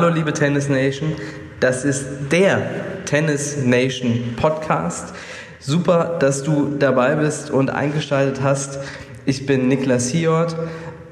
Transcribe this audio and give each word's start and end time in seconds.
Hallo 0.00 0.14
liebe 0.14 0.32
Tennis 0.32 0.68
Nation, 0.68 1.14
das 1.58 1.84
ist 1.84 2.06
der 2.30 3.04
Tennis 3.04 3.56
Nation 3.64 4.36
Podcast. 4.36 5.12
Super, 5.58 6.18
dass 6.20 6.44
du 6.44 6.76
dabei 6.78 7.16
bist 7.16 7.50
und 7.50 7.68
eingeschaltet 7.68 8.40
hast. 8.40 8.78
Ich 9.26 9.44
bin 9.44 9.66
Niklas 9.66 10.08
Hiort, 10.10 10.54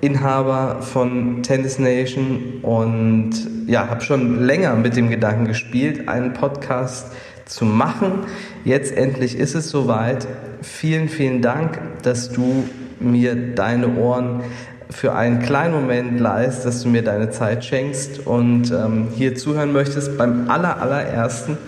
Inhaber 0.01 0.83
von 0.83 1.43
Tennis 1.43 1.81
Nation 1.81 2.61
und 2.63 3.33
ja, 3.67 3.89
habe 3.89 4.03
schon 4.03 4.45
länger 4.45 4.77
mit 4.77 4.95
dem 4.95 5.11
Gedanken 5.11 5.49
gespielt, 5.49 6.09
einen 6.09 6.33
Podcast 6.33 7.09
zu 7.45 7.65
machen. 7.65 8.21
Jetzt 8.65 8.97
endlich 8.97 9.37
ist 9.37 9.57
es 9.57 9.69
soweit. 9.69 10.29
Vielen, 10.63 11.09
vielen 11.09 11.43
Dank, 11.43 11.81
dass 12.05 12.31
du 12.31 12.69
mir 13.01 13.35
deine 13.35 13.97
Ohren 13.97 14.45
für 14.91 15.15
einen 15.15 15.41
kleinen 15.43 15.75
Moment 15.75 16.21
leist, 16.21 16.65
dass 16.65 16.83
du 16.83 16.89
mir 16.89 17.03
deine 17.03 17.31
Zeit 17.31 17.65
schenkst 17.65 18.27
und 18.27 18.71
ähm, 18.71 19.09
hier 19.15 19.35
zuhören 19.35 19.73
möchtest 19.73 20.17
beim 20.17 20.49
aller, 20.49 20.81
allerersten 20.81 21.59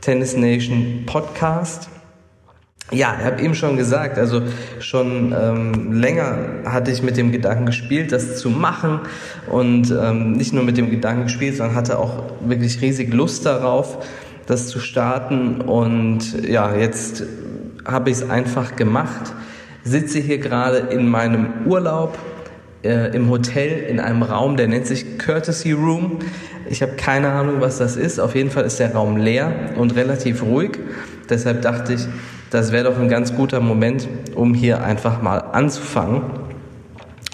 Tennis 0.00 0.36
Nation 0.36 1.04
Podcast. 1.06 1.88
Ja, 2.92 3.16
ich 3.18 3.24
habe 3.24 3.40
eben 3.40 3.54
schon 3.54 3.78
gesagt, 3.78 4.18
also 4.18 4.42
schon 4.78 5.34
ähm, 5.36 5.94
länger 5.94 6.36
hatte 6.66 6.90
ich 6.90 7.02
mit 7.02 7.16
dem 7.16 7.32
Gedanken 7.32 7.64
gespielt, 7.64 8.12
das 8.12 8.36
zu 8.36 8.50
machen 8.50 9.00
und 9.50 9.90
ähm, 9.90 10.32
nicht 10.32 10.52
nur 10.52 10.64
mit 10.64 10.76
dem 10.76 10.90
Gedanken 10.90 11.24
gespielt, 11.24 11.56
sondern 11.56 11.76
hatte 11.76 11.98
auch 11.98 12.24
wirklich 12.46 12.82
riesig 12.82 13.12
Lust 13.14 13.46
darauf, 13.46 14.06
das 14.46 14.68
zu 14.68 14.80
starten 14.80 15.62
und 15.62 16.46
ja, 16.46 16.76
jetzt 16.76 17.24
habe 17.86 18.10
ich 18.10 18.18
es 18.18 18.28
einfach 18.28 18.76
gemacht, 18.76 19.32
sitze 19.82 20.18
hier 20.18 20.38
gerade 20.38 20.76
in 20.78 21.08
meinem 21.08 21.66
Urlaub 21.66 22.18
äh, 22.84 23.14
im 23.14 23.30
Hotel 23.30 23.84
in 23.88 23.98
einem 23.98 24.22
Raum, 24.22 24.56
der 24.56 24.68
nennt 24.68 24.86
sich 24.86 25.18
Courtesy 25.18 25.72
Room. 25.72 26.18
Ich 26.68 26.82
habe 26.82 26.92
keine 26.92 27.30
Ahnung, 27.30 27.56
was 27.60 27.78
das 27.78 27.96
ist. 27.96 28.18
Auf 28.18 28.34
jeden 28.34 28.50
Fall 28.50 28.64
ist 28.64 28.78
der 28.78 28.92
Raum 28.92 29.16
leer 29.16 29.52
und 29.76 29.96
relativ 29.96 30.42
ruhig. 30.42 30.78
Deshalb 31.28 31.62
dachte 31.62 31.94
ich, 31.94 32.06
das 32.50 32.72
wäre 32.72 32.84
doch 32.84 32.98
ein 32.98 33.08
ganz 33.08 33.34
guter 33.34 33.60
Moment, 33.60 34.08
um 34.34 34.54
hier 34.54 34.84
einfach 34.84 35.20
mal 35.22 35.38
anzufangen 35.38 36.22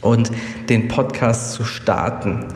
und 0.03 0.31
den 0.69 0.89
Podcast 0.89 1.53
zu 1.53 1.65
starten. 1.65 2.47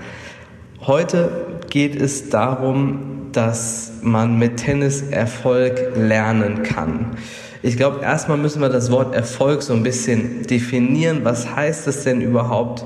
Heute 0.80 1.30
geht 1.70 2.00
es 2.00 2.30
darum, 2.30 3.28
dass 3.32 3.92
man 4.02 4.38
mit 4.38 4.58
Tennis 4.58 5.02
Erfolg 5.02 5.96
lernen 5.96 6.62
kann. 6.62 7.16
Ich 7.66 7.78
glaube, 7.78 8.02
erstmal 8.02 8.36
müssen 8.36 8.60
wir 8.60 8.68
das 8.68 8.90
Wort 8.90 9.14
Erfolg 9.14 9.62
so 9.62 9.72
ein 9.72 9.82
bisschen 9.82 10.42
definieren. 10.42 11.20
Was 11.24 11.56
heißt 11.56 11.86
das 11.86 12.04
denn 12.04 12.20
überhaupt? 12.20 12.84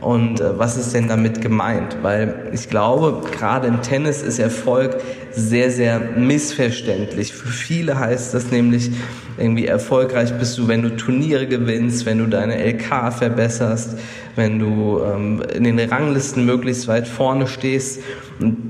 Und 0.00 0.40
äh, 0.40 0.58
was 0.58 0.76
ist 0.76 0.94
denn 0.94 1.08
damit 1.08 1.42
gemeint? 1.42 1.98
Weil 2.02 2.50
ich 2.52 2.68
glaube, 2.68 3.28
gerade 3.30 3.68
im 3.68 3.82
Tennis 3.82 4.22
ist 4.22 4.38
Erfolg 4.38 4.96
sehr, 5.32 5.70
sehr 5.70 6.00
missverständlich. 6.00 7.32
Für 7.32 7.48
viele 7.48 7.98
heißt 7.98 8.32
das 8.32 8.50
nämlich, 8.50 8.90
irgendwie 9.38 9.66
erfolgreich 9.66 10.36
bist 10.38 10.58
du, 10.58 10.68
wenn 10.68 10.82
du 10.82 10.96
Turniere 10.96 11.46
gewinnst, 11.46 12.04
wenn 12.04 12.18
du 12.18 12.26
deine 12.26 12.62
LK 12.62 13.12
verbesserst, 13.12 13.96
wenn 14.36 14.58
du 14.58 15.00
ähm, 15.02 15.42
in 15.54 15.64
den 15.64 15.78
Ranglisten 15.78 16.44
möglichst 16.44 16.88
weit 16.88 17.08
vorne 17.08 17.46
stehst. 17.46 18.00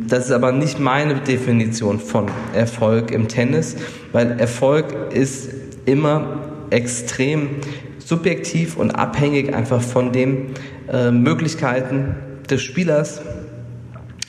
Das 0.09 0.27
ist 0.27 0.33
aber 0.33 0.53
nicht 0.53 0.79
meine 0.79 1.15
Definition 1.17 2.01
von 2.01 2.27
Erfolg 2.55 3.11
im 3.11 3.29
Tennis, 3.29 3.77
weil 4.13 4.39
Erfolg 4.39 4.87
ist 5.13 5.51
immer 5.87 6.39
extrem 6.71 7.49
subjektiv 7.99 8.77
und 8.77 8.91
abhängig 8.91 9.55
einfach 9.55 9.81
von 9.81 10.13
den 10.13 10.51
äh, 10.91 11.11
Möglichkeiten 11.11 12.15
des 12.49 12.63
Spielers, 12.63 13.21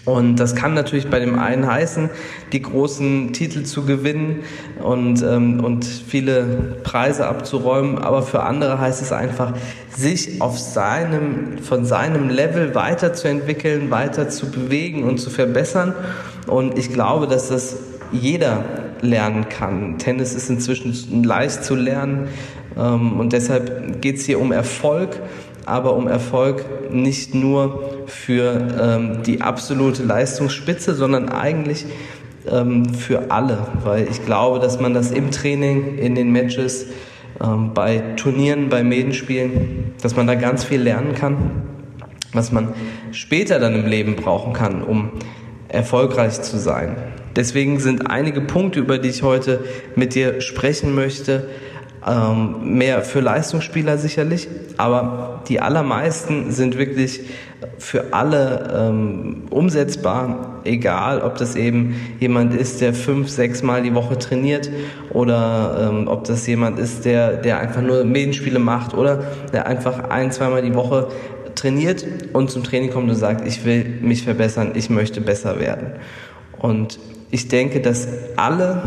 und 0.03 0.37
das 0.37 0.55
kann 0.55 0.73
natürlich 0.73 1.09
bei 1.09 1.19
dem 1.19 1.37
einen 1.37 1.67
heißen, 1.67 2.09
die 2.53 2.61
großen 2.61 3.33
Titel 3.33 3.63
zu 3.63 3.85
gewinnen 3.85 4.39
und, 4.81 5.21
ähm, 5.21 5.63
und 5.63 5.85
viele 5.85 6.77
Preise 6.83 7.27
abzuräumen, 7.27 7.99
aber 7.99 8.23
für 8.23 8.41
andere 8.41 8.79
heißt 8.79 9.01
es 9.01 9.11
einfach, 9.11 9.53
sich 9.95 10.41
auf 10.41 10.57
seinem, 10.57 11.59
von 11.59 11.85
seinem 11.85 12.29
Level 12.29 12.73
weiterzuentwickeln, 12.73 13.91
weiter 13.91 14.29
zu 14.29 14.49
bewegen 14.49 15.03
und 15.03 15.19
zu 15.19 15.29
verbessern. 15.29 15.93
Und 16.47 16.79
ich 16.79 16.91
glaube, 16.91 17.27
dass 17.27 17.49
das 17.49 17.77
jeder 18.11 18.63
lernen 19.01 19.49
kann. 19.49 19.99
Tennis 19.99 20.33
ist 20.33 20.49
inzwischen 20.49 21.23
leicht 21.23 21.63
zu 21.63 21.75
lernen 21.75 22.27
ähm, 22.27 22.60
und 22.75 23.33
deshalb 23.33 24.01
geht 24.01 24.17
es 24.17 24.25
hier 24.25 24.39
um 24.39 24.51
Erfolg 24.51 25.19
aber 25.65 25.95
um 25.95 26.07
Erfolg 26.07 26.91
nicht 26.91 27.35
nur 27.35 28.03
für 28.07 28.67
ähm, 28.79 29.23
die 29.23 29.41
absolute 29.41 30.03
Leistungsspitze, 30.03 30.95
sondern 30.95 31.29
eigentlich 31.29 31.85
ähm, 32.49 32.93
für 32.93 33.31
alle, 33.31 33.67
weil 33.83 34.07
ich 34.09 34.25
glaube, 34.25 34.59
dass 34.59 34.79
man 34.79 34.93
das 34.93 35.11
im 35.11 35.31
Training, 35.31 35.97
in 35.97 36.15
den 36.15 36.31
Matches, 36.31 36.87
ähm, 37.41 37.73
bei 37.73 38.03
Turnieren, 38.17 38.69
bei 38.69 38.83
Medenspielen, 38.83 39.93
dass 40.01 40.15
man 40.15 40.27
da 40.27 40.35
ganz 40.35 40.63
viel 40.63 40.81
lernen 40.81 41.15
kann, 41.15 41.37
was 42.33 42.51
man 42.51 42.69
später 43.11 43.59
dann 43.59 43.75
im 43.75 43.85
Leben 43.85 44.15
brauchen 44.15 44.53
kann, 44.53 44.83
um 44.83 45.11
erfolgreich 45.67 46.41
zu 46.41 46.57
sein. 46.57 46.95
Deswegen 47.35 47.79
sind 47.79 48.09
einige 48.09 48.41
Punkte, 48.41 48.79
über 48.81 48.97
die 48.97 49.07
ich 49.07 49.23
heute 49.23 49.63
mit 49.95 50.15
dir 50.15 50.41
sprechen 50.41 50.93
möchte, 50.93 51.47
ähm, 52.07 52.77
mehr 52.77 53.01
für 53.01 53.19
Leistungsspieler 53.19 53.97
sicherlich, 53.97 54.47
aber 54.77 55.41
die 55.47 55.59
allermeisten 55.59 56.51
sind 56.51 56.77
wirklich 56.77 57.21
für 57.77 58.13
alle 58.13 58.73
ähm, 58.75 59.43
umsetzbar, 59.49 60.61
egal 60.63 61.21
ob 61.21 61.37
das 61.37 61.55
eben 61.55 61.95
jemand 62.19 62.53
ist, 62.53 62.81
der 62.81 62.93
fünf, 62.93 63.29
sechs 63.29 63.61
Mal 63.61 63.83
die 63.83 63.93
Woche 63.93 64.17
trainiert 64.17 64.69
oder 65.11 65.89
ähm, 65.89 66.07
ob 66.07 66.23
das 66.23 66.47
jemand 66.47 66.79
ist, 66.79 67.05
der, 67.05 67.37
der 67.37 67.59
einfach 67.59 67.81
nur 67.81 68.03
Medienspiele 68.03 68.59
macht 68.59 68.93
oder 68.93 69.23
der 69.53 69.67
einfach 69.67 70.09
ein, 70.09 70.31
zweimal 70.31 70.61
die 70.61 70.73
Woche 70.73 71.07
trainiert 71.55 72.05
und 72.33 72.49
zum 72.49 72.63
Training 72.63 72.91
kommt 72.91 73.09
und 73.09 73.15
sagt, 73.15 73.47
ich 73.47 73.65
will 73.65 73.85
mich 74.01 74.23
verbessern, 74.23 74.71
ich 74.73 74.89
möchte 74.89 75.21
besser 75.21 75.59
werden. 75.59 75.93
Und 76.57 76.99
ich 77.29 77.47
denke, 77.47 77.81
dass 77.81 78.07
alle 78.35 78.81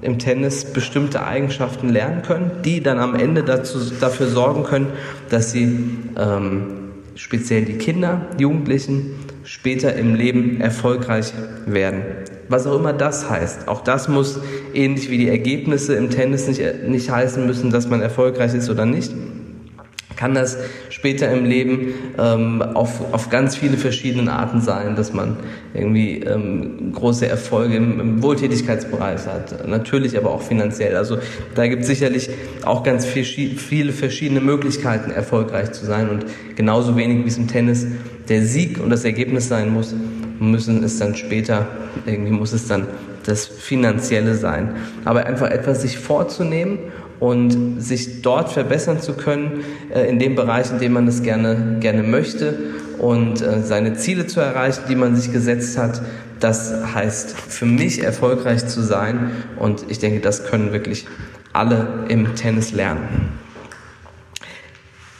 im 0.00 0.18
Tennis 0.18 0.64
bestimmte 0.64 1.24
Eigenschaften 1.24 1.88
lernen 1.88 2.22
können, 2.22 2.50
die 2.64 2.82
dann 2.82 2.98
am 2.98 3.14
Ende 3.14 3.42
dazu, 3.42 3.78
dafür 4.00 4.28
sorgen 4.28 4.64
können, 4.64 4.88
dass 5.28 5.52
sie 5.52 5.98
ähm, 6.16 6.62
speziell 7.14 7.64
die 7.64 7.78
Kinder, 7.78 8.26
Jugendlichen 8.38 9.14
später 9.44 9.94
im 9.94 10.14
Leben 10.14 10.60
erfolgreich 10.60 11.32
werden. 11.66 12.02
Was 12.48 12.66
auch 12.66 12.78
immer 12.78 12.92
das 12.92 13.28
heißt. 13.28 13.68
Auch 13.68 13.82
das 13.82 14.08
muss 14.08 14.40
ähnlich 14.72 15.10
wie 15.10 15.18
die 15.18 15.28
Ergebnisse 15.28 15.94
im 15.94 16.10
Tennis 16.10 16.46
nicht, 16.46 16.62
nicht 16.86 17.10
heißen 17.10 17.46
müssen, 17.46 17.70
dass 17.70 17.88
man 17.88 18.00
erfolgreich 18.00 18.54
ist 18.54 18.70
oder 18.70 18.86
nicht 18.86 19.12
kann 20.18 20.34
das 20.34 20.58
später 20.90 21.30
im 21.30 21.44
Leben 21.44 21.94
ähm, 22.18 22.60
auf, 22.60 23.14
auf 23.14 23.30
ganz 23.30 23.54
viele 23.54 23.76
verschiedene 23.76 24.32
Arten 24.32 24.60
sein, 24.60 24.96
dass 24.96 25.12
man 25.12 25.36
irgendwie 25.74 26.18
ähm, 26.22 26.92
große 26.92 27.28
Erfolge 27.28 27.76
im, 27.76 28.00
im 28.00 28.22
Wohltätigkeitsbereich 28.22 29.26
hat, 29.26 29.68
natürlich 29.68 30.18
aber 30.18 30.32
auch 30.32 30.42
finanziell. 30.42 30.96
Also 30.96 31.18
da 31.54 31.68
gibt 31.68 31.82
es 31.82 31.88
sicherlich 31.88 32.30
auch 32.64 32.82
ganz 32.82 33.06
viel, 33.06 33.24
viele 33.24 33.92
verschiedene 33.92 34.40
Möglichkeiten, 34.40 35.12
erfolgreich 35.12 35.70
zu 35.70 35.86
sein 35.86 36.10
und 36.10 36.26
genauso 36.56 36.96
wenig 36.96 37.24
wie 37.24 37.28
es 37.28 37.38
im 37.38 37.46
Tennis 37.46 37.86
der 38.28 38.42
Sieg 38.44 38.80
und 38.82 38.90
das 38.90 39.04
Ergebnis 39.04 39.48
sein 39.48 39.72
muss, 39.72 39.94
müssen 40.40 40.82
es 40.82 40.98
dann 40.98 41.14
später, 41.14 41.68
irgendwie 42.06 42.32
muss 42.32 42.52
es 42.52 42.66
dann 42.66 42.88
das 43.24 43.46
Finanzielle 43.46 44.34
sein. 44.34 44.74
Aber 45.04 45.26
einfach 45.26 45.50
etwas 45.50 45.82
sich 45.82 45.98
vorzunehmen 45.98 46.78
und 47.20 47.80
sich 47.80 48.22
dort 48.22 48.52
verbessern 48.52 49.00
zu 49.00 49.14
können, 49.14 49.64
äh, 49.94 50.08
in 50.08 50.18
dem 50.18 50.34
Bereich, 50.34 50.70
in 50.70 50.78
dem 50.78 50.92
man 50.92 51.08
es 51.08 51.22
gerne, 51.22 51.78
gerne 51.80 52.02
möchte 52.02 52.58
und 52.98 53.42
äh, 53.42 53.62
seine 53.62 53.94
Ziele 53.94 54.26
zu 54.26 54.40
erreichen, 54.40 54.82
die 54.88 54.96
man 54.96 55.16
sich 55.16 55.32
gesetzt 55.32 55.78
hat. 55.78 56.02
Das 56.40 56.72
heißt 56.94 57.36
für 57.36 57.66
mich 57.66 58.02
erfolgreich 58.02 58.66
zu 58.66 58.80
sein 58.80 59.30
und 59.58 59.84
ich 59.88 59.98
denke, 59.98 60.20
das 60.20 60.44
können 60.44 60.72
wirklich 60.72 61.06
alle 61.52 62.04
im 62.08 62.36
Tennis 62.36 62.72
lernen. 62.72 63.38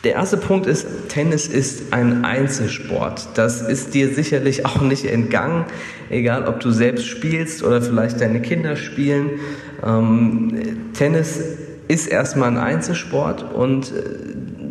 Der 0.05 0.13
erste 0.13 0.37
Punkt 0.37 0.69
ist, 0.69 0.87
Tennis 1.09 1.49
ist 1.49 1.93
ein 1.93 2.25
Einzelsport. 2.25 3.31
Das 3.35 3.63
ist 3.63 3.95
dir 3.95 4.15
sicherlich 4.15 4.65
auch 4.67 4.81
nicht 4.81 5.05
entgangen, 5.05 5.65
egal 6.09 6.47
ob 6.47 6.61
du 6.61 6.71
selbst 6.71 7.07
spielst 7.07 7.65
oder 7.65 7.83
vielleicht 7.83 8.21
deine 8.21 8.41
Kinder 8.41 8.77
spielen. 8.77 9.41
Ähm, 9.85 10.93
Tennis 10.93 11.41
ist 11.89 12.07
erstmal 12.07 12.49
ein 12.51 12.59
Einzelsport 12.59 13.53
und 13.55 13.93
äh, 13.93 14.03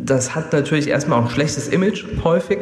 das 0.04 0.34
hat 0.34 0.52
natürlich 0.52 0.88
erstmal 0.88 1.18
auch 1.18 1.24
ein 1.24 1.30
schlechtes 1.30 1.68
Image 1.68 2.04
häufig, 2.24 2.60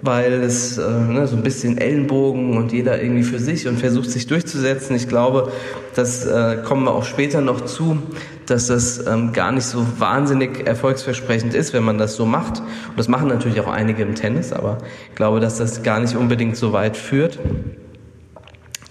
weil 0.00 0.32
es 0.32 0.78
äh, 0.78 0.90
ne, 0.90 1.26
so 1.26 1.36
ein 1.36 1.42
bisschen 1.42 1.76
Ellenbogen 1.78 2.56
und 2.56 2.72
jeder 2.72 3.02
irgendwie 3.02 3.24
für 3.24 3.38
sich 3.38 3.66
und 3.66 3.78
versucht 3.78 4.10
sich 4.10 4.26
durchzusetzen. 4.26 4.94
Ich 4.96 5.08
glaube, 5.08 5.52
das 5.94 6.24
äh, 6.24 6.58
kommen 6.64 6.84
wir 6.84 6.92
auch 6.92 7.04
später 7.04 7.40
noch 7.40 7.62
zu, 7.62 7.98
dass 8.46 8.68
das 8.68 9.06
ähm, 9.06 9.32
gar 9.32 9.52
nicht 9.52 9.64
so 9.64 9.84
wahnsinnig 9.98 10.66
erfolgsversprechend 10.66 11.54
ist, 11.54 11.72
wenn 11.72 11.84
man 11.84 11.98
das 11.98 12.14
so 12.14 12.24
macht. 12.24 12.60
Und 12.60 12.96
das 12.96 13.08
machen 13.08 13.28
natürlich 13.28 13.60
auch 13.60 13.68
einige 13.68 14.02
im 14.02 14.14
Tennis, 14.14 14.52
aber 14.52 14.78
ich 15.10 15.16
glaube, 15.16 15.40
dass 15.40 15.58
das 15.58 15.82
gar 15.82 16.00
nicht 16.00 16.16
unbedingt 16.16 16.56
so 16.56 16.72
weit 16.72 16.96
führt. 16.96 17.38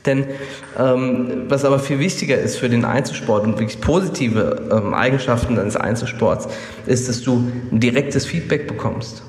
Denn 0.07 0.25
ähm, 0.79 1.43
was 1.49 1.65
aber 1.65 1.77
viel 1.77 1.99
wichtiger 1.99 2.37
ist 2.37 2.57
für 2.57 2.69
den 2.69 2.85
Einzelsport 2.85 3.45
und 3.45 3.59
wirklich 3.59 3.79
positive 3.81 4.69
ähm, 4.71 4.93
Eigenschaften 4.93 5.59
eines 5.59 5.75
Einzelsports, 5.75 6.47
ist, 6.87 7.07
dass 7.07 7.21
du 7.21 7.51
ein 7.71 7.79
direktes 7.79 8.25
Feedback 8.25 8.67
bekommst. 8.67 9.21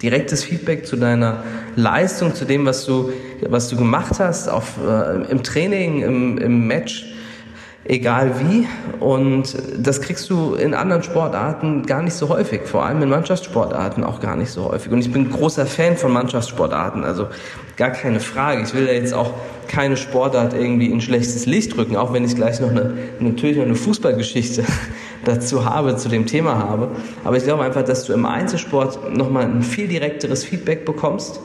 Direktes 0.00 0.44
Feedback 0.44 0.86
zu 0.86 0.96
deiner 0.96 1.42
Leistung, 1.74 2.34
zu 2.34 2.44
dem, 2.44 2.64
was 2.64 2.86
du, 2.86 3.12
was 3.42 3.68
du 3.68 3.76
gemacht 3.76 4.20
hast, 4.20 4.48
auf, 4.48 4.76
äh, 4.86 5.30
im 5.30 5.42
Training, 5.42 6.02
im, 6.02 6.38
im 6.38 6.66
Match 6.68 7.04
egal 7.88 8.34
wie. 8.40 8.68
Und 9.00 9.56
das 9.78 10.00
kriegst 10.00 10.28
du 10.30 10.54
in 10.54 10.74
anderen 10.74 11.02
Sportarten 11.02 11.86
gar 11.86 12.02
nicht 12.02 12.14
so 12.14 12.28
häufig, 12.28 12.62
vor 12.64 12.84
allem 12.84 13.02
in 13.02 13.08
Mannschaftssportarten 13.08 14.04
auch 14.04 14.20
gar 14.20 14.36
nicht 14.36 14.50
so 14.50 14.70
häufig. 14.70 14.92
Und 14.92 15.00
ich 15.00 15.10
bin 15.12 15.30
großer 15.30 15.66
Fan 15.66 15.96
von 15.96 16.12
Mannschaftssportarten, 16.12 17.02
also 17.02 17.26
gar 17.76 17.90
keine 17.90 18.20
Frage. 18.20 18.62
Ich 18.62 18.74
will 18.74 18.86
da 18.86 18.92
jetzt 18.92 19.14
auch 19.14 19.32
keine 19.66 19.96
Sportart 19.96 20.54
irgendwie 20.54 20.86
in 20.86 21.00
schlechtes 21.00 21.46
Licht 21.46 21.76
rücken, 21.76 21.96
auch 21.96 22.12
wenn 22.12 22.24
ich 22.24 22.34
gleich 22.34 22.60
noch 22.60 22.70
eine, 22.70 22.94
natürlich 23.20 23.56
noch 23.56 23.64
eine 23.64 23.74
Fußballgeschichte 23.74 24.64
dazu 25.24 25.64
habe, 25.64 25.96
zu 25.96 26.08
dem 26.08 26.26
Thema 26.26 26.58
habe. 26.58 26.90
Aber 27.24 27.36
ich 27.36 27.44
glaube 27.44 27.64
einfach, 27.64 27.82
dass 27.82 28.04
du 28.04 28.12
im 28.12 28.26
Einzelsport 28.26 29.16
nochmal 29.16 29.44
ein 29.44 29.62
viel 29.62 29.88
direkteres 29.88 30.44
Feedback 30.44 30.84
bekommst 30.84 31.40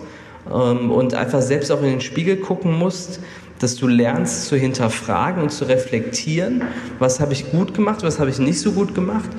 ähm, 0.51 0.91
und 0.91 1.13
einfach 1.13 1.41
selbst 1.41 1.71
auch 1.71 1.81
in 1.81 1.89
den 1.89 2.01
Spiegel 2.01 2.37
gucken 2.37 2.73
musst, 2.77 3.19
dass 3.59 3.75
du 3.75 3.87
lernst 3.87 4.47
zu 4.47 4.55
hinterfragen 4.55 5.41
und 5.41 5.49
zu 5.49 5.65
reflektieren, 5.65 6.63
was 6.99 7.19
habe 7.19 7.33
ich 7.33 7.51
gut 7.51 7.73
gemacht, 7.73 8.03
was 8.03 8.19
habe 8.19 8.29
ich 8.29 8.39
nicht 8.39 8.59
so 8.59 8.71
gut 8.71 8.93
gemacht, 8.95 9.29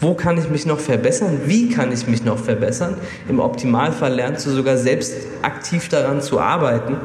wo 0.00 0.14
kann 0.14 0.38
ich 0.38 0.48
mich 0.48 0.64
noch 0.64 0.78
verbessern, 0.78 1.40
wie 1.46 1.70
kann 1.70 1.92
ich 1.92 2.06
mich 2.06 2.24
noch 2.24 2.38
verbessern. 2.38 2.94
Im 3.28 3.40
Optimalfall 3.40 4.14
lernst 4.14 4.46
du 4.46 4.50
sogar 4.50 4.76
selbst 4.76 5.14
aktiv 5.42 5.88
daran 5.88 6.20
zu 6.20 6.40
arbeiten, 6.40 6.96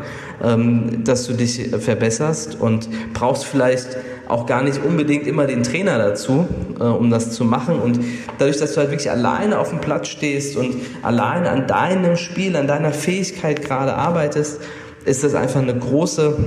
ähm, 0.44 1.04
dass 1.04 1.26
du 1.26 1.34
dich 1.34 1.70
verbesserst 1.80 2.60
und 2.60 2.88
brauchst 3.14 3.46
vielleicht 3.46 3.98
auch 4.28 4.46
gar 4.46 4.64
nicht 4.64 4.84
unbedingt 4.84 5.28
immer 5.28 5.48
den 5.48 5.64
Trainer 5.64 5.98
dazu, 5.98 6.48
äh, 6.80 6.84
um 6.84 7.10
das 7.10 7.32
zu 7.32 7.46
machen. 7.46 7.80
Und 7.80 8.00
dadurch, 8.38 8.58
dass 8.58 8.74
du 8.74 8.78
halt 8.78 8.92
wirklich 8.92 9.12
alleine 9.12 9.60
auf 9.60 9.70
dem 9.70 9.82
Platz 9.82 10.08
stehst 10.08 10.56
und 10.56 10.76
alleine 11.02 11.50
an 11.50 11.68
deinem 11.68 12.16
Spiel, 12.16 12.56
an 12.56 12.68
deiner 12.68 12.92
Fähigkeit 12.92 13.64
gerade 13.64 13.96
arbeitest, 13.96 14.62
ist 15.06 15.24
das 15.24 15.36
einfach 15.36 15.62
eine 15.62 15.78
große, 15.78 16.38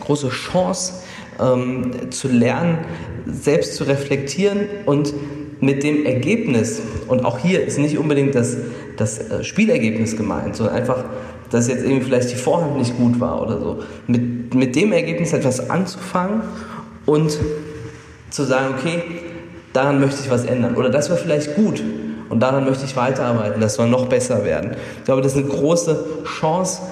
große 0.00 0.28
Chance, 0.28 0.94
ähm, 1.40 2.10
zu 2.10 2.28
lernen, 2.28 2.78
selbst 3.26 3.74
zu 3.74 3.84
reflektieren 3.84 4.60
und 4.86 5.12
mit 5.60 5.82
dem 5.82 6.04
Ergebnis, 6.04 6.80
und 7.08 7.24
auch 7.24 7.38
hier 7.38 7.64
ist 7.64 7.78
nicht 7.78 7.98
unbedingt 7.98 8.34
das, 8.34 8.56
das 8.96 9.18
äh, 9.18 9.42
Spielergebnis 9.42 10.16
gemeint, 10.16 10.56
sondern 10.56 10.76
einfach, 10.76 11.04
dass 11.50 11.68
jetzt 11.68 11.84
irgendwie 11.84 12.04
vielleicht 12.04 12.30
die 12.30 12.36
Vorhand 12.36 12.76
nicht 12.78 12.96
gut 12.96 13.20
war 13.20 13.42
oder 13.42 13.58
so, 13.58 13.82
mit, 14.06 14.54
mit 14.54 14.76
dem 14.76 14.92
Ergebnis 14.92 15.32
etwas 15.32 15.70
anzufangen 15.70 16.42
und 17.06 17.38
zu 18.30 18.44
sagen, 18.44 18.74
okay, 18.78 19.02
daran 19.72 20.00
möchte 20.00 20.20
ich 20.22 20.30
was 20.30 20.44
ändern. 20.44 20.74
Oder 20.76 20.90
das 20.90 21.08
war 21.08 21.16
vielleicht 21.16 21.54
gut 21.54 21.82
und 22.28 22.40
daran 22.40 22.64
möchte 22.64 22.84
ich 22.84 22.96
weiterarbeiten, 22.96 23.60
das 23.60 23.74
soll 23.74 23.88
noch 23.88 24.06
besser 24.06 24.44
werden. 24.44 24.72
Ich 24.98 25.04
glaube, 25.04 25.22
das 25.22 25.32
ist 25.32 25.38
eine 25.38 25.48
große 25.48 26.04
Chance, 26.38 26.82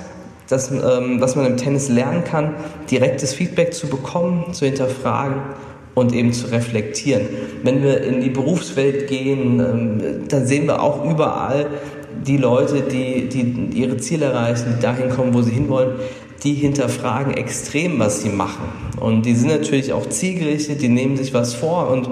dass, 0.49 0.71
ähm, 0.71 1.21
dass 1.21 1.37
man 1.37 1.47
im 1.47 1.57
Tennis 1.57 1.89
lernen 1.89 2.25
kann, 2.25 2.55
direktes 2.91 3.35
Feedback 3.35 3.75
zu 3.75 3.89
bekommen, 3.89 4.53
zu 4.53 4.67
hinterfragen 4.67 5.37
und 5.95 6.13
eben 6.13 6.33
zu 6.33 6.51
reflektieren. 6.51 7.29
Wenn 7.63 7.83
wir 7.83 8.03
in 8.03 8.21
die 8.21 8.31
Berufswelt 8.31 9.07
gehen, 9.09 9.61
ähm, 9.61 10.29
dann 10.29 10.47
sehen 10.47 10.67
wir 10.67 10.83
auch 10.83 11.05
überall 11.05 11.67
die 12.27 12.37
Leute, 12.37 12.83
die, 12.83 13.29
die 13.29 13.79
ihre 13.79 13.97
Ziele 13.97 14.27
erreichen, 14.27 14.75
die 14.77 14.83
dahin 14.83 15.11
kommen, 15.11 15.35
wo 15.35 15.43
sie 15.43 15.53
hinwollen, 15.53 15.95
die 16.43 16.55
hinterfragen 16.55 17.35
extrem, 17.35 17.99
was 17.99 18.23
sie 18.23 18.29
machen. 18.29 18.69
Und 19.01 19.27
die 19.27 19.35
sind 19.35 19.49
natürlich 19.49 19.93
auch 19.93 20.09
zielgerichtet, 20.09 20.83
die 20.83 20.89
nehmen 20.89 21.17
sich 21.17 21.33
was 21.33 21.55
vor 21.55 21.89
und 21.91 22.09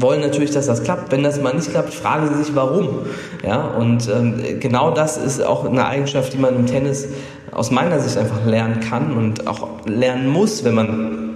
wollen 0.00 0.20
natürlich, 0.20 0.50
dass 0.50 0.66
das 0.66 0.82
klappt. 0.82 1.12
Wenn 1.12 1.22
das 1.22 1.40
mal 1.40 1.54
nicht 1.54 1.70
klappt, 1.70 1.94
fragen 1.94 2.28
sie 2.28 2.44
sich, 2.44 2.54
warum. 2.54 3.00
Ja, 3.44 3.62
und 3.62 4.08
ähm, 4.08 4.60
genau 4.60 4.90
das 4.90 5.16
ist 5.16 5.42
auch 5.42 5.64
eine 5.64 5.86
Eigenschaft, 5.86 6.32
die 6.32 6.38
man 6.38 6.56
im 6.56 6.66
Tennis 6.66 7.08
aus 7.52 7.70
meiner 7.70 8.00
Sicht 8.00 8.16
einfach 8.16 8.44
lernen 8.44 8.80
kann 8.80 9.16
und 9.16 9.46
auch 9.46 9.86
lernen 9.86 10.28
muss, 10.28 10.64
wenn 10.64 10.74
man 10.74 11.26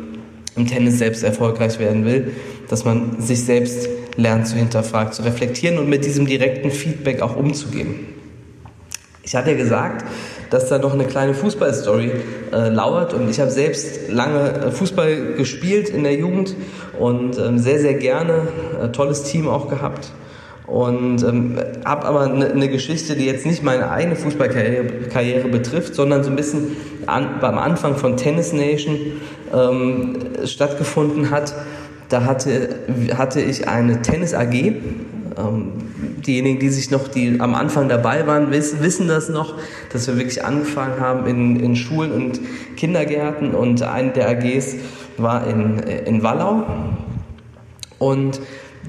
im 0.57 0.67
Tennis 0.67 0.99
selbst 0.99 1.23
erfolgreich 1.23 1.79
werden 1.79 2.05
will, 2.05 2.33
dass 2.69 2.85
man 2.85 3.21
sich 3.21 3.45
selbst 3.45 3.89
lernt 4.17 4.47
zu 4.47 4.57
hinterfragen, 4.57 5.13
zu 5.13 5.23
reflektieren 5.23 5.79
und 5.79 5.89
mit 5.89 6.05
diesem 6.05 6.27
direkten 6.27 6.71
Feedback 6.71 7.23
auch 7.23 7.37
umzugehen. 7.37 8.07
Ich 9.23 9.35
hatte 9.35 9.53
ja 9.53 9.57
gesagt, 9.57 10.05
dass 10.51 10.69
da 10.69 10.79
noch 10.79 10.93
eine 10.93 11.05
kleine 11.05 11.35
Fußballstory 11.35 12.11
äh, 12.53 12.69
lauert. 12.69 13.15
Und 13.15 13.31
ich 13.31 13.41
habe 13.41 13.51
selbst 13.51 14.11
lange 14.11 14.67
äh, 14.67 14.71
Fußball 14.71 15.35
gespielt 15.37 15.89
in 15.89 16.03
der 16.03 16.15
Jugend 16.15 16.55
und 16.99 17.39
ähm, 17.39 17.59
sehr, 17.59 17.79
sehr 17.79 17.95
gerne, 17.95 18.49
äh, 18.83 18.89
tolles 18.89 19.23
Team 19.23 19.49
auch 19.49 19.69
gehabt. 19.69 20.13
Und 20.67 21.25
ähm, 21.25 21.59
habe 21.85 22.05
aber 22.05 22.23
eine 22.23 22.55
ne 22.55 22.69
Geschichte, 22.69 23.17
die 23.17 23.27
jetzt 23.27 23.45
nicht 23.45 23.65
meine 23.65 23.91
eigene 23.91 24.15
Fußballkarriere 24.15 25.09
Karriere 25.13 25.49
betrifft, 25.49 25.97
sondern 25.97 26.23
so 26.23 26.31
ein 26.31 26.37
bisschen 26.37 26.77
an, 27.07 27.39
beim 27.41 27.59
Anfang 27.59 27.97
von 27.97 28.17
Tennis 28.17 28.53
Nation 28.53 28.97
ähm, 29.53 30.19
stattgefunden 30.45 31.31
hat. 31.31 31.55
Da 32.09 32.25
hatte, 32.25 32.69
hatte 33.17 33.41
ich 33.41 33.69
eine 33.69 34.03
Tennis 34.03 34.35
AG. 34.35 34.75
Ähm, 35.41 35.73
diejenigen, 36.27 36.59
die 36.59 36.69
sich 36.69 36.91
noch, 36.91 37.09
die 37.09 37.41
am 37.41 37.55
Anfang 37.55 37.89
dabei 37.89 38.27
waren, 38.27 38.51
wissen, 38.51 38.83
wissen 38.83 39.09
das 39.09 39.29
noch, 39.29 39.55
dass 39.93 40.07
wir 40.07 40.17
wirklich 40.17 40.45
angefangen 40.45 41.01
haben 41.01 41.27
in, 41.27 41.59
in 41.61 41.77
Schulen 41.77 42.13
und 42.13 42.41
Kindergärten 42.77 43.55
und 43.55 43.83
eine 43.83 44.11
der 44.11 44.29
AGs 44.29 44.77
war 45.17 45.47
in, 45.47 45.79
in 45.79 46.23
Wallau. 46.23 46.65
Und 47.99 48.41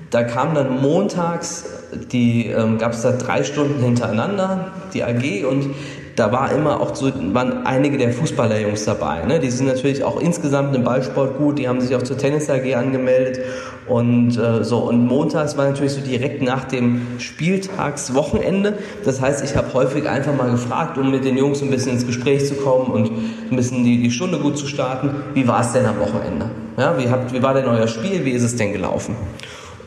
da 0.09 0.23
kam 0.23 0.55
dann 0.55 0.81
montags, 0.81 1.65
die 2.11 2.47
ähm, 2.47 2.77
gab 2.77 2.93
es 2.93 3.01
da 3.01 3.11
drei 3.11 3.43
Stunden 3.43 3.83
hintereinander, 3.83 4.71
die 4.93 5.03
AG 5.03 5.45
und 5.45 5.73
da 6.15 6.31
war 6.31 6.51
immer 6.51 6.79
auch 6.81 6.95
so, 6.95 7.11
waren 7.33 7.65
einige 7.65 7.97
der 7.97 8.11
Fußballerjungs 8.11 8.85
dabei. 8.85 9.23
Ne? 9.25 9.39
Die 9.39 9.49
sind 9.49 9.67
natürlich 9.67 10.03
auch 10.03 10.19
insgesamt 10.19 10.75
im 10.75 10.83
Ballsport 10.83 11.37
gut, 11.37 11.59
die 11.59 11.67
haben 11.67 11.81
sich 11.81 11.95
auch 11.95 12.01
zur 12.01 12.17
Tennis 12.17 12.49
AG 12.49 12.75
angemeldet 12.75 13.39
und 13.87 14.37
äh, 14.37 14.63
so. 14.63 14.79
Und 14.79 15.05
montags 15.05 15.57
war 15.57 15.65
natürlich 15.69 15.93
so 15.93 16.01
direkt 16.01 16.41
nach 16.41 16.65
dem 16.65 17.19
Spieltagswochenende. 17.19 18.77
Das 19.03 19.21
heißt, 19.21 19.43
ich 19.43 19.55
habe 19.55 19.73
häufig 19.73 20.07
einfach 20.07 20.35
mal 20.35 20.51
gefragt, 20.51 20.97
um 20.97 21.11
mit 21.11 21.25
den 21.25 21.37
Jungs 21.37 21.61
ein 21.61 21.69
bisschen 21.69 21.93
ins 21.93 22.05
Gespräch 22.05 22.45
zu 22.47 22.55
kommen 22.55 22.91
und 22.91 23.11
ein 23.49 23.55
bisschen 23.55 23.83
die, 23.83 24.01
die 24.01 24.11
Stunde 24.11 24.39
gut 24.39 24.57
zu 24.57 24.67
starten. 24.67 25.11
Wie 25.33 25.47
war 25.47 25.61
es 25.61 25.71
denn 25.71 25.85
am 25.85 25.99
Wochenende? 25.99 26.49
Ja, 26.77 26.97
wie, 26.97 27.09
habt, 27.09 27.33
wie 27.33 27.41
war 27.41 27.53
denn 27.53 27.65
euer 27.65 27.87
Spiel? 27.87 28.25
Wie 28.25 28.31
ist 28.31 28.43
es 28.43 28.55
denn 28.55 28.71
gelaufen? 28.73 29.15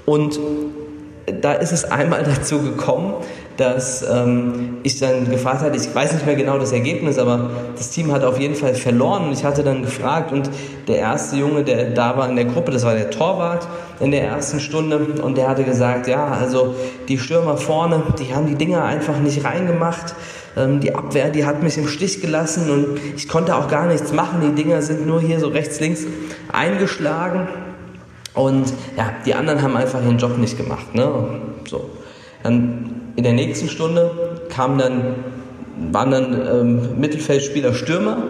Und 0.06 0.38
da 1.40 1.52
ist 1.52 1.72
es 1.72 1.84
einmal 1.84 2.22
dazu 2.36 2.60
gekommen, 2.60 3.14
dass 3.56 4.04
ähm, 4.08 4.78
ich 4.82 4.98
dann 4.98 5.30
gefragt 5.30 5.60
hatte, 5.60 5.76
ich 5.76 5.94
weiß 5.94 6.12
nicht 6.12 6.26
mehr 6.26 6.34
genau 6.34 6.58
das 6.58 6.72
Ergebnis, 6.72 7.18
aber 7.18 7.50
das 7.76 7.90
Team 7.90 8.12
hat 8.12 8.24
auf 8.24 8.38
jeden 8.40 8.54
Fall 8.54 8.74
verloren. 8.74 9.30
Ich 9.32 9.44
hatte 9.44 9.62
dann 9.62 9.82
gefragt 9.82 10.32
und 10.32 10.50
der 10.88 10.96
erste 10.96 11.36
Junge, 11.36 11.62
der 11.62 11.90
da 11.90 12.16
war 12.16 12.28
in 12.28 12.36
der 12.36 12.46
Gruppe, 12.46 12.72
das 12.72 12.84
war 12.84 12.94
der 12.94 13.10
Torwart 13.10 13.68
in 14.00 14.10
der 14.10 14.24
ersten 14.24 14.58
Stunde 14.58 14.98
und 15.22 15.36
der 15.36 15.48
hatte 15.48 15.64
gesagt, 15.64 16.08
ja, 16.08 16.26
also 16.26 16.74
die 17.08 17.18
Stürmer 17.18 17.56
vorne, 17.56 18.02
die 18.18 18.34
haben 18.34 18.46
die 18.46 18.56
Dinger 18.56 18.84
einfach 18.84 19.18
nicht 19.18 19.44
reingemacht, 19.44 20.14
ähm, 20.56 20.80
die 20.80 20.94
Abwehr, 20.94 21.30
die 21.30 21.46
hat 21.46 21.62
mich 21.62 21.78
im 21.78 21.86
Stich 21.86 22.20
gelassen 22.20 22.70
und 22.70 22.98
ich 23.16 23.28
konnte 23.28 23.54
auch 23.56 23.68
gar 23.68 23.86
nichts 23.86 24.12
machen, 24.12 24.40
die 24.42 24.62
Dinger 24.62 24.82
sind 24.82 25.06
nur 25.06 25.20
hier 25.20 25.38
so 25.38 25.48
rechts, 25.48 25.78
links 25.78 26.02
eingeschlagen 26.52 27.46
und 28.34 28.72
ja, 28.96 29.12
die 29.24 29.34
anderen 29.34 29.62
haben 29.62 29.76
einfach 29.76 30.02
ihren 30.02 30.18
Job 30.18 30.38
nicht 30.38 30.56
gemacht, 30.56 30.94
ne, 30.94 31.08
so. 31.68 31.90
Dann 32.42 33.03
in 33.16 33.22
der 33.22 33.32
nächsten 33.32 33.68
Stunde 33.68 34.10
kamen 34.48 34.78
dann, 34.78 35.14
waren 35.92 36.10
dann 36.10 36.46
ähm, 36.46 37.00
Mittelfeldspieler 37.00 37.74
Stürmer 37.74 38.24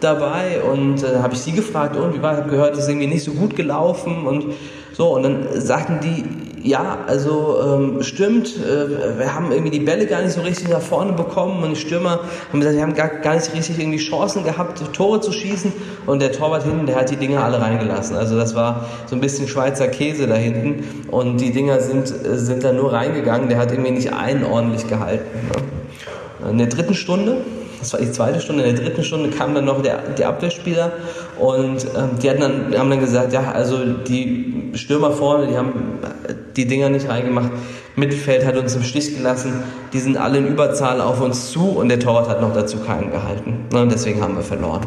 dabei 0.00 0.62
und 0.62 1.02
äh, 1.02 1.18
habe 1.18 1.34
ich 1.34 1.40
sie 1.40 1.52
gefragt 1.52 1.96
und 1.96 2.14
wie 2.14 2.22
war, 2.22 2.36
habe 2.36 2.50
gehört, 2.50 2.74
es 2.74 2.84
ist 2.84 2.88
irgendwie 2.88 3.08
nicht 3.08 3.24
so 3.24 3.32
gut 3.32 3.56
gelaufen 3.56 4.26
und 4.26 4.46
so. 4.92 5.14
Und 5.14 5.22
dann 5.24 5.46
sagten 5.54 5.98
die, 6.02 6.24
ja, 6.62 6.98
also 7.06 7.58
ähm, 7.62 8.02
stimmt, 8.02 8.56
äh, 8.56 9.18
wir 9.18 9.34
haben 9.34 9.52
irgendwie 9.52 9.70
die 9.70 9.84
Bälle 9.84 10.06
gar 10.06 10.22
nicht 10.22 10.32
so 10.32 10.40
richtig 10.40 10.68
nach 10.68 10.80
vorne 10.80 11.12
bekommen 11.12 11.62
und 11.62 11.70
die 11.70 11.80
Stürmer 11.80 12.20
haben 12.48 12.60
gesagt, 12.60 12.76
wir 12.76 12.82
haben 12.82 12.94
gar, 12.94 13.08
gar 13.08 13.34
nicht 13.34 13.52
richtig 13.54 13.78
irgendwie 13.78 13.98
Chancen 13.98 14.44
gehabt, 14.44 14.80
Tore 14.92 15.20
zu 15.20 15.32
schießen 15.32 15.72
und 16.06 16.20
der 16.20 16.32
Torwart 16.32 16.64
hinten, 16.64 16.86
der 16.86 16.96
hat 16.96 17.10
die 17.10 17.16
Dinger 17.16 17.44
alle 17.44 17.60
reingelassen. 17.60 18.16
Also 18.16 18.36
das 18.36 18.54
war 18.54 18.86
so 19.06 19.16
ein 19.16 19.20
bisschen 19.20 19.48
Schweizer 19.48 19.88
Käse 19.88 20.26
da 20.26 20.34
hinten 20.34 21.08
und 21.10 21.38
die 21.38 21.52
Dinger 21.52 21.80
sind, 21.80 22.08
sind 22.08 22.64
da 22.64 22.72
nur 22.72 22.92
reingegangen, 22.92 23.48
der 23.48 23.58
hat 23.58 23.70
irgendwie 23.70 23.92
nicht 23.92 24.12
einen 24.12 24.44
ordentlich 24.44 24.86
gehalten. 24.86 25.24
Ne? 26.42 26.50
In 26.50 26.58
der 26.58 26.68
dritten 26.68 26.94
Stunde 26.94 27.38
das 27.78 27.92
war 27.92 28.00
die 28.00 28.10
zweite 28.10 28.40
Stunde. 28.40 28.64
In 28.64 28.74
der 28.74 28.84
dritten 28.84 29.04
Stunde 29.04 29.30
kam 29.30 29.54
dann 29.54 29.64
noch 29.64 29.82
der, 29.82 29.98
der 29.98 30.28
Abwehrspieler 30.28 30.92
Und 31.38 31.84
ähm, 31.96 32.10
die 32.22 32.30
hatten 32.30 32.40
dann, 32.40 32.78
haben 32.78 32.90
dann 32.90 33.00
gesagt, 33.00 33.32
ja, 33.32 33.52
also 33.52 33.84
die 33.84 34.72
Stürmer 34.74 35.12
vorne, 35.12 35.46
die 35.46 35.56
haben 35.56 35.72
die 36.56 36.66
Dinger 36.66 36.88
nicht 36.88 37.08
reingemacht. 37.08 37.50
Mittelfeld 37.96 38.44
hat 38.44 38.56
uns 38.56 38.74
im 38.74 38.82
Stich 38.82 39.16
gelassen. 39.16 39.62
Die 39.92 39.98
sind 39.98 40.16
alle 40.16 40.38
in 40.38 40.46
Überzahl 40.46 41.00
auf 41.00 41.20
uns 41.20 41.50
zu 41.50 41.70
und 41.70 41.88
der 41.88 42.00
Torwart 42.00 42.28
hat 42.28 42.40
noch 42.40 42.52
dazu 42.52 42.78
keinen 42.78 43.10
gehalten. 43.10 43.66
Und 43.72 43.92
deswegen 43.92 44.20
haben 44.20 44.36
wir 44.36 44.42
verloren. 44.42 44.82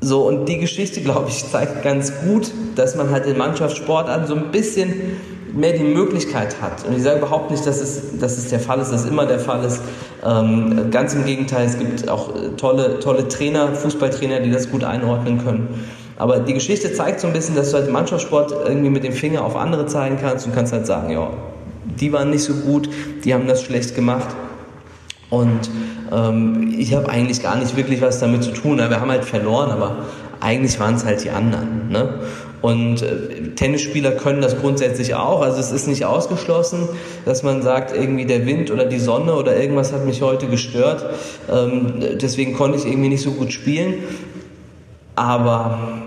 So, 0.00 0.26
und 0.26 0.46
die 0.46 0.58
Geschichte, 0.58 1.02
glaube 1.02 1.28
ich, 1.28 1.44
zeigt 1.44 1.82
ganz 1.82 2.12
gut, 2.24 2.52
dass 2.74 2.96
man 2.96 3.10
halt 3.10 3.26
in 3.26 3.36
Mannschaftssportarten 3.36 4.26
so 4.26 4.34
ein 4.34 4.50
bisschen 4.50 4.94
mehr 5.54 5.72
die 5.72 5.84
Möglichkeit 5.84 6.60
hat. 6.60 6.84
Und 6.86 6.96
ich 6.96 7.02
sage 7.02 7.18
überhaupt 7.18 7.50
nicht, 7.50 7.66
dass 7.66 7.80
es, 7.80 8.18
dass 8.18 8.38
es 8.38 8.48
der 8.48 8.60
Fall 8.60 8.80
ist, 8.80 8.92
dass 8.92 9.04
es 9.04 9.10
immer 9.10 9.26
der 9.26 9.40
Fall 9.40 9.64
ist. 9.64 9.80
Ähm, 10.24 10.90
ganz 10.90 11.14
im 11.14 11.24
Gegenteil, 11.24 11.66
es 11.66 11.78
gibt 11.78 12.08
auch 12.08 12.30
tolle, 12.56 13.00
tolle 13.00 13.28
Trainer, 13.28 13.74
Fußballtrainer, 13.74 14.40
die 14.40 14.50
das 14.50 14.70
gut 14.70 14.84
einordnen 14.84 15.44
können. 15.44 15.68
Aber 16.16 16.38
die 16.40 16.52
Geschichte 16.52 16.92
zeigt 16.92 17.20
so 17.20 17.26
ein 17.26 17.32
bisschen, 17.32 17.54
dass 17.54 17.70
du 17.70 17.78
halt 17.78 17.90
Mannschaftssport 17.90 18.52
irgendwie 18.52 18.90
mit 18.90 19.04
dem 19.04 19.12
Finger 19.12 19.42
auf 19.42 19.56
andere 19.56 19.86
zeigen 19.86 20.18
kannst 20.20 20.46
und 20.46 20.54
kannst 20.54 20.72
halt 20.72 20.86
sagen, 20.86 21.10
ja, 21.10 21.30
die 21.98 22.12
waren 22.12 22.30
nicht 22.30 22.44
so 22.44 22.52
gut, 22.52 22.90
die 23.24 23.32
haben 23.32 23.46
das 23.46 23.62
schlecht 23.62 23.94
gemacht. 23.94 24.28
Und 25.30 25.70
ähm, 26.12 26.74
ich 26.76 26.94
habe 26.94 27.08
eigentlich 27.08 27.42
gar 27.42 27.56
nicht 27.56 27.76
wirklich 27.76 28.02
was 28.02 28.18
damit 28.18 28.42
zu 28.42 28.50
tun. 28.50 28.78
Wir 28.78 29.00
haben 29.00 29.10
halt 29.10 29.24
verloren, 29.24 29.70
aber 29.70 29.98
eigentlich 30.40 30.78
waren 30.80 30.96
es 30.96 31.04
halt 31.04 31.24
die 31.24 31.30
anderen. 31.30 31.88
Ne? 31.88 32.20
Und 32.62 33.02
äh, 33.02 33.54
Tennisspieler 33.56 34.12
können 34.12 34.42
das 34.42 34.60
grundsätzlich 34.60 35.14
auch. 35.14 35.40
Also 35.40 35.60
es 35.60 35.72
ist 35.72 35.86
nicht 35.86 36.04
ausgeschlossen, 36.04 36.88
dass 37.24 37.42
man 37.42 37.62
sagt, 37.62 37.96
irgendwie 37.96 38.26
der 38.26 38.46
Wind 38.46 38.70
oder 38.70 38.84
die 38.84 38.98
Sonne 38.98 39.34
oder 39.34 39.56
irgendwas 39.56 39.92
hat 39.92 40.04
mich 40.04 40.22
heute 40.22 40.46
gestört. 40.46 41.04
Ähm, 41.50 41.94
deswegen 42.20 42.54
konnte 42.54 42.78
ich 42.78 42.86
irgendwie 42.86 43.08
nicht 43.08 43.22
so 43.22 43.32
gut 43.32 43.52
spielen. 43.52 43.94
Aber 45.16 46.02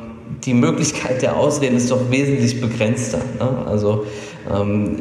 die 0.46 0.54
Möglichkeit 0.54 1.22
der 1.22 1.38
Ausreden 1.38 1.78
ist 1.78 1.92
doch 1.92 2.12
wesentlich 2.12 2.62
begrenzter. 2.62 3.20
Ne? 3.40 3.66
Also 3.68 4.06
ähm, 4.52 4.98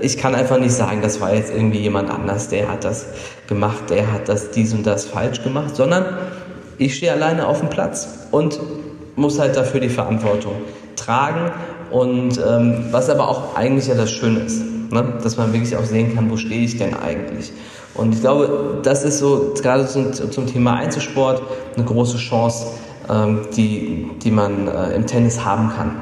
ich 0.00 0.16
kann 0.16 0.34
einfach 0.34 0.58
nicht 0.58 0.72
sagen, 0.72 1.00
das 1.02 1.20
war 1.20 1.34
jetzt 1.34 1.52
irgendwie 1.52 1.80
jemand 1.80 2.10
anders, 2.10 2.48
der 2.48 2.68
hat 2.68 2.84
das 2.84 3.06
gemacht, 3.48 3.90
der 3.90 4.12
hat 4.12 4.28
das 4.28 4.50
dies 4.50 4.72
und 4.72 4.86
das 4.86 5.04
falsch 5.04 5.42
gemacht, 5.42 5.76
sondern 5.76 6.06
ich 6.78 6.96
stehe 6.96 7.12
alleine 7.12 7.46
auf 7.46 7.60
dem 7.60 7.68
Platz 7.68 8.26
und 8.30 8.58
muss 9.16 9.38
halt 9.38 9.56
dafür 9.56 9.80
die 9.80 9.88
Verantwortung 9.88 10.54
tragen 10.96 11.50
und 11.90 12.38
ähm, 12.38 12.86
was 12.90 13.10
aber 13.10 13.28
auch 13.28 13.56
eigentlich 13.56 13.88
ja 13.88 13.94
das 13.94 14.10
Schöne 14.10 14.40
ist, 14.40 14.62
ne? 14.90 15.18
dass 15.22 15.36
man 15.36 15.52
wirklich 15.52 15.76
auch 15.76 15.84
sehen 15.84 16.14
kann, 16.14 16.30
wo 16.30 16.36
stehe 16.36 16.64
ich 16.64 16.78
denn 16.78 16.94
eigentlich. 16.94 17.52
Und 17.94 18.14
ich 18.14 18.20
glaube, 18.20 18.80
das 18.82 19.04
ist 19.04 19.18
so 19.18 19.52
gerade 19.60 19.86
zum, 19.86 20.12
zum 20.12 20.46
Thema 20.46 20.74
Einzelsport 20.76 21.42
eine 21.76 21.84
große 21.84 22.16
Chance, 22.16 22.68
ähm, 23.10 23.40
die, 23.54 24.08
die 24.22 24.30
man 24.30 24.68
äh, 24.68 24.94
im 24.94 25.06
Tennis 25.06 25.44
haben 25.44 25.70
kann. 25.76 25.96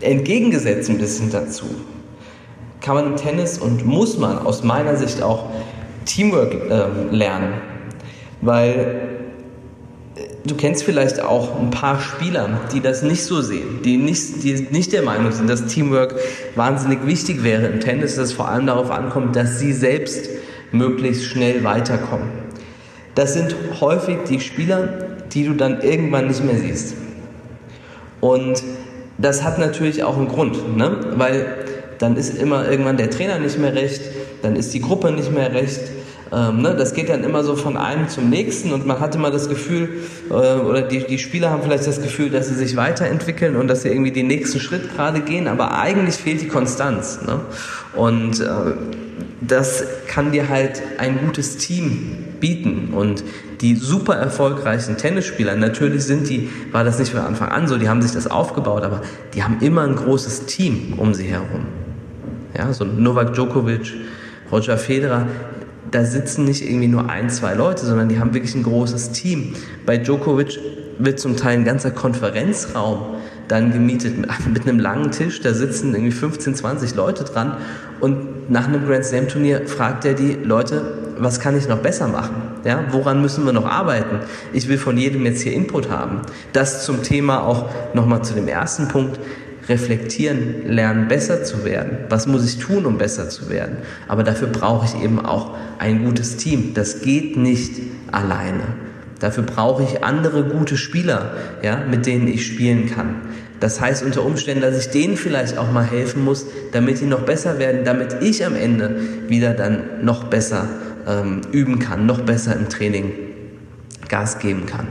Entgegengesetzt 0.00 0.90
ein 0.90 0.98
bisschen 0.98 1.30
dazu 1.30 1.66
kann 2.80 2.94
man 2.94 3.06
im 3.06 3.16
Tennis 3.16 3.58
und 3.58 3.86
muss 3.86 4.18
man 4.18 4.38
aus 4.38 4.62
meiner 4.62 4.96
Sicht 4.96 5.22
auch 5.22 5.50
Teamwork 6.06 6.54
äh, 6.54 7.14
lernen, 7.14 7.54
weil 8.40 9.09
du 10.50 10.56
kennst 10.56 10.82
vielleicht 10.82 11.20
auch 11.20 11.58
ein 11.60 11.70
paar 11.70 12.00
Spieler, 12.00 12.60
die 12.72 12.80
das 12.80 13.02
nicht 13.02 13.22
so 13.22 13.40
sehen, 13.40 13.80
die 13.84 13.96
nicht, 13.96 14.42
die 14.42 14.66
nicht 14.70 14.92
der 14.92 15.02
Meinung 15.02 15.30
sind, 15.32 15.48
dass 15.48 15.66
Teamwork 15.66 16.16
wahnsinnig 16.56 17.06
wichtig 17.06 17.44
wäre 17.44 17.66
im 17.66 17.80
Tennis, 17.80 18.16
dass 18.16 18.26
es 18.26 18.32
vor 18.32 18.48
allem 18.48 18.66
darauf 18.66 18.90
ankommt, 18.90 19.36
dass 19.36 19.58
sie 19.58 19.72
selbst 19.72 20.28
möglichst 20.72 21.24
schnell 21.24 21.62
weiterkommen. 21.64 22.28
Das 23.14 23.34
sind 23.34 23.54
häufig 23.80 24.18
die 24.28 24.40
Spieler, 24.40 24.88
die 25.32 25.44
du 25.44 25.54
dann 25.54 25.82
irgendwann 25.82 26.26
nicht 26.26 26.44
mehr 26.44 26.56
siehst. 26.56 26.94
Und 28.20 28.62
das 29.18 29.44
hat 29.44 29.58
natürlich 29.58 30.02
auch 30.02 30.16
einen 30.16 30.28
Grund, 30.28 30.76
ne? 30.76 30.96
weil 31.16 31.46
dann 31.98 32.16
ist 32.16 32.36
immer 32.36 32.68
irgendwann 32.68 32.96
der 32.96 33.10
Trainer 33.10 33.38
nicht 33.38 33.58
mehr 33.58 33.74
recht, 33.74 34.00
dann 34.42 34.56
ist 34.56 34.72
die 34.72 34.80
Gruppe 34.80 35.12
nicht 35.12 35.32
mehr 35.32 35.52
recht. 35.52 35.80
Ähm, 36.32 36.62
ne, 36.62 36.76
das 36.76 36.94
geht 36.94 37.08
dann 37.08 37.24
immer 37.24 37.42
so 37.42 37.56
von 37.56 37.76
einem 37.76 38.08
zum 38.08 38.30
nächsten 38.30 38.72
und 38.72 38.86
man 38.86 39.00
hat 39.00 39.14
immer 39.16 39.30
das 39.30 39.48
Gefühl, 39.48 39.88
äh, 40.30 40.32
oder 40.32 40.82
die, 40.82 41.04
die 41.04 41.18
Spieler 41.18 41.50
haben 41.50 41.62
vielleicht 41.62 41.86
das 41.86 42.00
Gefühl, 42.00 42.30
dass 42.30 42.48
sie 42.48 42.54
sich 42.54 42.76
weiterentwickeln 42.76 43.56
und 43.56 43.66
dass 43.66 43.82
sie 43.82 43.88
irgendwie 43.88 44.12
den 44.12 44.28
nächsten 44.28 44.60
Schritt 44.60 44.94
gerade 44.94 45.20
gehen, 45.20 45.48
aber 45.48 45.76
eigentlich 45.76 46.14
fehlt 46.14 46.40
die 46.40 46.48
Konstanz. 46.48 47.20
Ne? 47.26 47.40
Und 47.94 48.40
äh, 48.40 48.46
das 49.40 49.84
kann 50.06 50.30
dir 50.32 50.48
halt 50.48 50.82
ein 50.98 51.18
gutes 51.18 51.56
Team 51.56 52.16
bieten. 52.38 52.90
Und 52.92 53.24
die 53.60 53.74
super 53.74 54.14
erfolgreichen 54.14 54.96
Tennisspieler, 54.96 55.56
natürlich 55.56 56.04
sind 56.04 56.28
die, 56.28 56.48
war 56.72 56.84
das 56.84 56.98
nicht 56.98 57.12
von 57.12 57.20
Anfang 57.20 57.48
an 57.48 57.68
so, 57.68 57.76
die 57.76 57.88
haben 57.88 58.02
sich 58.02 58.12
das 58.12 58.26
aufgebaut, 58.26 58.82
aber 58.82 59.02
die 59.34 59.42
haben 59.42 59.58
immer 59.60 59.82
ein 59.82 59.96
großes 59.96 60.46
Team 60.46 60.94
um 60.96 61.12
sie 61.14 61.26
herum. 61.26 61.66
Ja, 62.56 62.72
so 62.72 62.84
Novak 62.84 63.34
Djokovic, 63.34 63.92
Roger 64.50 64.76
Federer, 64.76 65.26
da 65.90 66.04
sitzen 66.04 66.44
nicht 66.44 66.62
irgendwie 66.62 66.88
nur 66.88 67.08
ein, 67.08 67.30
zwei 67.30 67.54
Leute, 67.54 67.84
sondern 67.84 68.08
die 68.08 68.18
haben 68.18 68.34
wirklich 68.34 68.54
ein 68.54 68.62
großes 68.62 69.10
Team. 69.12 69.54
Bei 69.86 69.96
Djokovic 69.96 70.58
wird 70.98 71.18
zum 71.18 71.36
Teil 71.36 71.58
ein 71.58 71.64
ganzer 71.64 71.90
Konferenzraum 71.90 73.16
dann 73.48 73.72
gemietet 73.72 74.16
mit 74.18 74.62
einem 74.68 74.78
langen 74.78 75.10
Tisch, 75.10 75.40
da 75.40 75.52
sitzen 75.52 75.92
irgendwie 75.92 76.12
15, 76.12 76.54
20 76.54 76.94
Leute 76.94 77.24
dran 77.24 77.56
und 78.00 78.50
nach 78.50 78.68
einem 78.68 78.86
Grand 78.86 79.04
Slam 79.04 79.28
Turnier 79.28 79.66
fragt 79.66 80.04
er 80.04 80.14
die 80.14 80.34
Leute, 80.34 80.98
was 81.18 81.40
kann 81.40 81.56
ich 81.56 81.68
noch 81.68 81.78
besser 81.78 82.08
machen? 82.08 82.34
Ja, 82.64 82.84
woran 82.90 83.20
müssen 83.20 83.44
wir 83.44 83.52
noch 83.52 83.66
arbeiten? 83.66 84.20
Ich 84.52 84.68
will 84.68 84.78
von 84.78 84.96
jedem 84.96 85.24
jetzt 85.26 85.42
hier 85.42 85.52
Input 85.52 85.90
haben. 85.90 86.20
Das 86.52 86.84
zum 86.84 87.02
Thema 87.02 87.42
auch 87.42 87.68
nochmal 87.94 88.22
zu 88.22 88.34
dem 88.34 88.48
ersten 88.48 88.88
Punkt 88.88 89.18
reflektieren, 89.68 90.66
lernen, 90.66 91.08
besser 91.08 91.44
zu 91.44 91.64
werden. 91.64 91.98
Was 92.08 92.26
muss 92.26 92.44
ich 92.44 92.58
tun, 92.58 92.86
um 92.86 92.98
besser 92.98 93.28
zu 93.28 93.50
werden? 93.50 93.78
Aber 94.08 94.24
dafür 94.24 94.48
brauche 94.48 94.86
ich 94.86 95.02
eben 95.02 95.24
auch 95.24 95.56
ein 95.78 96.04
gutes 96.04 96.36
Team. 96.36 96.74
Das 96.74 97.02
geht 97.02 97.36
nicht 97.36 97.80
alleine. 98.10 98.62
Dafür 99.20 99.44
brauche 99.44 99.82
ich 99.82 100.02
andere 100.02 100.44
gute 100.44 100.76
Spieler, 100.76 101.34
ja, 101.62 101.84
mit 101.88 102.06
denen 102.06 102.26
ich 102.26 102.46
spielen 102.46 102.90
kann. 102.90 103.16
Das 103.60 103.78
heißt 103.78 104.02
unter 104.02 104.24
Umständen, 104.24 104.62
dass 104.62 104.78
ich 104.78 104.90
denen 104.90 105.18
vielleicht 105.18 105.58
auch 105.58 105.70
mal 105.70 105.84
helfen 105.84 106.24
muss, 106.24 106.46
damit 106.72 107.00
die 107.00 107.04
noch 107.04 107.20
besser 107.20 107.58
werden, 107.58 107.84
damit 107.84 108.16
ich 108.22 108.44
am 108.46 108.56
Ende 108.56 108.96
wieder 109.28 109.52
dann 109.52 110.02
noch 110.02 110.24
besser 110.24 110.66
ähm, 111.06 111.42
üben 111.52 111.78
kann, 111.78 112.06
noch 112.06 112.22
besser 112.22 112.56
im 112.56 112.70
Training 112.70 113.12
Gas 114.08 114.38
geben 114.38 114.64
kann. 114.64 114.88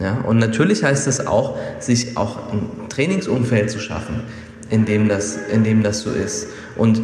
Ja, 0.00 0.18
und 0.26 0.38
natürlich 0.38 0.82
heißt 0.82 1.06
es 1.06 1.26
auch, 1.26 1.58
sich 1.78 2.16
auch 2.16 2.50
ein 2.52 2.88
Trainingsumfeld 2.88 3.70
zu 3.70 3.78
schaffen, 3.78 4.22
in 4.70 4.86
dem 4.86 5.08
das, 5.08 5.36
in 5.52 5.62
dem 5.62 5.82
das 5.82 6.00
so 6.00 6.10
ist. 6.10 6.46
Und 6.76 7.00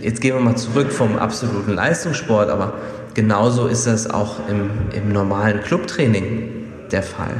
jetzt 0.00 0.20
gehen 0.20 0.34
wir 0.34 0.40
mal 0.40 0.56
zurück 0.56 0.92
vom 0.92 1.18
absoluten 1.18 1.74
Leistungssport, 1.74 2.48
aber 2.48 2.74
genauso 3.14 3.66
ist 3.66 3.88
das 3.88 4.08
auch 4.08 4.36
im, 4.48 4.70
im 4.94 5.12
normalen 5.12 5.60
Clubtraining 5.62 6.66
der 6.92 7.02
Fall, 7.02 7.34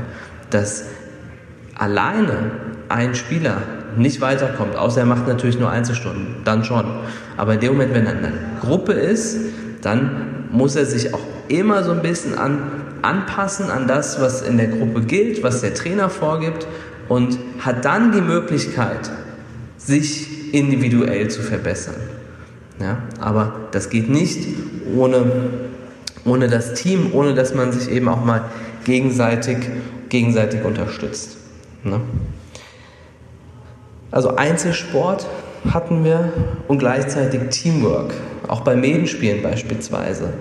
dass 0.50 0.86
alleine 1.76 2.50
ein 2.88 3.14
Spieler 3.14 3.62
nicht 3.96 4.20
weiterkommt, 4.20 4.74
außer 4.76 5.00
er 5.00 5.06
macht 5.06 5.28
natürlich 5.28 5.60
nur 5.60 5.70
Einzelstunden, 5.70 6.42
dann 6.44 6.64
schon. 6.64 6.84
Aber 7.36 7.54
in 7.54 7.60
dem 7.60 7.72
Moment, 7.72 7.94
wenn 7.94 8.06
er 8.06 8.16
eine 8.16 8.32
Gruppe 8.60 8.92
ist, 8.92 9.38
dann 9.82 10.46
muss 10.50 10.74
er 10.74 10.86
sich 10.86 11.14
auch 11.14 11.20
immer 11.48 11.84
so 11.84 11.92
ein 11.92 12.02
bisschen 12.02 12.36
an 12.36 12.77
anpassen 13.02 13.70
an 13.70 13.86
das, 13.86 14.20
was 14.20 14.42
in 14.42 14.56
der 14.56 14.68
Gruppe 14.68 15.02
gilt, 15.02 15.42
was 15.42 15.60
der 15.60 15.74
Trainer 15.74 16.10
vorgibt 16.10 16.66
und 17.08 17.38
hat 17.60 17.84
dann 17.84 18.12
die 18.12 18.20
Möglichkeit, 18.20 19.10
sich 19.76 20.52
individuell 20.54 21.28
zu 21.28 21.42
verbessern. 21.42 21.96
Ja, 22.80 22.98
aber 23.20 23.68
das 23.72 23.90
geht 23.90 24.08
nicht 24.08 24.46
ohne, 24.96 25.50
ohne 26.24 26.48
das 26.48 26.74
Team, 26.74 27.10
ohne 27.12 27.34
dass 27.34 27.54
man 27.54 27.72
sich 27.72 27.90
eben 27.90 28.08
auch 28.08 28.24
mal 28.24 28.44
gegenseitig, 28.84 29.58
gegenseitig 30.08 30.64
unterstützt. 30.64 31.36
Ne? 31.82 32.00
Also 34.10 34.36
Einzelsport 34.36 35.26
hatten 35.72 36.04
wir 36.04 36.32
und 36.66 36.78
gleichzeitig 36.78 37.40
Teamwork, 37.50 38.14
auch 38.46 38.60
bei 38.60 38.76
Medenspielen 38.76 39.42
beispielsweise. 39.42 40.34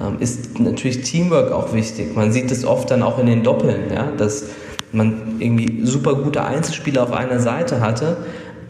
Ähm, 0.00 0.16
ist 0.20 0.58
natürlich 0.58 1.02
Teamwork 1.02 1.52
auch 1.52 1.74
wichtig. 1.74 2.14
Man 2.16 2.32
sieht 2.32 2.50
es 2.50 2.64
oft 2.64 2.90
dann 2.90 3.02
auch 3.02 3.18
in 3.18 3.26
den 3.26 3.42
Doppeln, 3.42 3.92
ja, 3.94 4.08
dass 4.16 4.46
man 4.92 5.36
irgendwie 5.38 5.84
super 5.84 6.14
gute 6.14 6.44
Einzelspieler 6.44 7.02
auf 7.02 7.12
einer 7.12 7.40
Seite 7.40 7.80
hatte, 7.80 8.18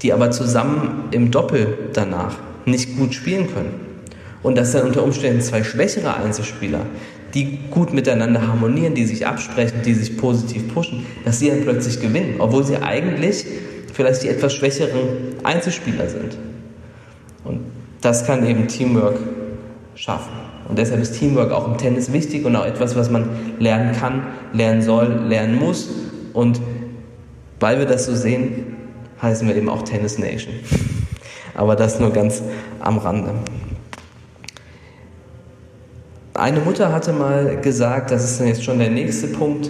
die 0.03 0.13
aber 0.13 0.31
zusammen 0.31 1.05
im 1.11 1.31
Doppel 1.31 1.79
danach 1.93 2.37
nicht 2.65 2.97
gut 2.97 3.15
spielen 3.15 3.53
können. 3.53 3.75
Und 4.43 4.59
dass 4.59 4.73
dann 4.73 4.87
unter 4.87 5.05
Umständen 5.05 5.41
zwei 5.41 5.63
schwächere 5.63 6.17
Einzelspieler, 6.17 6.81
die 7.35 7.59
gut 7.71 7.93
miteinander 7.93 8.47
harmonieren, 8.47 8.95
die 8.95 9.07
sich 9.07 9.27
absprechen, 9.27 9.83
die 9.85 9.95
sich 9.95 10.17
positiv 10.17 10.75
pushen, 10.75 11.07
dass 11.25 11.39
sie 11.39 11.49
dann 11.49 11.63
plötzlich 11.63 12.01
gewinnen, 12.01 12.37
obwohl 12.39 12.65
sie 12.65 12.77
eigentlich 12.77 13.47
vielleicht 13.93 14.23
die 14.23 14.29
etwas 14.29 14.55
schwächeren 14.55 15.37
Einzelspieler 15.45 16.09
sind. 16.09 16.37
Und 17.45 17.61
das 18.01 18.27
kann 18.27 18.47
eben 18.47 18.69
Teamwork 18.69 19.19
schaffen. 19.95 20.33
Und 20.69 20.79
deshalb 20.79 21.01
ist 21.03 21.19
Teamwork 21.19 21.53
auch 21.53 21.67
im 21.67 21.77
Tennis 21.77 22.13
wichtig 22.13 22.45
und 22.45 22.57
auch 22.57 22.65
etwas, 22.65 22.97
was 22.97 23.11
man 23.11 23.29
lernen 23.59 23.93
kann, 23.93 24.27
lernen 24.53 24.83
soll, 24.83 25.07
lernen 25.29 25.59
muss. 25.59 25.89
Und 26.33 26.61
weil 27.61 27.79
wir 27.79 27.87
das 27.87 28.07
so 28.07 28.15
sehen, 28.15 28.77
heißen 29.21 29.47
wir 29.47 29.55
eben 29.57 29.69
auch 29.69 29.83
Tennis 29.83 30.19
Nation. 30.19 30.55
Aber 31.55 31.77
das 31.77 32.01
nur 32.01 32.11
ganz 32.11 32.43
am 32.81 32.99
Rande. 32.99 33.31
Eine 36.35 36.61
Mutter 36.61 36.93
hatte 36.93 37.13
mal 37.13 37.61
gesagt, 37.61 38.11
das 38.11 38.25
ist 38.25 38.41
jetzt 38.41 38.65
schon 38.65 38.79
der 38.79 38.91
nächste 38.91 39.27
Punkt, 39.27 39.69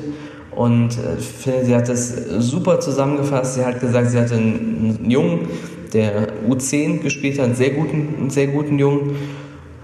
und 0.54 0.90
äh, 0.98 1.18
ich 1.18 1.26
finde, 1.26 1.64
sie 1.64 1.74
hat 1.74 1.88
das 1.88 2.14
super 2.38 2.80
zusammengefasst. 2.80 3.54
Sie 3.54 3.64
hat 3.64 3.80
gesagt, 3.80 4.10
sie 4.10 4.18
hatte 4.18 4.34
einen 4.34 5.10
Jungen, 5.10 5.48
der 5.92 6.28
U10 6.48 6.98
gespielt 6.98 7.38
hat, 7.38 7.46
einen 7.46 7.54
sehr 7.54 7.70
guten, 7.70 8.14
einen 8.18 8.30
sehr 8.30 8.48
guten 8.48 8.78
Jungen. 8.78 9.16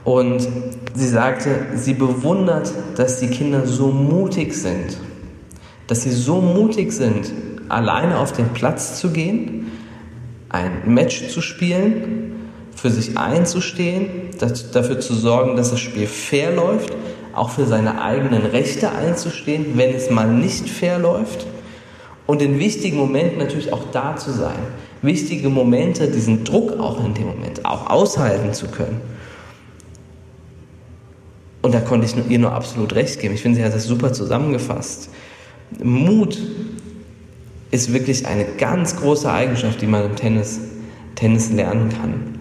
Und 0.05 0.47
sie 0.95 1.09
sagte, 1.09 1.51
sie 1.75 1.95
bewundert, 1.95 2.73
dass 2.97 3.21
die 3.21 3.29
Kinder 3.29 3.67
so 3.67 3.89
mutig 3.89 4.55
sind. 4.55 4.99
Dass 5.87 6.03
sie 6.03 6.11
so 6.11 6.41
mutig 6.41 6.93
sind, 6.93 7.33
alleine 7.69 8.19
auf 8.19 8.33
den 8.33 8.49
Platz 8.49 9.01
zu 9.01 9.11
gehen, 9.11 9.67
ein 10.49 10.83
Match 10.87 11.29
zu 11.29 11.41
spielen, 11.41 12.29
für 12.75 12.91
sich 12.91 13.19
einzustehen, 13.19 14.09
dafür 14.73 15.01
zu 15.01 15.15
sorgen, 15.15 15.57
dass 15.57 15.71
das 15.71 15.81
Spiel 15.81 16.07
fair 16.07 16.55
läuft, 16.55 16.95
auch 17.39 17.51
für 17.51 17.67
seine 17.67 18.03
eigenen 18.03 18.45
Rechte 18.45 18.93
einzustehen, 18.93 19.77
wenn 19.77 19.95
es 19.95 20.11
mal 20.11 20.29
nicht 20.29 20.69
fair 20.69 20.99
läuft 20.99 21.47
und 22.27 22.43
in 22.43 22.59
wichtigen 22.59 22.99
Momenten 22.99 23.39
natürlich 23.39 23.73
auch 23.73 23.91
da 23.91 24.17
zu 24.17 24.33
sein. 24.33 24.59
Wichtige 25.01 25.49
Momente, 25.49 26.09
diesen 26.09 26.45
Druck 26.45 26.79
auch 26.79 27.05
in 27.05 27.15
dem 27.15 27.27
Moment 27.27 27.65
auch 27.65 27.89
aushalten 27.89 28.53
zu 28.53 28.67
können. 28.67 29.01
Und 31.63 31.75
da 31.75 31.81
konnte 31.81 32.07
ich 32.07 32.31
ihr 32.31 32.39
nur 32.39 32.53
absolut 32.53 32.95
recht 32.95 33.21
geben. 33.21 33.35
Ich 33.35 33.43
finde, 33.43 33.59
sie 33.59 33.65
hat 33.65 33.75
das 33.75 33.85
super 33.85 34.13
zusammengefasst. 34.13 35.11
Mut 35.83 36.39
ist 37.71 37.93
wirklich 37.93 38.27
eine 38.27 38.45
ganz 38.45 38.97
große 38.97 39.31
Eigenschaft, 39.31 39.81
die 39.81 39.87
man 39.87 40.05
im 40.05 40.17
Tennis, 40.17 40.61
Tennis 41.15 41.51
lernen 41.51 41.91
kann. 41.91 42.39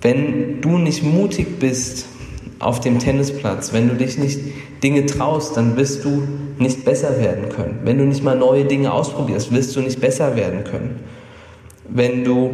Wenn 0.00 0.60
du 0.60 0.78
nicht 0.78 1.02
mutig 1.02 1.58
bist 1.58 2.06
auf 2.64 2.80
dem 2.80 2.98
Tennisplatz, 2.98 3.72
wenn 3.72 3.88
du 3.88 3.94
dich 3.94 4.18
nicht 4.18 4.40
Dinge 4.82 5.06
traust, 5.06 5.56
dann 5.56 5.76
wirst 5.76 6.04
du 6.04 6.22
nicht 6.58 6.84
besser 6.84 7.18
werden 7.20 7.48
können. 7.50 7.80
Wenn 7.84 7.98
du 7.98 8.04
nicht 8.04 8.22
mal 8.22 8.36
neue 8.36 8.64
Dinge 8.64 8.92
ausprobierst, 8.92 9.52
wirst 9.52 9.76
du 9.76 9.80
nicht 9.80 10.00
besser 10.00 10.36
werden 10.36 10.64
können. 10.64 11.00
Wenn 11.88 12.24
du 12.24 12.50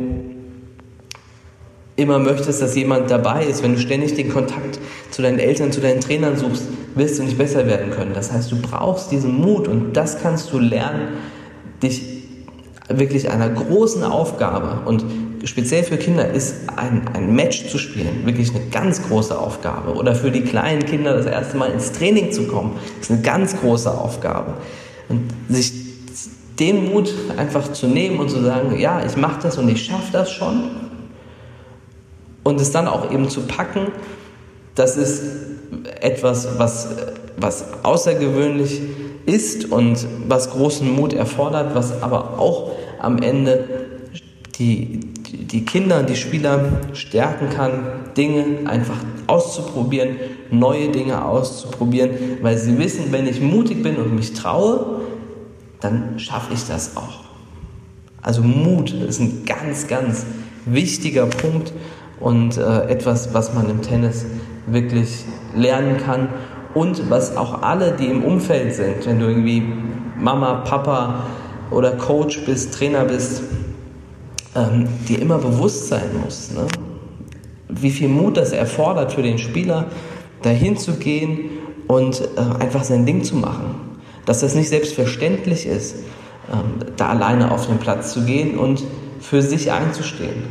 immer 1.96 2.18
möchtest, 2.18 2.62
dass 2.62 2.74
jemand 2.74 3.10
dabei 3.10 3.44
ist, 3.44 3.62
wenn 3.62 3.74
du 3.74 3.80
ständig 3.80 4.14
den 4.14 4.30
Kontakt 4.30 4.80
zu 5.10 5.22
deinen 5.22 5.38
Eltern, 5.38 5.70
zu 5.70 5.80
deinen 5.80 6.00
Trainern 6.00 6.36
suchst, 6.36 6.64
wirst 6.94 7.18
du 7.18 7.22
nicht 7.22 7.38
besser 7.38 7.66
werden 7.66 7.90
können. 7.90 8.12
Das 8.14 8.32
heißt, 8.32 8.50
du 8.50 8.60
brauchst 8.60 9.12
diesen 9.12 9.40
Mut 9.40 9.68
und 9.68 9.92
das 9.96 10.20
kannst 10.20 10.52
du 10.52 10.58
lernen, 10.58 11.08
dich 11.82 12.02
wirklich 12.88 13.30
einer 13.30 13.48
großen 13.48 14.02
Aufgabe 14.02 14.88
und 14.88 15.04
speziell 15.44 15.84
für 15.84 15.96
Kinder 15.96 16.30
ist 16.30 16.54
ein, 16.76 17.08
ein 17.14 17.34
Match 17.34 17.68
zu 17.68 17.78
spielen 17.78 18.26
wirklich 18.26 18.54
eine 18.54 18.66
ganz 18.66 19.02
große 19.02 19.38
Aufgabe. 19.38 19.94
Oder 19.94 20.14
für 20.14 20.30
die 20.30 20.42
kleinen 20.42 20.84
Kinder 20.84 21.14
das 21.14 21.26
erste 21.26 21.56
Mal 21.56 21.70
ins 21.70 21.92
Training 21.92 22.32
zu 22.32 22.46
kommen, 22.46 22.78
ist 23.00 23.10
eine 23.10 23.22
ganz 23.22 23.58
große 23.58 23.90
Aufgabe. 23.90 24.54
Und 25.08 25.30
sich 25.48 25.72
den 26.58 26.90
Mut 26.90 27.12
einfach 27.36 27.72
zu 27.72 27.86
nehmen 27.86 28.20
und 28.20 28.28
zu 28.28 28.42
sagen, 28.42 28.78
ja, 28.78 29.04
ich 29.04 29.16
mache 29.16 29.42
das 29.42 29.56
und 29.56 29.68
ich 29.68 29.84
schaffe 29.84 30.12
das 30.12 30.30
schon. 30.30 30.70
Und 32.42 32.60
es 32.60 32.70
dann 32.70 32.86
auch 32.86 33.10
eben 33.10 33.28
zu 33.28 33.42
packen, 33.42 33.88
das 34.74 34.96
ist 34.96 35.22
etwas, 36.00 36.58
was, 36.58 36.88
was 37.36 37.64
außergewöhnlich 37.82 38.82
ist 39.26 39.70
und 39.70 40.06
was 40.28 40.50
großen 40.50 40.90
Mut 40.90 41.12
erfordert, 41.12 41.74
was 41.74 42.02
aber 42.02 42.38
auch 42.38 42.72
am 42.98 43.22
Ende 43.22 43.64
die, 44.58 45.00
die 45.32 45.64
Kinder, 45.64 46.02
die 46.02 46.16
Spieler 46.16 46.60
stärken 46.92 47.50
kann, 47.50 47.82
Dinge 48.16 48.68
einfach 48.68 48.96
auszuprobieren, 49.26 50.16
neue 50.50 50.88
Dinge 50.88 51.24
auszuprobieren, 51.24 52.10
weil 52.42 52.58
sie 52.58 52.78
wissen, 52.78 53.12
wenn 53.12 53.26
ich 53.26 53.40
mutig 53.40 53.82
bin 53.82 53.96
und 53.96 54.14
mich 54.14 54.32
traue, 54.32 55.02
dann 55.80 56.18
schaffe 56.18 56.52
ich 56.54 56.66
das 56.66 56.96
auch. 56.96 57.24
Also 58.22 58.42
Mut 58.42 58.92
ist 58.92 59.20
ein 59.20 59.44
ganz, 59.46 59.86
ganz 59.86 60.26
wichtiger 60.66 61.26
Punkt 61.26 61.72
und 62.18 62.58
äh, 62.58 62.88
etwas, 62.88 63.32
was 63.32 63.54
man 63.54 63.70
im 63.70 63.80
Tennis 63.82 64.26
wirklich 64.66 65.24
lernen 65.54 65.96
kann 65.96 66.28
und 66.74 67.08
was 67.08 67.36
auch 67.36 67.62
alle, 67.62 67.92
die 67.92 68.06
im 68.06 68.24
Umfeld 68.24 68.74
sind, 68.74 69.06
wenn 69.06 69.18
du 69.20 69.26
irgendwie 69.26 69.62
Mama, 70.18 70.56
Papa 70.56 71.24
oder 71.70 71.92
Coach 71.92 72.44
bist, 72.44 72.74
Trainer 72.74 73.04
bist, 73.04 73.42
ähm, 74.54 74.88
dir 75.08 75.20
immer 75.20 75.38
bewusst 75.38 75.88
sein 75.88 76.10
muss, 76.24 76.50
ne? 76.50 76.66
wie 77.68 77.90
viel 77.90 78.08
Mut 78.08 78.36
das 78.36 78.52
erfordert 78.52 79.12
für 79.12 79.22
den 79.22 79.38
Spieler, 79.38 79.86
dahin 80.42 80.76
zu 80.76 80.94
gehen 80.94 81.50
und 81.86 82.20
äh, 82.20 82.62
einfach 82.62 82.84
sein 82.84 83.06
Ding 83.06 83.22
zu 83.22 83.36
machen. 83.36 83.98
Dass 84.26 84.40
das 84.40 84.54
nicht 84.54 84.68
selbstverständlich 84.68 85.66
ist, 85.66 85.96
ähm, 86.52 86.86
da 86.96 87.08
alleine 87.08 87.52
auf 87.52 87.66
den 87.66 87.78
Platz 87.78 88.12
zu 88.12 88.22
gehen 88.22 88.58
und 88.58 88.82
für 89.20 89.42
sich 89.42 89.70
einzustehen. 89.70 90.42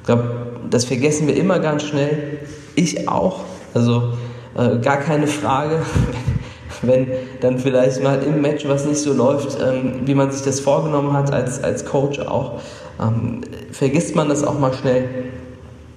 Ich 0.00 0.06
glaube, 0.06 0.46
das 0.68 0.84
vergessen 0.84 1.26
wir 1.26 1.36
immer 1.36 1.58
ganz 1.58 1.84
schnell. 1.84 2.38
Ich 2.74 3.08
auch. 3.08 3.40
Also 3.74 4.14
äh, 4.56 4.78
gar 4.78 4.98
keine 4.98 5.26
Frage. 5.26 5.80
wenn 6.82 7.08
dann 7.40 7.58
vielleicht 7.58 8.02
mal 8.02 8.22
im 8.22 8.40
Match 8.40 8.66
was 8.66 8.86
nicht 8.86 9.00
so 9.00 9.12
läuft, 9.12 9.58
ähm, 9.60 10.00
wie 10.06 10.14
man 10.14 10.30
sich 10.30 10.42
das 10.42 10.60
vorgenommen 10.60 11.12
hat 11.12 11.32
als, 11.32 11.62
als 11.62 11.84
Coach 11.84 12.20
auch, 12.20 12.60
ähm, 13.00 13.40
vergisst 13.72 14.14
man 14.14 14.28
das 14.28 14.44
auch 14.44 14.58
mal 14.58 14.72
schnell. 14.72 15.08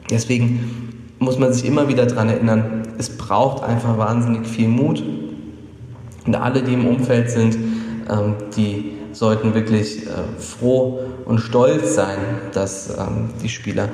Deswegen 0.10 0.94
muss 1.20 1.40
man 1.40 1.54
sich 1.54 1.66
immer 1.66 1.88
wieder 1.88 2.06
daran 2.06 2.30
erinnern, 2.30 2.88
es 2.98 3.10
braucht 3.18 3.64
einfach 3.64 3.98
wahnsinnig 3.98 4.48
viel 4.48 4.68
Mut. 4.68 5.04
Und 6.26 6.36
alle, 6.36 6.62
die 6.62 6.74
im 6.74 6.88
Umfeld 6.88 7.30
sind, 7.30 7.58
ähm, 8.10 8.36
die 8.56 8.94
sollten 9.12 9.54
wirklich 9.54 10.08
äh, 10.08 10.40
froh 10.40 11.00
und 11.26 11.40
stolz 11.40 11.96
sein, 11.96 12.18
dass 12.54 12.90
ähm, 12.90 13.30
die 13.42 13.50
Spieler 13.50 13.90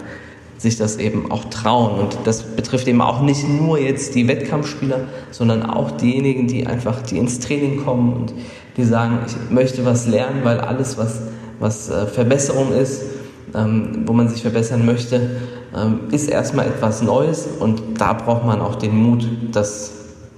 sich 0.58 0.78
das 0.78 0.98
eben 0.98 1.32
auch 1.32 1.46
trauen. 1.46 2.00
Und 2.00 2.18
das 2.26 2.44
betrifft 2.44 2.88
eben 2.88 3.02
auch 3.02 3.22
nicht 3.22 3.48
nur 3.48 3.80
jetzt 3.80 4.16
die 4.16 4.28
Wettkampfspieler, 4.28 5.02
sondern 5.32 5.64
auch 5.64 5.92
diejenigen, 5.92 6.48
die 6.48 6.68
einfach, 6.68 7.02
die 7.02 7.18
ins 7.18 7.40
Training 7.40 7.84
kommen 7.84 8.14
und 8.14 8.34
die 8.78 8.84
sagen, 8.84 9.20
ich 9.26 9.36
möchte 9.50 9.86
was 9.86 10.08
lernen, 10.08 10.42
weil 10.44 10.60
alles, 10.60 10.98
was 10.98 11.22
was 11.60 11.90
äh, 11.90 12.06
Verbesserung 12.08 12.74
ist, 12.74 13.04
ähm, 13.56 14.04
wo 14.06 14.14
man 14.14 14.30
sich 14.30 14.42
verbessern 14.42 14.86
möchte, 14.86 15.30
ähm, 15.76 16.02
ist 16.12 16.30
erstmal 16.30 16.68
etwas 16.68 17.02
Neues 17.02 17.48
und 17.60 17.82
da 18.00 18.14
braucht 18.14 18.46
man 18.46 18.62
auch 18.62 18.76
den 18.76 18.96
Mut, 18.96 19.28
das 19.52 19.92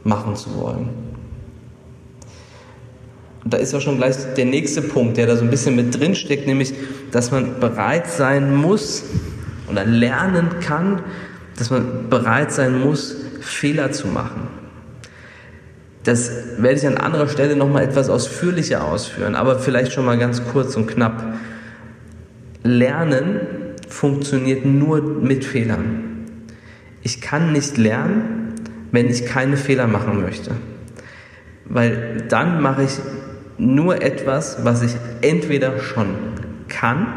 machen 0.04 0.36
zu 0.36 0.56
wollen. 0.58 0.90
Und 3.44 3.54
da 3.54 3.58
ist 3.58 3.74
auch 3.74 3.82
schon 3.82 3.98
gleich 3.98 4.16
der 4.36 4.46
nächste 4.46 4.82
Punkt, 4.82 5.18
der 5.18 5.28
da 5.28 5.36
so 5.36 5.44
ein 5.44 5.50
bisschen 5.50 5.76
mit 5.76 5.98
drin 6.00 6.16
steckt, 6.16 6.48
nämlich, 6.48 6.74
dass 7.12 7.32
man 7.32 7.60
bereit 7.60 8.08
sein 8.08 8.56
muss 8.56 9.04
oder 9.70 9.86
lernen 9.86 10.50
kann, 10.62 11.02
dass 11.58 11.70
man 11.70 12.10
bereit 12.10 12.52
sein 12.52 12.80
muss, 12.80 13.16
Fehler 13.40 13.92
zu 13.92 14.08
machen. 14.08 14.61
Das 16.04 16.32
werde 16.58 16.80
ich 16.80 16.88
an 16.88 16.98
anderer 16.98 17.28
Stelle 17.28 17.56
nochmal 17.56 17.84
etwas 17.84 18.10
ausführlicher 18.10 18.84
ausführen, 18.84 19.36
aber 19.36 19.60
vielleicht 19.60 19.92
schon 19.94 20.06
mal 20.06 20.18
ganz 20.18 20.42
kurz 20.52 20.76
und 20.76 20.88
knapp. 20.88 21.36
Lernen 22.64 23.42
funktioniert 23.88 24.66
nur 24.66 25.02
mit 25.02 25.46
Fehlern. 25.46 26.26
Ich 27.04 27.22
kann 27.22 27.52
nicht 27.52 27.78
lernen, 27.78 28.56
wenn 28.92 29.08
ich 29.08 29.26
keine 29.26 29.58
Fehler 29.58 29.88
machen 29.88 30.22
möchte. 30.22 30.52
Weil 31.66 32.24
dann 32.28 32.62
mache 32.62 32.84
ich 32.84 33.00
nur 33.58 34.02
etwas, 34.02 34.64
was 34.64 34.82
ich 34.82 34.96
entweder 35.22 35.80
schon 35.80 36.08
kann 36.68 37.08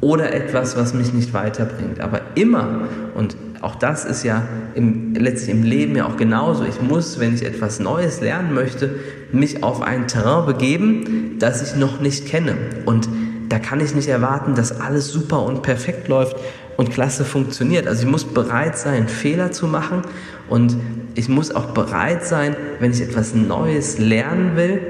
oder 0.00 0.32
etwas, 0.32 0.76
was 0.76 0.94
mich 0.94 1.12
nicht 1.12 1.34
weiterbringt. 1.34 2.00
Aber 2.00 2.22
immer, 2.34 2.88
und 3.14 3.36
auch 3.60 3.74
das 3.74 4.04
ist 4.04 4.24
ja 4.24 4.42
im, 4.74 5.14
letztlich 5.14 5.50
im 5.50 5.62
Leben 5.62 5.94
ja 5.96 6.06
auch 6.06 6.16
genauso. 6.16 6.64
Ich 6.64 6.80
muss, 6.80 7.20
wenn 7.20 7.34
ich 7.34 7.44
etwas 7.44 7.78
Neues 7.78 8.20
lernen 8.20 8.54
möchte, 8.54 8.94
mich 9.32 9.62
auf 9.62 9.82
ein 9.82 10.08
Terrain 10.08 10.46
begeben, 10.46 11.36
das 11.38 11.62
ich 11.62 11.78
noch 11.78 12.00
nicht 12.00 12.26
kenne. 12.26 12.56
Und 12.86 13.08
da 13.50 13.58
kann 13.58 13.80
ich 13.80 13.94
nicht 13.94 14.08
erwarten, 14.08 14.54
dass 14.54 14.80
alles 14.80 15.08
super 15.08 15.42
und 15.42 15.62
perfekt 15.62 16.08
läuft 16.08 16.36
und 16.76 16.90
klasse 16.90 17.24
funktioniert. 17.24 17.86
Also 17.86 18.04
ich 18.04 18.10
muss 18.10 18.24
bereit 18.24 18.78
sein, 18.78 19.08
Fehler 19.08 19.52
zu 19.52 19.66
machen 19.66 20.02
und 20.48 20.76
ich 21.14 21.28
muss 21.28 21.54
auch 21.54 21.66
bereit 21.66 22.24
sein, 22.24 22.56
wenn 22.78 22.92
ich 22.92 23.02
etwas 23.02 23.34
Neues 23.34 23.98
lernen 23.98 24.56
will, 24.56 24.80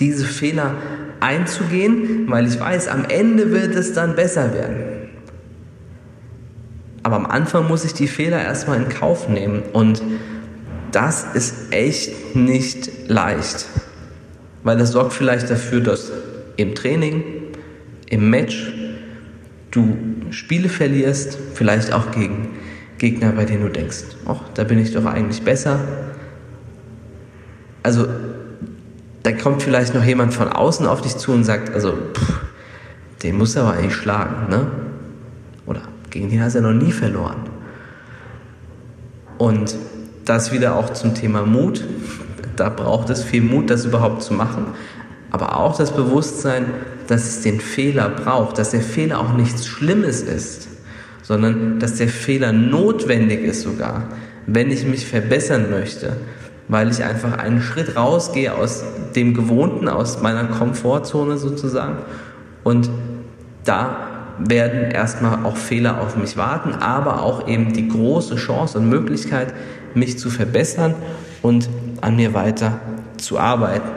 diese 0.00 0.24
Fehler 0.24 0.76
einzugehen, 1.20 2.24
weil 2.28 2.46
ich 2.46 2.58
weiß, 2.58 2.88
am 2.88 3.04
Ende 3.04 3.50
wird 3.50 3.74
es 3.74 3.92
dann 3.92 4.14
besser 4.14 4.54
werden. 4.54 4.97
Aber 7.02 7.16
am 7.16 7.26
Anfang 7.26 7.68
muss 7.68 7.84
ich 7.84 7.94
die 7.94 8.08
Fehler 8.08 8.42
erstmal 8.42 8.78
in 8.78 8.88
Kauf 8.88 9.28
nehmen. 9.28 9.62
Und 9.72 10.02
das 10.92 11.24
ist 11.34 11.72
echt 11.72 12.34
nicht 12.34 13.08
leicht. 13.08 13.66
Weil 14.62 14.78
das 14.78 14.92
sorgt 14.92 15.12
vielleicht 15.12 15.50
dafür, 15.50 15.80
dass 15.80 16.10
im 16.56 16.74
Training, 16.74 17.22
im 18.08 18.30
Match, 18.30 18.72
du 19.70 19.96
Spiele 20.30 20.68
verlierst, 20.68 21.38
vielleicht 21.54 21.92
auch 21.92 22.10
gegen 22.10 22.48
Gegner, 22.98 23.32
bei 23.32 23.44
denen 23.44 23.62
du 23.62 23.68
denkst, 23.68 23.98
ach, 24.26 24.40
da 24.54 24.64
bin 24.64 24.78
ich 24.78 24.92
doch 24.92 25.04
eigentlich 25.04 25.42
besser. 25.42 25.80
Also 27.82 28.06
da 29.22 29.32
kommt 29.32 29.62
vielleicht 29.62 29.94
noch 29.94 30.04
jemand 30.04 30.34
von 30.34 30.48
außen 30.48 30.86
auf 30.86 31.02
dich 31.02 31.16
zu 31.16 31.32
und 31.32 31.44
sagt, 31.44 31.72
also 31.72 31.92
pff, 31.92 32.40
den 33.22 33.36
muss 33.36 33.56
er 33.56 33.62
aber 33.62 33.74
eigentlich 33.74 33.94
schlagen, 33.94 34.50
ne? 34.50 34.66
Gegen 36.10 36.30
den 36.30 36.42
hast 36.42 36.54
du 36.54 36.60
ja 36.60 36.72
noch 36.72 36.80
nie 36.80 36.92
verloren. 36.92 37.36
Und 39.36 39.74
das 40.24 40.52
wieder 40.52 40.76
auch 40.76 40.92
zum 40.92 41.14
Thema 41.14 41.42
Mut. 41.44 41.84
Da 42.56 42.68
braucht 42.68 43.08
es 43.10 43.22
viel 43.22 43.42
Mut, 43.42 43.70
das 43.70 43.84
überhaupt 43.84 44.22
zu 44.22 44.34
machen. 44.34 44.66
Aber 45.30 45.56
auch 45.56 45.76
das 45.76 45.92
Bewusstsein, 45.92 46.66
dass 47.06 47.24
es 47.24 47.40
den 47.42 47.60
Fehler 47.60 48.08
braucht, 48.08 48.58
dass 48.58 48.70
der 48.70 48.80
Fehler 48.80 49.20
auch 49.20 49.32
nichts 49.34 49.66
Schlimmes 49.66 50.22
ist, 50.22 50.68
sondern 51.22 51.78
dass 51.78 51.94
der 51.94 52.08
Fehler 52.08 52.52
notwendig 52.52 53.42
ist 53.42 53.62
sogar, 53.62 54.04
wenn 54.46 54.70
ich 54.70 54.86
mich 54.86 55.06
verbessern 55.06 55.70
möchte, 55.70 56.16
weil 56.68 56.90
ich 56.90 57.02
einfach 57.02 57.38
einen 57.38 57.62
Schritt 57.62 57.96
rausgehe 57.96 58.54
aus 58.54 58.84
dem 59.14 59.34
Gewohnten, 59.34 59.88
aus 59.88 60.20
meiner 60.20 60.44
Komfortzone 60.44 61.38
sozusagen. 61.38 61.98
Und 62.64 62.90
da 63.64 64.17
werden 64.38 64.90
erstmal 64.90 65.44
auch 65.44 65.56
Fehler 65.56 66.00
auf 66.00 66.16
mich 66.16 66.36
warten, 66.36 66.72
aber 66.74 67.22
auch 67.22 67.48
eben 67.48 67.72
die 67.72 67.88
große 67.88 68.36
Chance 68.36 68.78
und 68.78 68.88
Möglichkeit, 68.88 69.52
mich 69.94 70.18
zu 70.18 70.30
verbessern 70.30 70.94
und 71.42 71.68
an 72.00 72.16
mir 72.16 72.34
weiter 72.34 72.80
zu 73.16 73.38
arbeiten. 73.38 73.88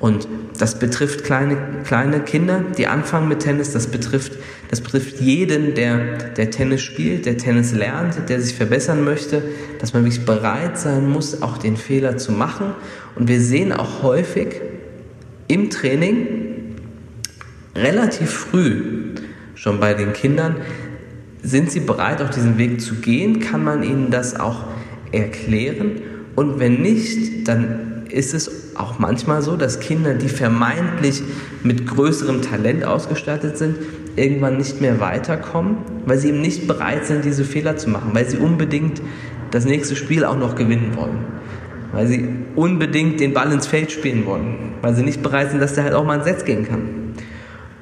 Und 0.00 0.26
das 0.58 0.78
betrifft 0.78 1.24
kleine, 1.24 1.56
kleine 1.84 2.20
Kinder, 2.20 2.64
die 2.76 2.86
anfangen 2.86 3.28
mit 3.28 3.40
Tennis. 3.40 3.72
Das 3.72 3.86
betrifft, 3.86 4.32
das 4.68 4.80
betrifft 4.80 5.20
jeden, 5.20 5.74
der, 5.74 6.16
der 6.36 6.50
Tennis 6.50 6.82
spielt, 6.82 7.26
der 7.26 7.36
Tennis 7.36 7.72
lernt, 7.72 8.28
der 8.28 8.40
sich 8.40 8.54
verbessern 8.54 9.04
möchte, 9.04 9.42
dass 9.78 9.92
man 9.92 10.04
wirklich 10.04 10.24
bereit 10.24 10.78
sein 10.78 11.08
muss, 11.08 11.42
auch 11.42 11.58
den 11.58 11.76
Fehler 11.76 12.16
zu 12.16 12.32
machen. 12.32 12.72
Und 13.14 13.28
wir 13.28 13.40
sehen 13.40 13.72
auch 13.72 14.02
häufig 14.02 14.60
im 15.48 15.68
Training 15.68 16.76
relativ 17.74 18.30
früh, 18.30 19.09
schon 19.60 19.78
bei 19.78 19.92
den 19.92 20.14
Kindern, 20.14 20.56
sind 21.42 21.70
sie 21.70 21.80
bereit, 21.80 22.22
auf 22.22 22.30
diesen 22.30 22.56
Weg 22.56 22.80
zu 22.80 22.94
gehen? 22.96 23.40
Kann 23.40 23.62
man 23.62 23.82
ihnen 23.82 24.10
das 24.10 24.40
auch 24.40 24.64
erklären? 25.12 26.00
Und 26.34 26.58
wenn 26.58 26.80
nicht, 26.80 27.46
dann 27.46 28.06
ist 28.08 28.32
es 28.32 28.74
auch 28.76 28.98
manchmal 28.98 29.42
so, 29.42 29.56
dass 29.56 29.78
Kinder, 29.78 30.14
die 30.14 30.28
vermeintlich 30.28 31.22
mit 31.62 31.86
größerem 31.86 32.40
Talent 32.40 32.84
ausgestattet 32.84 33.58
sind, 33.58 33.76
irgendwann 34.16 34.56
nicht 34.56 34.80
mehr 34.80 34.98
weiterkommen, 34.98 35.76
weil 36.06 36.18
sie 36.18 36.28
eben 36.28 36.40
nicht 36.40 36.66
bereit 36.66 37.04
sind, 37.04 37.26
diese 37.26 37.44
Fehler 37.44 37.76
zu 37.76 37.90
machen, 37.90 38.10
weil 38.14 38.28
sie 38.28 38.38
unbedingt 38.38 39.02
das 39.50 39.66
nächste 39.66 39.94
Spiel 39.94 40.24
auch 40.24 40.38
noch 40.38 40.54
gewinnen 40.54 40.92
wollen, 40.96 41.18
weil 41.92 42.06
sie 42.06 42.28
unbedingt 42.56 43.20
den 43.20 43.34
Ball 43.34 43.52
ins 43.52 43.66
Feld 43.66 43.92
spielen 43.92 44.24
wollen, 44.24 44.72
weil 44.80 44.94
sie 44.94 45.02
nicht 45.02 45.22
bereit 45.22 45.50
sind, 45.50 45.60
dass 45.60 45.74
der 45.74 45.84
halt 45.84 45.94
auch 45.94 46.04
mal 46.04 46.16
ins 46.16 46.26
Netz 46.26 46.44
gehen 46.44 46.66
kann. 46.66 46.99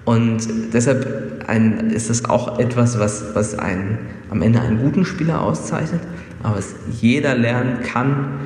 Und 0.08 0.72
deshalb 0.72 1.44
ein, 1.48 1.90
ist 1.90 2.08
das 2.08 2.24
auch 2.24 2.58
etwas, 2.58 2.98
was, 2.98 3.34
was 3.34 3.58
einen, 3.58 3.98
am 4.30 4.40
Ende 4.40 4.58
einen 4.58 4.78
guten 4.78 5.04
Spieler 5.04 5.42
auszeichnet, 5.42 6.00
aber 6.42 6.56
was 6.56 6.74
jeder 6.98 7.34
lernen 7.34 7.82
kann 7.82 8.38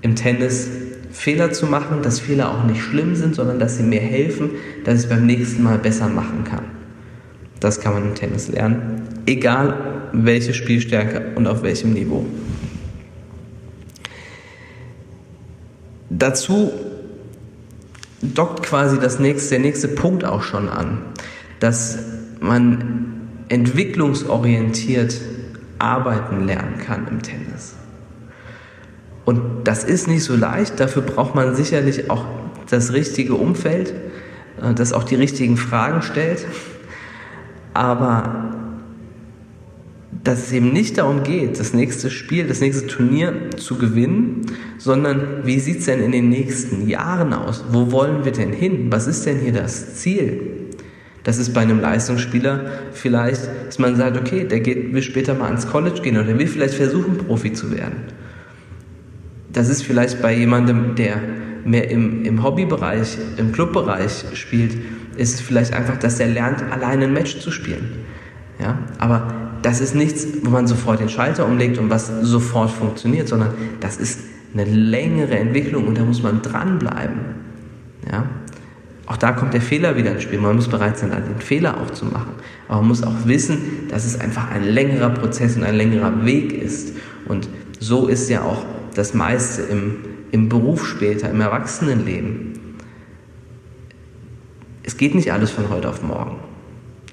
im 0.00 0.16
Tennis, 0.16 0.70
Fehler 1.10 1.52
zu 1.52 1.66
machen, 1.66 2.00
dass 2.00 2.18
Fehler 2.18 2.50
auch 2.50 2.64
nicht 2.64 2.80
schlimm 2.80 3.14
sind, 3.14 3.34
sondern 3.34 3.58
dass 3.58 3.76
sie 3.76 3.82
mir 3.82 4.00
helfen, 4.00 4.52
dass 4.86 5.04
ich 5.04 5.10
beim 5.10 5.26
nächsten 5.26 5.62
Mal 5.62 5.76
besser 5.76 6.08
machen 6.08 6.44
kann. 6.44 6.64
Das 7.60 7.82
kann 7.82 7.92
man 7.92 8.04
im 8.04 8.14
Tennis 8.14 8.48
lernen, 8.48 9.02
egal 9.26 10.08
welche 10.14 10.54
Spielstärke 10.54 11.32
und 11.34 11.46
auf 11.46 11.62
welchem 11.62 11.92
Niveau. 11.92 12.24
Dazu 16.08 16.72
dockt 18.22 18.62
quasi 18.62 18.98
das 18.98 19.18
nächste, 19.18 19.50
der 19.50 19.58
nächste 19.60 19.88
Punkt 19.88 20.24
auch 20.24 20.42
schon 20.42 20.68
an, 20.68 21.02
dass 21.60 21.98
man 22.40 23.20
entwicklungsorientiert 23.48 25.20
arbeiten 25.78 26.46
lernen 26.46 26.78
kann 26.78 27.08
im 27.08 27.22
Tennis. 27.22 27.74
Und 29.24 29.64
das 29.64 29.84
ist 29.84 30.08
nicht 30.08 30.24
so 30.24 30.34
leicht, 30.34 30.80
dafür 30.80 31.02
braucht 31.02 31.34
man 31.34 31.54
sicherlich 31.54 32.10
auch 32.10 32.24
das 32.70 32.92
richtige 32.92 33.34
Umfeld, 33.34 33.92
äh, 34.60 34.74
das 34.74 34.92
auch 34.92 35.04
die 35.04 35.14
richtigen 35.14 35.56
Fragen 35.56 36.02
stellt. 36.02 36.46
Aber 37.74 38.61
dass 40.24 40.46
es 40.46 40.52
eben 40.52 40.72
nicht 40.72 40.98
darum 40.98 41.24
geht, 41.24 41.58
das 41.58 41.74
nächste 41.74 42.10
Spiel, 42.10 42.46
das 42.46 42.60
nächste 42.60 42.86
Turnier 42.86 43.50
zu 43.56 43.76
gewinnen, 43.76 44.42
sondern 44.78 45.44
wie 45.44 45.58
sieht 45.58 45.80
es 45.80 45.86
denn 45.86 46.00
in 46.00 46.12
den 46.12 46.28
nächsten 46.28 46.88
Jahren 46.88 47.32
aus? 47.32 47.64
Wo 47.70 47.90
wollen 47.90 48.24
wir 48.24 48.32
denn 48.32 48.52
hin? 48.52 48.86
Was 48.90 49.08
ist 49.08 49.26
denn 49.26 49.38
hier 49.38 49.52
das 49.52 49.96
Ziel? 49.96 50.40
Das 51.24 51.38
ist 51.38 51.52
bei 51.52 51.60
einem 51.60 51.80
Leistungsspieler 51.80 52.66
vielleicht, 52.92 53.48
dass 53.66 53.78
man 53.78 53.96
sagt, 53.96 54.16
okay, 54.16 54.44
der 54.44 54.60
geht, 54.60 54.92
will 54.92 55.02
später 55.02 55.34
mal 55.34 55.46
ans 55.46 55.68
College 55.68 56.00
gehen 56.02 56.16
oder 56.16 56.26
der 56.26 56.38
will 56.38 56.46
vielleicht 56.46 56.74
versuchen, 56.74 57.18
Profi 57.18 57.52
zu 57.52 57.72
werden. 57.72 57.96
Das 59.52 59.68
ist 59.68 59.82
vielleicht 59.82 60.22
bei 60.22 60.34
jemandem, 60.34 60.94
der 60.94 61.16
mehr 61.64 61.90
im, 61.90 62.24
im 62.24 62.42
Hobbybereich, 62.42 63.18
im 63.36 63.52
Clubbereich 63.52 64.24
spielt, 64.34 64.76
ist 65.16 65.34
es 65.34 65.40
vielleicht 65.40 65.74
einfach, 65.74 65.98
dass 65.98 66.18
er 66.18 66.28
lernt, 66.28 66.62
alleine 66.72 67.04
ein 67.04 67.12
Match 67.12 67.38
zu 67.38 67.50
spielen. 67.50 67.90
Ja? 68.60 68.78
Aber 68.98 69.41
das 69.62 69.80
ist 69.80 69.94
nichts, 69.94 70.26
wo 70.42 70.50
man 70.50 70.66
sofort 70.66 71.00
den 71.00 71.08
Schalter 71.08 71.46
umlegt 71.46 71.78
und 71.78 71.90
was 71.90 72.08
sofort 72.22 72.70
funktioniert, 72.70 73.28
sondern 73.28 73.54
das 73.80 73.96
ist 73.96 74.20
eine 74.52 74.64
längere 74.64 75.38
Entwicklung 75.38 75.86
und 75.86 75.96
da 75.96 76.04
muss 76.04 76.22
man 76.22 76.42
dranbleiben. 76.42 77.20
Ja? 78.10 78.26
Auch 79.06 79.16
da 79.16 79.32
kommt 79.32 79.54
der 79.54 79.60
Fehler 79.60 79.96
wieder 79.96 80.12
ins 80.12 80.22
Spiel. 80.22 80.38
Man 80.38 80.56
muss 80.56 80.68
bereit 80.68 80.98
sein, 80.98 81.10
den 81.10 81.40
Fehler 81.40 81.80
auch 81.80 81.90
zu 81.90 82.06
machen. 82.06 82.32
Aber 82.68 82.78
man 82.78 82.88
muss 82.88 83.02
auch 83.02 83.26
wissen, 83.26 83.88
dass 83.88 84.04
es 84.04 84.18
einfach 84.20 84.50
ein 84.50 84.64
längerer 84.64 85.10
Prozess 85.10 85.56
und 85.56 85.64
ein 85.64 85.74
längerer 85.74 86.24
Weg 86.24 86.52
ist. 86.52 86.94
Und 87.26 87.48
so 87.80 88.06
ist 88.06 88.30
ja 88.30 88.42
auch 88.42 88.64
das 88.94 89.14
meiste 89.14 89.62
im, 89.62 89.96
im 90.30 90.48
Beruf 90.48 90.86
später, 90.86 91.30
im 91.30 91.40
Erwachsenenleben. 91.40 92.52
Es 94.84 94.96
geht 94.96 95.14
nicht 95.14 95.32
alles 95.32 95.50
von 95.50 95.68
heute 95.68 95.88
auf 95.88 96.02
morgen. 96.02 96.36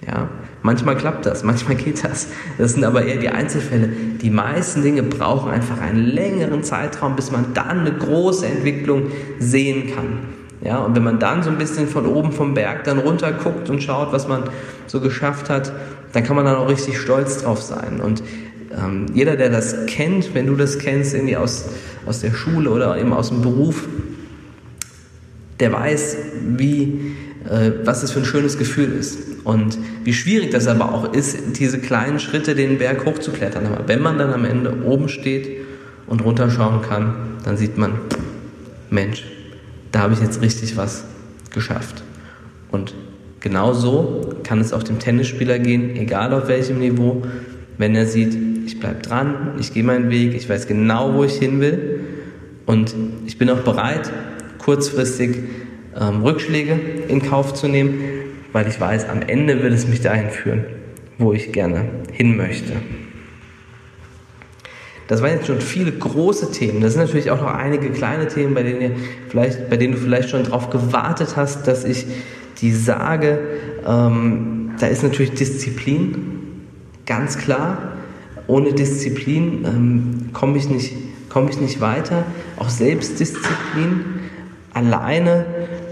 Ja? 0.06 0.30
Manchmal 0.62 0.98
klappt 0.98 1.26
das, 1.26 1.44
manchmal 1.44 1.76
geht 1.78 2.04
das. 2.04 2.28
Das 2.58 2.74
sind 2.74 2.84
aber 2.84 3.06
eher 3.06 3.18
die 3.18 3.30
Einzelfälle. 3.30 3.90
Die 4.22 4.30
meisten 4.30 4.82
Dinge 4.82 5.04
brauchen 5.04 5.52
einfach 5.52 5.80
einen 5.80 6.06
längeren 6.06 6.64
Zeitraum, 6.64 7.16
bis 7.16 7.32
man 7.32 7.54
dann 7.54 7.80
eine 7.80 7.94
große 7.94 8.46
Entwicklung 8.46 9.04
sehen 9.40 9.96
kann. 9.96 10.20
Ja, 10.62 10.80
und 10.80 10.96
wenn 10.96 11.04
man 11.04 11.20
dann 11.20 11.42
so 11.42 11.50
ein 11.50 11.58
bisschen 11.58 11.88
von 11.88 12.06
oben 12.06 12.34
vom 12.34 12.54
Berg 12.54 12.84
dann 12.84 13.00
runter 13.00 13.32
guckt 13.32 13.70
und 13.70 13.82
schaut, 13.82 14.12
was 14.12 14.28
man 14.28 14.44
so 14.88 15.00
geschafft 15.00 15.50
hat, 15.50 15.72
dann 16.12 16.24
kann 16.24 16.36
man 16.36 16.44
dann 16.44 16.56
auch 16.56 16.68
richtig 16.68 16.98
stolz 16.98 17.44
drauf 17.44 17.62
sein. 17.62 18.02
Und 18.02 18.22
ähm, 18.78 19.06
jeder, 19.14 19.38
der 19.38 19.50
das 19.50 19.86
kennt, 19.86 20.34
wenn 20.36 20.48
du 20.48 20.56
das 20.56 20.78
kennst, 20.78 21.14
irgendwie 21.14 21.38
aus, 21.38 21.70
aus 22.06 22.20
der 22.20 22.32
Schule 22.32 22.70
oder 22.72 22.98
eben 22.98 23.14
aus 23.14 23.30
dem 23.30 23.42
Beruf, 23.42 23.88
der 25.62 25.72
weiß, 25.72 26.18
wie, 26.58 27.16
äh, 27.46 27.72
was 27.86 28.02
das 28.02 28.12
für 28.12 28.20
ein 28.20 28.26
schönes 28.26 28.58
Gefühl 28.58 28.92
ist 29.00 29.20
und 29.44 29.78
wie 30.04 30.14
schwierig 30.14 30.52
das 30.52 30.68
aber 30.68 30.94
auch 30.94 31.14
ist, 31.14 31.38
diese 31.60 31.80
kleinen 31.80 32.20
Schritte 32.20 32.56
den 32.56 32.78
Berg 32.78 33.06
hochzuklettern. 33.06 33.66
Aber 33.66 33.88
wenn 33.88 34.02
man 34.02 34.18
dann 34.18 34.34
am 34.34 34.46
Ende 34.46 34.84
oben 34.84 35.10
steht 35.10 35.50
und 36.08 36.24
runterschauen 36.24 36.82
kann, 36.82 37.16
dann 37.46 37.58
sieht 37.58 37.78
man, 37.78 37.94
Mensch, 38.90 39.24
da 39.92 40.00
habe 40.00 40.14
ich 40.14 40.20
jetzt 40.20 40.42
richtig 40.42 40.78
was 40.78 41.06
geschafft. 41.52 42.04
Und 42.72 42.94
genau 43.40 43.74
so 43.74 44.36
kann 44.44 44.60
es 44.60 44.74
auch 44.74 44.84
dem 44.84 45.00
Tennisspieler 45.00 45.60
gehen, 45.60 45.96
egal 45.96 46.34
auf 46.34 46.48
welchem 46.48 46.80
Niveau, 46.80 47.24
wenn 47.78 47.96
er 47.96 48.06
sieht, 48.06 48.36
ich 48.66 48.80
bleibe 48.80 49.02
dran, 49.02 49.54
ich 49.60 49.74
gehe 49.74 49.84
meinen 49.84 50.10
Weg, 50.10 50.36
ich 50.36 50.50
weiß 50.50 50.68
genau, 50.68 51.14
wo 51.14 51.24
ich 51.24 51.34
hin 51.34 51.60
will 51.62 52.02
und 52.66 52.94
ich 53.26 53.38
bin 53.38 53.50
auch 53.50 53.62
bereit, 53.62 54.12
kurzfristig 54.60 55.38
ähm, 56.00 56.22
Rückschläge 56.24 56.80
in 57.08 57.22
Kauf 57.22 57.54
zu 57.54 57.68
nehmen, 57.68 58.00
weil 58.54 58.68
ich 58.68 58.80
weiß, 58.80 59.10
am 59.10 59.22
Ende 59.22 59.62
wird 59.62 59.74
es 59.74 59.88
mich 59.88 60.02
dahin 60.02 60.30
führen, 60.30 60.66
wo 61.18 61.34
ich 61.34 61.52
gerne 61.52 61.86
hin 62.12 62.38
möchte. 62.38 62.74
Das 65.08 65.24
waren 65.24 65.32
jetzt 65.32 65.48
schon 65.48 65.60
viele 65.60 65.92
große 65.92 66.52
Themen. 66.52 66.82
Das 66.82 66.94
sind 66.94 67.02
natürlich 67.02 67.32
auch 67.32 67.42
noch 67.42 67.52
einige 67.52 67.90
kleine 67.90 68.28
Themen, 68.28 68.54
bei 68.54 68.62
denen, 68.62 68.82
ihr 68.82 68.92
vielleicht, 69.28 69.70
bei 69.70 69.76
denen 69.76 69.94
du 69.94 70.00
vielleicht 70.00 70.30
schon 70.30 70.44
darauf 70.44 70.70
gewartet 70.70 71.36
hast, 71.36 71.68
dass 71.68 71.84
ich 71.84 72.06
die 72.62 72.72
sage. 72.72 73.40
Ähm, 73.88 74.72
da 74.80 74.86
ist 74.86 75.02
natürlich 75.02 75.32
Disziplin, 75.32 76.66
ganz 77.08 77.40
klar. 77.40 77.94
ohne 78.46 78.74
Disziplin 78.74 79.66
ähm, 79.66 80.30
komme 80.32 80.58
ich, 80.58 80.94
komm 81.30 81.50
ich 81.50 81.60
nicht 81.60 81.82
weiter. 81.82 82.24
Auch 82.58 82.70
Selbstdisziplin, 82.70 84.06
alleine 84.74 85.46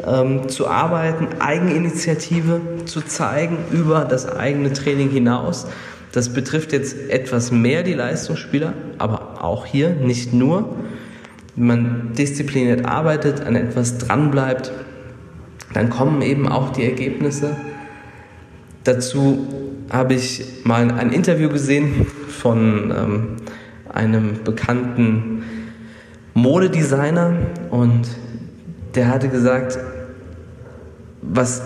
ähm, 0.07 0.49
zu 0.49 0.67
arbeiten, 0.67 1.27
Eigeninitiative 1.39 2.61
zu 2.85 3.01
zeigen 3.01 3.57
über 3.71 4.05
das 4.05 4.27
eigene 4.27 4.73
Training 4.73 5.09
hinaus. 5.09 5.67
Das 6.11 6.29
betrifft 6.29 6.71
jetzt 6.71 7.09
etwas 7.09 7.51
mehr 7.51 7.83
die 7.83 7.93
Leistungsspieler, 7.93 8.73
aber 8.97 9.43
auch 9.43 9.65
hier 9.65 9.89
nicht 9.89 10.33
nur. 10.33 10.75
Wenn 11.55 11.67
man 11.67 12.13
diszipliniert 12.17 12.85
arbeitet, 12.85 13.45
an 13.45 13.55
etwas 13.55 13.97
dranbleibt, 13.97 14.71
dann 15.73 15.89
kommen 15.89 16.21
eben 16.21 16.47
auch 16.47 16.71
die 16.71 16.83
Ergebnisse. 16.83 17.57
Dazu 18.83 19.47
habe 19.89 20.13
ich 20.13 20.43
mal 20.63 20.89
ein 20.91 21.11
Interview 21.11 21.49
gesehen 21.49 22.07
von 22.29 22.91
ähm, 22.95 23.27
einem 23.93 24.43
bekannten 24.43 25.43
Modedesigner 26.33 27.33
und 27.69 28.07
der 28.95 29.09
hatte 29.09 29.29
gesagt, 29.29 29.77
was 31.21 31.61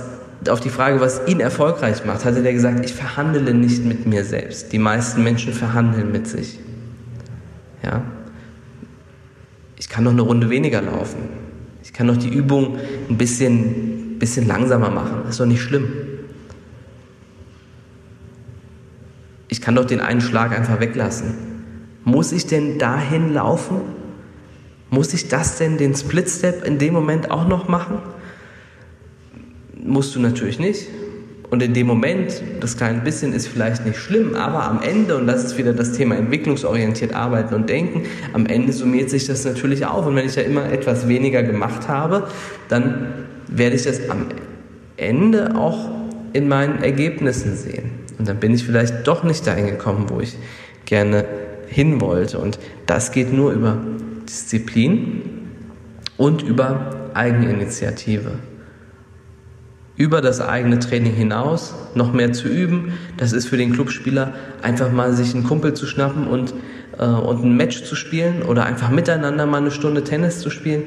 auf 0.49 0.59
die 0.59 0.69
Frage, 0.69 0.99
was 0.99 1.21
ihn 1.27 1.39
erfolgreich 1.39 2.05
macht, 2.05 2.25
hatte 2.25 2.41
der 2.41 2.53
gesagt, 2.53 2.83
ich 2.83 2.93
verhandle 2.93 3.53
nicht 3.53 3.85
mit 3.85 4.07
mir 4.07 4.25
selbst. 4.25 4.71
Die 4.71 4.79
meisten 4.79 5.23
Menschen 5.23 5.53
verhandeln 5.53 6.11
mit 6.11 6.27
sich. 6.27 6.59
Ja? 7.83 8.03
Ich 9.77 9.89
kann 9.89 10.03
noch 10.03 10.11
eine 10.11 10.21
Runde 10.21 10.49
weniger 10.49 10.81
laufen. 10.81 11.29
Ich 11.83 11.93
kann 11.93 12.07
noch 12.07 12.17
die 12.17 12.29
Übung 12.29 12.77
ein 13.09 13.17
bisschen, 13.17 14.17
bisschen 14.17 14.47
langsamer 14.47 14.89
machen. 14.89 15.21
Das 15.23 15.31
ist 15.31 15.39
doch 15.39 15.45
nicht 15.45 15.61
schlimm. 15.61 15.89
Ich 19.47 19.61
kann 19.61 19.75
doch 19.75 19.85
den 19.85 19.99
einen 19.99 20.21
Schlag 20.21 20.57
einfach 20.57 20.79
weglassen. 20.79 21.33
Muss 22.03 22.31
ich 22.31 22.47
denn 22.47 22.79
dahin 22.79 23.33
laufen? 23.33 23.81
Muss 24.89 25.13
ich 25.13 25.27
das 25.27 25.57
denn, 25.57 25.77
den 25.77 25.95
Split 25.95 26.29
Step 26.29 26.65
in 26.65 26.79
dem 26.79 26.93
Moment 26.93 27.29
auch 27.29 27.47
noch 27.47 27.67
machen? 27.67 27.99
Musst 29.83 30.15
du 30.15 30.19
natürlich 30.19 30.59
nicht. 30.59 30.87
Und 31.49 31.61
in 31.61 31.73
dem 31.73 31.85
Moment, 31.85 32.41
das 32.61 32.77
kleine 32.77 33.01
bisschen 33.01 33.33
ist 33.33 33.47
vielleicht 33.47 33.85
nicht 33.85 33.97
schlimm, 33.97 34.35
aber 34.35 34.63
am 34.63 34.81
Ende, 34.81 35.17
und 35.17 35.27
das 35.27 35.43
ist 35.43 35.57
wieder 35.57 35.73
das 35.73 35.91
Thema 35.91 36.15
entwicklungsorientiert 36.15 37.13
arbeiten 37.13 37.53
und 37.53 37.69
denken, 37.69 38.03
am 38.31 38.45
Ende 38.45 38.71
summiert 38.71 39.09
sich 39.09 39.27
das 39.27 39.43
natürlich 39.43 39.85
auf. 39.85 40.05
Und 40.05 40.15
wenn 40.15 40.25
ich 40.25 40.35
ja 40.35 40.43
immer 40.43 40.71
etwas 40.71 41.09
weniger 41.09 41.43
gemacht 41.43 41.89
habe, 41.89 42.27
dann 42.69 43.25
werde 43.47 43.75
ich 43.75 43.83
das 43.83 44.09
am 44.09 44.27
Ende 44.95 45.53
auch 45.57 45.89
in 46.31 46.47
meinen 46.47 46.81
Ergebnissen 46.81 47.57
sehen. 47.57 47.91
Und 48.17 48.29
dann 48.29 48.37
bin 48.37 48.53
ich 48.53 48.63
vielleicht 48.63 49.05
doch 49.05 49.25
nicht 49.25 49.45
dahin 49.45 49.65
gekommen, 49.65 50.05
wo 50.07 50.21
ich 50.21 50.37
gerne 50.85 51.25
hin 51.67 51.99
wollte. 51.99 52.39
Und 52.39 52.59
das 52.85 53.11
geht 53.11 53.33
nur 53.33 53.51
über 53.51 53.77
Disziplin 54.25 55.21
und 56.15 56.43
über 56.43 57.09
Eigeninitiative 57.13 58.31
über 60.01 60.19
das 60.19 60.41
eigene 60.41 60.79
Training 60.79 61.13
hinaus 61.13 61.75
noch 61.93 62.11
mehr 62.11 62.33
zu 62.33 62.47
üben. 62.47 62.93
Das 63.17 63.33
ist 63.33 63.47
für 63.47 63.57
den 63.57 63.71
Clubspieler 63.71 64.33
einfach 64.63 64.91
mal 64.91 65.13
sich 65.13 65.35
einen 65.35 65.43
Kumpel 65.43 65.75
zu 65.75 65.85
schnappen 65.85 66.25
und, 66.25 66.55
äh, 66.97 67.05
und 67.05 67.45
ein 67.45 67.55
Match 67.55 67.83
zu 67.83 67.95
spielen 67.95 68.41
oder 68.41 68.65
einfach 68.65 68.89
miteinander 68.89 69.45
mal 69.45 69.59
eine 69.59 69.69
Stunde 69.69 70.03
Tennis 70.03 70.39
zu 70.39 70.49
spielen. 70.49 70.85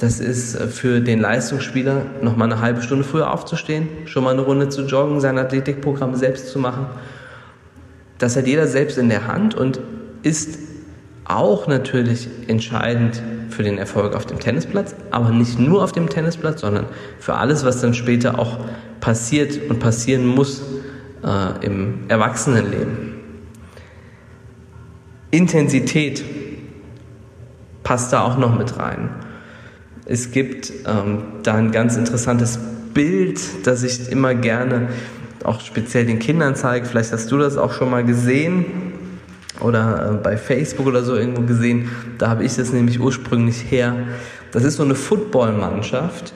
Das 0.00 0.18
ist 0.18 0.56
für 0.56 1.00
den 1.00 1.20
Leistungsspieler 1.20 2.06
noch 2.22 2.36
mal 2.36 2.46
eine 2.46 2.60
halbe 2.60 2.82
Stunde 2.82 3.04
früher 3.04 3.32
aufzustehen, 3.32 3.88
schon 4.06 4.24
mal 4.24 4.32
eine 4.32 4.42
Runde 4.42 4.68
zu 4.68 4.82
joggen, 4.82 5.20
sein 5.20 5.38
Athletikprogramm 5.38 6.16
selbst 6.16 6.48
zu 6.48 6.58
machen. 6.58 6.86
Das 8.18 8.36
hat 8.36 8.48
jeder 8.48 8.66
selbst 8.66 8.98
in 8.98 9.08
der 9.08 9.28
Hand 9.28 9.54
und 9.54 9.78
ist 10.24 10.58
auch 11.28 11.66
natürlich 11.66 12.28
entscheidend 12.46 13.22
für 13.50 13.62
den 13.62 13.78
Erfolg 13.78 14.14
auf 14.14 14.26
dem 14.26 14.38
Tennisplatz, 14.38 14.94
aber 15.10 15.30
nicht 15.30 15.58
nur 15.58 15.82
auf 15.82 15.92
dem 15.92 16.08
Tennisplatz, 16.08 16.60
sondern 16.60 16.86
für 17.18 17.34
alles, 17.34 17.64
was 17.64 17.80
dann 17.80 17.94
später 17.94 18.38
auch 18.38 18.58
passiert 19.00 19.58
und 19.68 19.80
passieren 19.80 20.26
muss 20.26 20.62
äh, 21.24 21.66
im 21.66 22.04
Erwachsenenleben. 22.08 23.14
Intensität 25.30 26.24
passt 27.82 28.12
da 28.12 28.22
auch 28.22 28.38
noch 28.38 28.56
mit 28.56 28.78
rein. 28.78 29.10
Es 30.04 30.30
gibt 30.30 30.72
ähm, 30.86 31.22
da 31.42 31.54
ein 31.54 31.72
ganz 31.72 31.96
interessantes 31.96 32.58
Bild, 32.94 33.40
das 33.66 33.82
ich 33.82 34.10
immer 34.10 34.34
gerne 34.34 34.88
auch 35.42 35.60
speziell 35.60 36.06
den 36.06 36.18
Kindern 36.18 36.54
zeige. 36.54 36.86
Vielleicht 36.86 37.12
hast 37.12 37.30
du 37.30 37.38
das 37.38 37.56
auch 37.56 37.72
schon 37.72 37.90
mal 37.90 38.04
gesehen 38.04 38.85
oder 39.60 40.12
äh, 40.12 40.22
bei 40.22 40.36
Facebook 40.36 40.86
oder 40.86 41.02
so 41.02 41.16
irgendwo 41.16 41.42
gesehen. 41.42 41.90
Da 42.18 42.28
habe 42.28 42.44
ich 42.44 42.56
das 42.56 42.72
nämlich 42.72 43.00
ursprünglich 43.00 43.70
her. 43.70 43.94
Das 44.52 44.64
ist 44.64 44.76
so 44.76 44.82
eine 44.82 44.94
Footballmannschaft 44.94 46.32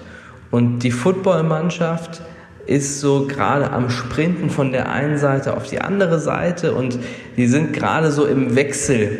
und 0.50 0.80
die 0.80 0.90
Footballmannschaft 0.90 2.22
ist 2.66 3.00
so 3.00 3.26
gerade 3.26 3.70
am 3.72 3.90
Sprinten 3.90 4.50
von 4.50 4.72
der 4.72 4.90
einen 4.90 5.18
Seite 5.18 5.56
auf 5.56 5.68
die 5.68 5.80
andere 5.80 6.20
Seite 6.20 6.72
und 6.72 6.98
die 7.36 7.46
sind 7.46 7.72
gerade 7.72 8.10
so 8.10 8.26
im 8.26 8.54
Wechsel 8.54 9.18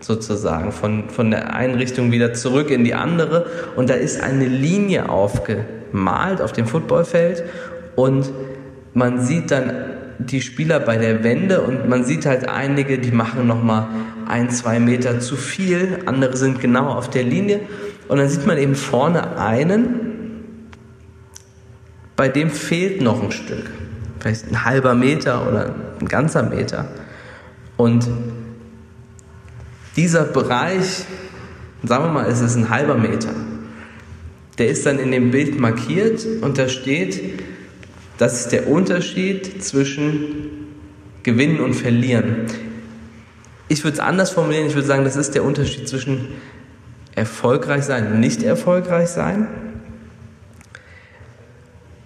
sozusagen 0.00 0.72
von, 0.72 1.08
von 1.10 1.30
der 1.30 1.54
einen 1.54 1.74
Richtung 1.76 2.10
wieder 2.10 2.34
zurück 2.34 2.70
in 2.70 2.84
die 2.84 2.94
andere 2.94 3.46
und 3.76 3.88
da 3.90 3.94
ist 3.94 4.20
eine 4.20 4.46
Linie 4.46 5.08
aufgemalt 5.08 6.40
auf 6.40 6.52
dem 6.52 6.66
Footballfeld 6.66 7.44
und 7.94 8.32
man 8.94 9.20
sieht 9.20 9.50
dann 9.50 9.72
die 10.18 10.40
Spieler 10.40 10.80
bei 10.80 10.96
der 10.96 11.24
Wende 11.24 11.62
und 11.62 11.88
man 11.88 12.04
sieht 12.04 12.26
halt 12.26 12.48
einige, 12.48 12.98
die 12.98 13.12
machen 13.12 13.46
nochmal 13.46 13.88
ein, 14.28 14.50
zwei 14.50 14.78
Meter 14.78 15.20
zu 15.20 15.36
viel, 15.36 16.00
andere 16.06 16.36
sind 16.36 16.60
genau 16.60 16.88
auf 16.88 17.10
der 17.10 17.22
Linie. 17.22 17.60
Und 18.08 18.18
dann 18.18 18.28
sieht 18.28 18.46
man 18.46 18.58
eben 18.58 18.74
vorne 18.74 19.36
einen, 19.38 20.12
bei 22.16 22.28
dem 22.28 22.50
fehlt 22.50 23.00
noch 23.00 23.22
ein 23.22 23.32
Stück, 23.32 23.70
vielleicht 24.20 24.48
ein 24.50 24.64
halber 24.64 24.94
Meter 24.94 25.48
oder 25.48 25.74
ein 26.00 26.08
ganzer 26.08 26.42
Meter. 26.42 26.88
Und 27.76 28.08
dieser 29.96 30.24
Bereich, 30.24 31.04
sagen 31.82 32.04
wir 32.04 32.12
mal, 32.12 32.26
es 32.26 32.40
ist 32.40 32.56
ein 32.56 32.70
halber 32.70 32.96
Meter, 32.96 33.30
der 34.58 34.68
ist 34.68 34.84
dann 34.84 34.98
in 34.98 35.10
dem 35.10 35.30
Bild 35.30 35.58
markiert 35.58 36.26
und 36.42 36.58
da 36.58 36.68
steht, 36.68 37.20
das 38.18 38.40
ist 38.40 38.52
der 38.52 38.68
Unterschied 38.68 39.62
zwischen 39.62 40.68
Gewinnen 41.22 41.60
und 41.60 41.74
Verlieren. 41.74 42.46
Ich 43.68 43.84
würde 43.84 43.94
es 43.94 44.00
anders 44.00 44.30
formulieren, 44.30 44.66
ich 44.66 44.74
würde 44.74 44.86
sagen, 44.86 45.04
das 45.04 45.16
ist 45.16 45.34
der 45.34 45.44
Unterschied 45.44 45.88
zwischen 45.88 46.28
erfolgreich 47.14 47.84
sein 47.84 48.12
und 48.12 48.20
nicht 48.20 48.42
erfolgreich 48.42 49.08
sein. 49.08 49.48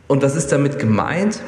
Und 0.07 0.23
was 0.23 0.37
ist 0.37 0.53
damit 0.53 0.79
gemeint? 0.79 1.40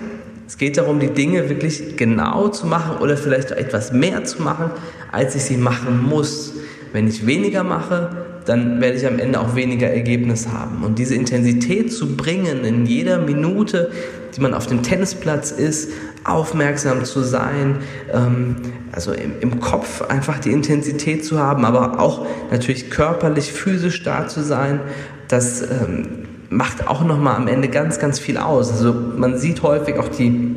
Es 0.46 0.56
geht 0.56 0.78
darum, 0.78 0.98
die 0.98 1.10
Dinge 1.10 1.48
wirklich 1.48 1.96
genau 1.96 2.48
zu 2.48 2.66
machen 2.66 2.98
oder 2.98 3.16
vielleicht 3.16 3.50
etwas 3.50 3.92
mehr 3.92 4.24
zu 4.24 4.42
machen, 4.42 4.70
als 5.12 5.34
ich 5.34 5.42
sie 5.44 5.56
machen 5.56 6.02
muss. 6.02 6.54
Wenn 6.92 7.06
ich 7.06 7.26
weniger 7.26 7.64
mache, 7.64 8.27
dann 8.48 8.80
werde 8.80 8.96
ich 8.96 9.06
am 9.06 9.18
Ende 9.18 9.40
auch 9.40 9.54
weniger 9.54 9.88
Ergebnis 9.88 10.48
haben. 10.48 10.82
Und 10.82 10.98
diese 10.98 11.14
Intensität 11.14 11.92
zu 11.92 12.16
bringen 12.16 12.64
in 12.64 12.86
jeder 12.86 13.18
Minute, 13.18 13.90
die 14.34 14.40
man 14.40 14.54
auf 14.54 14.66
dem 14.66 14.82
Tennisplatz 14.82 15.50
ist, 15.50 15.90
aufmerksam 16.24 17.04
zu 17.04 17.20
sein, 17.20 17.76
ähm, 18.12 18.56
also 18.92 19.12
im, 19.12 19.32
im, 19.40 19.60
Kopf 19.60 20.02
einfach 20.02 20.38
die 20.38 20.50
Intensität 20.50 21.26
zu 21.26 21.38
haben, 21.38 21.66
aber 21.66 22.00
auch 22.00 22.26
natürlich 22.50 22.90
körperlich, 22.90 23.52
physisch 23.52 24.02
da 24.02 24.26
zu 24.28 24.42
sein, 24.42 24.80
das 25.28 25.62
ähm, 25.62 26.24
macht 26.48 26.88
auch 26.88 27.04
nochmal 27.04 27.36
am 27.36 27.48
Ende 27.48 27.68
ganz, 27.68 27.98
ganz 27.98 28.18
viel 28.18 28.38
aus. 28.38 28.70
Also 28.72 28.94
man 28.94 29.38
sieht 29.38 29.62
häufig 29.62 29.98
auch 29.98 30.08
die 30.08 30.54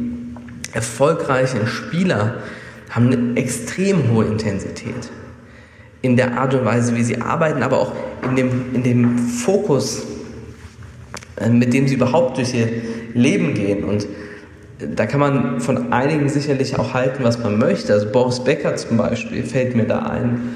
erfolgreichen 0.71 1.67
Spieler 1.67 2.36
haben 2.89 3.08
eine 3.08 3.38
extrem 3.38 4.12
hohe 4.12 4.25
Intensität 4.25 5.12
in 6.02 6.16
der 6.16 6.38
Art 6.38 6.54
und 6.54 6.66
Weise, 6.66 6.96
wie 6.96 7.04
sie 7.04 7.22
arbeiten, 7.22 7.64
aber 7.64 7.80
auch 7.80 7.94
in 8.24 8.36
dem, 8.36 8.74
in 8.74 8.84
dem 8.84 9.18
Fokus, 9.18 10.04
äh, 11.38 11.50
mit 11.50 11.74
dem 11.74 11.88
sie 11.88 11.96
überhaupt 11.96 12.38
durch 12.38 12.54
ihr 12.54 12.68
Leben 13.14 13.54
gehen. 13.54 13.84
Und 13.84 14.08
da 14.96 15.06
kann 15.06 15.20
man 15.20 15.62
von 15.62 15.94
einigen 15.94 16.28
sicherlich 16.30 16.78
auch 16.80 16.94
halten, 16.94 17.24
was 17.24 17.40
man 17.40 17.58
möchte. 17.60 17.94
Also 17.94 18.12
Boris 18.12 18.44
Becker 18.44 18.76
zum 18.76 18.98
Beispiel 18.98 19.44
fällt 19.44 19.76
mir 19.76 19.86
da 19.86 20.00
ein, 20.00 20.56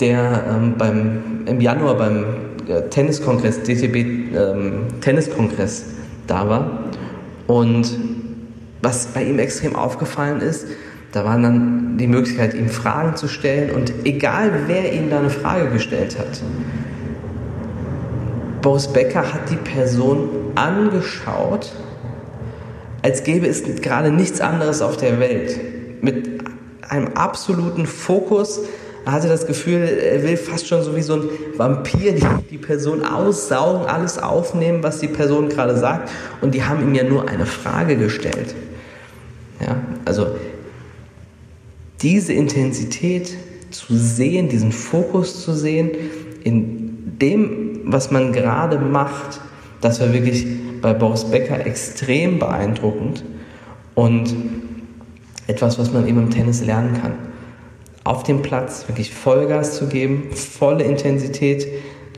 der 0.00 0.44
ähm, 0.48 0.74
beim, 0.78 1.46
im 1.46 1.60
Januar 1.60 1.96
beim 1.96 2.24
äh, 2.68 2.88
Tenniskongress, 2.88 3.62
DTB 3.62 3.96
ähm, 4.34 4.86
Tenniskongress 5.00 5.84
da 6.26 6.48
war. 6.48 6.84
Und 7.46 7.98
was 8.80 9.06
bei 9.08 9.24
ihm 9.24 9.38
extrem 9.38 9.76
aufgefallen 9.76 10.40
ist, 10.40 10.66
da 11.14 11.24
war 11.24 11.38
dann 11.38 11.96
die 11.96 12.06
Möglichkeit, 12.06 12.54
ihm 12.54 12.68
Fragen 12.68 13.16
zu 13.16 13.28
stellen 13.28 13.70
und 13.70 13.92
egal 14.04 14.50
wer 14.66 14.92
ihm 14.92 15.10
da 15.10 15.18
eine 15.18 15.30
Frage 15.30 15.70
gestellt 15.70 16.18
hat, 16.18 16.42
Boris 18.62 18.88
Becker 18.88 19.32
hat 19.32 19.50
die 19.50 19.56
Person 19.56 20.28
angeschaut, 20.54 21.72
als 23.02 23.22
gäbe 23.22 23.46
es 23.46 23.62
gerade 23.82 24.10
nichts 24.10 24.40
anderes 24.40 24.80
auf 24.82 24.96
der 24.96 25.20
Welt. 25.20 25.60
Mit, 26.00 26.34
einem 26.88 27.08
absoluten 27.14 27.86
Fokus. 27.86 28.60
Er 29.04 29.12
hatte 29.12 29.28
das 29.28 29.46
Gefühl, 29.46 29.82
er 29.82 30.22
will 30.22 30.36
fast 30.36 30.66
schon 30.66 30.82
so 30.82 30.96
wie 30.96 31.02
so 31.02 31.14
ein 31.14 31.22
Vampir 31.56 32.12
die, 32.12 32.26
die 32.50 32.58
Person 32.58 33.04
aussaugen, 33.04 33.86
alles 33.86 34.18
aufnehmen, 34.18 34.82
was 34.82 35.00
die 35.00 35.08
Person 35.08 35.48
gerade 35.48 35.76
sagt. 35.76 36.10
Und 36.40 36.54
die 36.54 36.64
haben 36.64 36.82
ihm 36.82 36.94
ja 36.94 37.04
nur 37.04 37.28
eine 37.28 37.44
Frage 37.44 37.96
gestellt. 37.96 38.54
Ja, 39.60 39.76
also 40.04 40.28
diese 42.04 42.34
Intensität 42.34 43.36
zu 43.70 43.96
sehen, 43.96 44.48
diesen 44.48 44.70
Fokus 44.70 45.42
zu 45.42 45.54
sehen 45.54 45.90
in 46.44 47.18
dem, 47.18 47.80
was 47.84 48.10
man 48.10 48.32
gerade 48.32 48.78
macht, 48.78 49.40
das 49.80 50.00
war 50.00 50.12
wirklich 50.12 50.46
bei 50.82 50.92
Boris 50.92 51.24
Becker 51.24 51.66
extrem 51.66 52.38
beeindruckend 52.38 53.24
und 53.94 54.36
etwas, 55.46 55.78
was 55.78 55.92
man 55.92 56.06
eben 56.06 56.18
im 56.18 56.30
Tennis 56.30 56.64
lernen 56.64 57.00
kann. 57.00 57.12
Auf 58.04 58.22
dem 58.22 58.42
Platz 58.42 58.86
wirklich 58.86 59.12
Vollgas 59.12 59.76
zu 59.78 59.86
geben, 59.86 60.30
volle 60.32 60.84
Intensität 60.84 61.66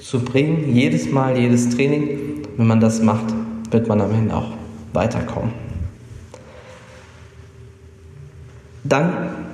zu 0.01 0.25
bringen, 0.25 0.75
jedes 0.75 1.11
Mal, 1.11 1.39
jedes 1.39 1.71
Training. 1.71 2.43
Wenn 2.57 2.67
man 2.67 2.81
das 2.81 3.01
macht, 3.01 3.27
wird 3.71 3.87
man 3.87 4.01
am 4.01 4.13
Ende 4.13 4.35
auch 4.35 4.51
weiterkommen. 4.93 5.53
Dann 8.83 9.46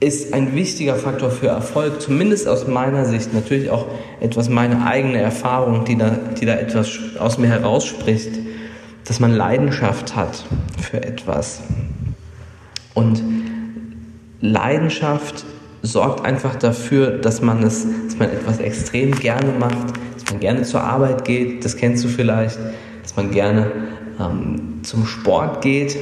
ist 0.00 0.32
ein 0.32 0.54
wichtiger 0.54 0.96
Faktor 0.96 1.30
für 1.30 1.48
Erfolg, 1.48 2.00
zumindest 2.00 2.48
aus 2.48 2.66
meiner 2.66 3.04
Sicht, 3.04 3.34
natürlich 3.34 3.68
auch 3.70 3.86
etwas 4.20 4.48
meine 4.48 4.86
eigene 4.86 5.18
Erfahrung, 5.18 5.84
die 5.84 5.96
da, 5.96 6.18
die 6.40 6.46
da 6.46 6.54
etwas 6.54 6.98
aus 7.18 7.36
mir 7.36 7.48
herausspricht, 7.48 8.30
dass 9.04 9.20
man 9.20 9.32
Leidenschaft 9.34 10.16
hat 10.16 10.44
für 10.80 11.02
etwas. 11.02 11.60
Und 12.94 13.22
Leidenschaft 14.40 15.44
sorgt 15.82 16.24
einfach 16.24 16.56
dafür, 16.56 17.18
dass 17.18 17.42
man 17.42 17.62
es, 17.62 17.86
dass 18.06 18.18
man 18.18 18.30
etwas 18.30 18.58
extrem 18.58 19.14
gerne 19.14 19.52
macht, 19.58 19.88
dass 20.14 20.30
man 20.30 20.40
gerne 20.40 20.62
zur 20.62 20.82
Arbeit 20.82 21.26
geht, 21.26 21.64
das 21.64 21.76
kennst 21.76 22.04
du 22.04 22.08
vielleicht, 22.08 22.58
dass 23.02 23.16
man 23.16 23.30
gerne 23.30 23.70
ähm, 24.18 24.80
zum 24.82 25.04
Sport 25.04 25.60
geht, 25.62 25.96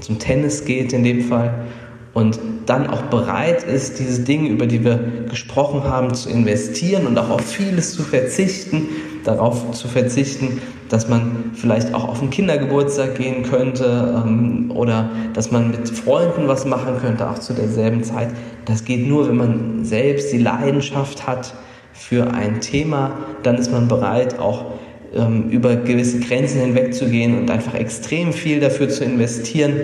zum 0.00 0.18
Tennis 0.18 0.64
geht 0.64 0.92
in 0.92 1.04
dem 1.04 1.22
Fall 1.22 1.66
und 2.14 2.38
dann 2.66 2.86
auch 2.86 3.02
bereit 3.02 3.64
ist, 3.64 3.98
diese 3.98 4.22
Dinge, 4.22 4.48
über 4.48 4.66
die 4.66 4.84
wir 4.84 4.98
gesprochen 5.28 5.84
haben, 5.84 6.14
zu 6.14 6.30
investieren 6.30 7.06
und 7.06 7.18
auch 7.18 7.28
auf 7.28 7.42
vieles 7.42 7.92
zu 7.92 8.02
verzichten, 8.02 8.88
darauf 9.24 9.72
zu 9.72 9.88
verzichten, 9.88 10.60
dass 10.88 11.08
man 11.08 11.50
vielleicht 11.54 11.92
auch 11.92 12.08
auf 12.08 12.20
einen 12.20 12.30
Kindergeburtstag 12.30 13.16
gehen 13.16 13.42
könnte 13.42 14.22
ähm, 14.24 14.70
oder 14.70 15.10
dass 15.32 15.50
man 15.50 15.72
mit 15.72 15.88
Freunden 15.88 16.46
was 16.46 16.64
machen 16.64 16.98
könnte, 17.00 17.28
auch 17.28 17.38
zu 17.38 17.52
derselben 17.52 18.04
Zeit. 18.04 18.28
Das 18.64 18.84
geht 18.84 19.06
nur, 19.06 19.28
wenn 19.28 19.36
man 19.36 19.84
selbst 19.84 20.32
die 20.32 20.38
Leidenschaft 20.38 21.26
hat 21.26 21.54
für 21.92 22.32
ein 22.32 22.60
Thema, 22.60 23.12
dann 23.42 23.56
ist 23.56 23.72
man 23.72 23.88
bereit, 23.88 24.38
auch 24.38 24.66
ähm, 25.14 25.48
über 25.50 25.76
gewisse 25.76 26.20
Grenzen 26.20 26.60
hinwegzugehen 26.60 27.38
und 27.38 27.50
einfach 27.50 27.74
extrem 27.74 28.32
viel 28.32 28.60
dafür 28.60 28.88
zu 28.88 29.04
investieren, 29.04 29.74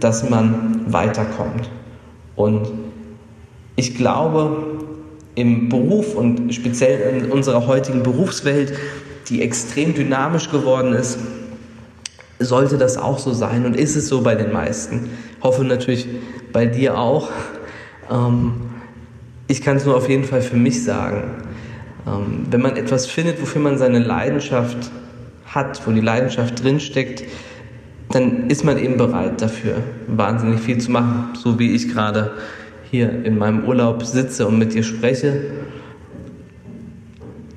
dass 0.00 0.28
man 0.28 0.84
weiterkommt. 0.92 1.70
Und 2.34 2.68
ich 3.76 3.94
glaube, 3.94 4.76
im 5.34 5.68
Beruf 5.68 6.14
und 6.14 6.54
speziell 6.54 7.16
in 7.16 7.30
unserer 7.30 7.66
heutigen 7.66 8.02
Berufswelt, 8.02 8.72
die 9.28 9.42
extrem 9.42 9.94
dynamisch 9.94 10.50
geworden 10.50 10.92
ist, 10.92 11.18
sollte 12.38 12.78
das 12.78 12.96
auch 12.96 13.18
so 13.18 13.32
sein 13.32 13.64
und 13.64 13.76
ist 13.76 13.96
es 13.96 14.08
so 14.08 14.22
bei 14.22 14.34
den 14.34 14.52
meisten. 14.52 15.10
Hoffe 15.42 15.64
natürlich 15.64 16.06
bei 16.52 16.66
dir 16.66 16.98
auch. 16.98 17.30
Ähm, 18.10 18.52
ich 19.48 19.62
kann 19.62 19.76
es 19.76 19.84
nur 19.84 19.96
auf 19.96 20.08
jeden 20.08 20.24
Fall 20.24 20.42
für 20.42 20.56
mich 20.56 20.84
sagen. 20.84 21.24
Ähm, 22.06 22.46
wenn 22.50 22.60
man 22.60 22.76
etwas 22.76 23.06
findet, 23.06 23.40
wofür 23.40 23.60
man 23.60 23.78
seine 23.78 23.98
Leidenschaft 23.98 24.90
hat, 25.46 25.86
wo 25.86 25.92
die 25.92 26.00
Leidenschaft 26.00 26.62
drinsteckt, 26.62 27.24
dann 28.10 28.48
ist 28.48 28.64
man 28.64 28.78
eben 28.78 28.96
bereit 28.96 29.42
dafür, 29.42 29.76
wahnsinnig 30.06 30.60
viel 30.60 30.78
zu 30.78 30.90
machen, 30.90 31.30
so 31.34 31.58
wie 31.58 31.72
ich 31.72 31.88
gerade 31.88 32.32
hier 32.90 33.24
in 33.24 33.38
meinem 33.38 33.64
Urlaub 33.64 34.04
sitze 34.04 34.46
und 34.46 34.58
mit 34.58 34.74
dir 34.74 34.82
spreche. 34.82 35.42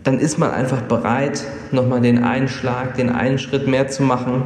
Dann 0.04 0.20
ist 0.20 0.40
man 0.40 0.52
einfach 0.52 0.82
bereit, 0.82 1.44
nochmal 1.72 2.02
den 2.02 2.24
einen 2.24 2.48
Schlag, 2.48 2.96
den 2.96 3.10
einen 3.10 3.38
Schritt 3.38 3.68
mehr 3.68 3.88
zu 3.88 4.02
machen 4.02 4.44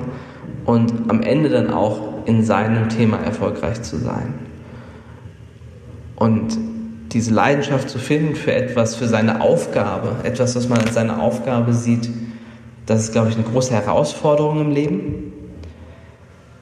und 0.66 1.10
am 1.10 1.22
Ende 1.22 1.50
dann 1.50 1.72
auch 1.72 2.26
in 2.26 2.44
seinem 2.44 2.90
Thema 2.90 3.18
erfolgreich 3.18 3.82
zu 3.82 3.98
sein. 3.98 4.34
Und 6.16 6.58
diese 7.12 7.34
Leidenschaft 7.34 7.90
zu 7.90 8.00
finden 8.00 8.36
für 8.36 8.54
etwas, 8.54 8.96
für 8.96 9.08
seine 9.08 9.42
Aufgabe, 9.42 10.16
etwas, 10.24 10.56
was 10.56 10.68
man 10.68 10.80
als 10.80 10.94
seine 10.94 11.22
Aufgabe 11.22 11.74
sieht, 11.74 12.10
das 12.86 13.06
ist, 13.06 13.12
glaube 13.12 13.30
ich, 13.30 13.36
eine 13.36 13.46
große 13.46 13.74
Herausforderung 13.74 14.62
im 14.62 14.72
Leben. 14.72 15.33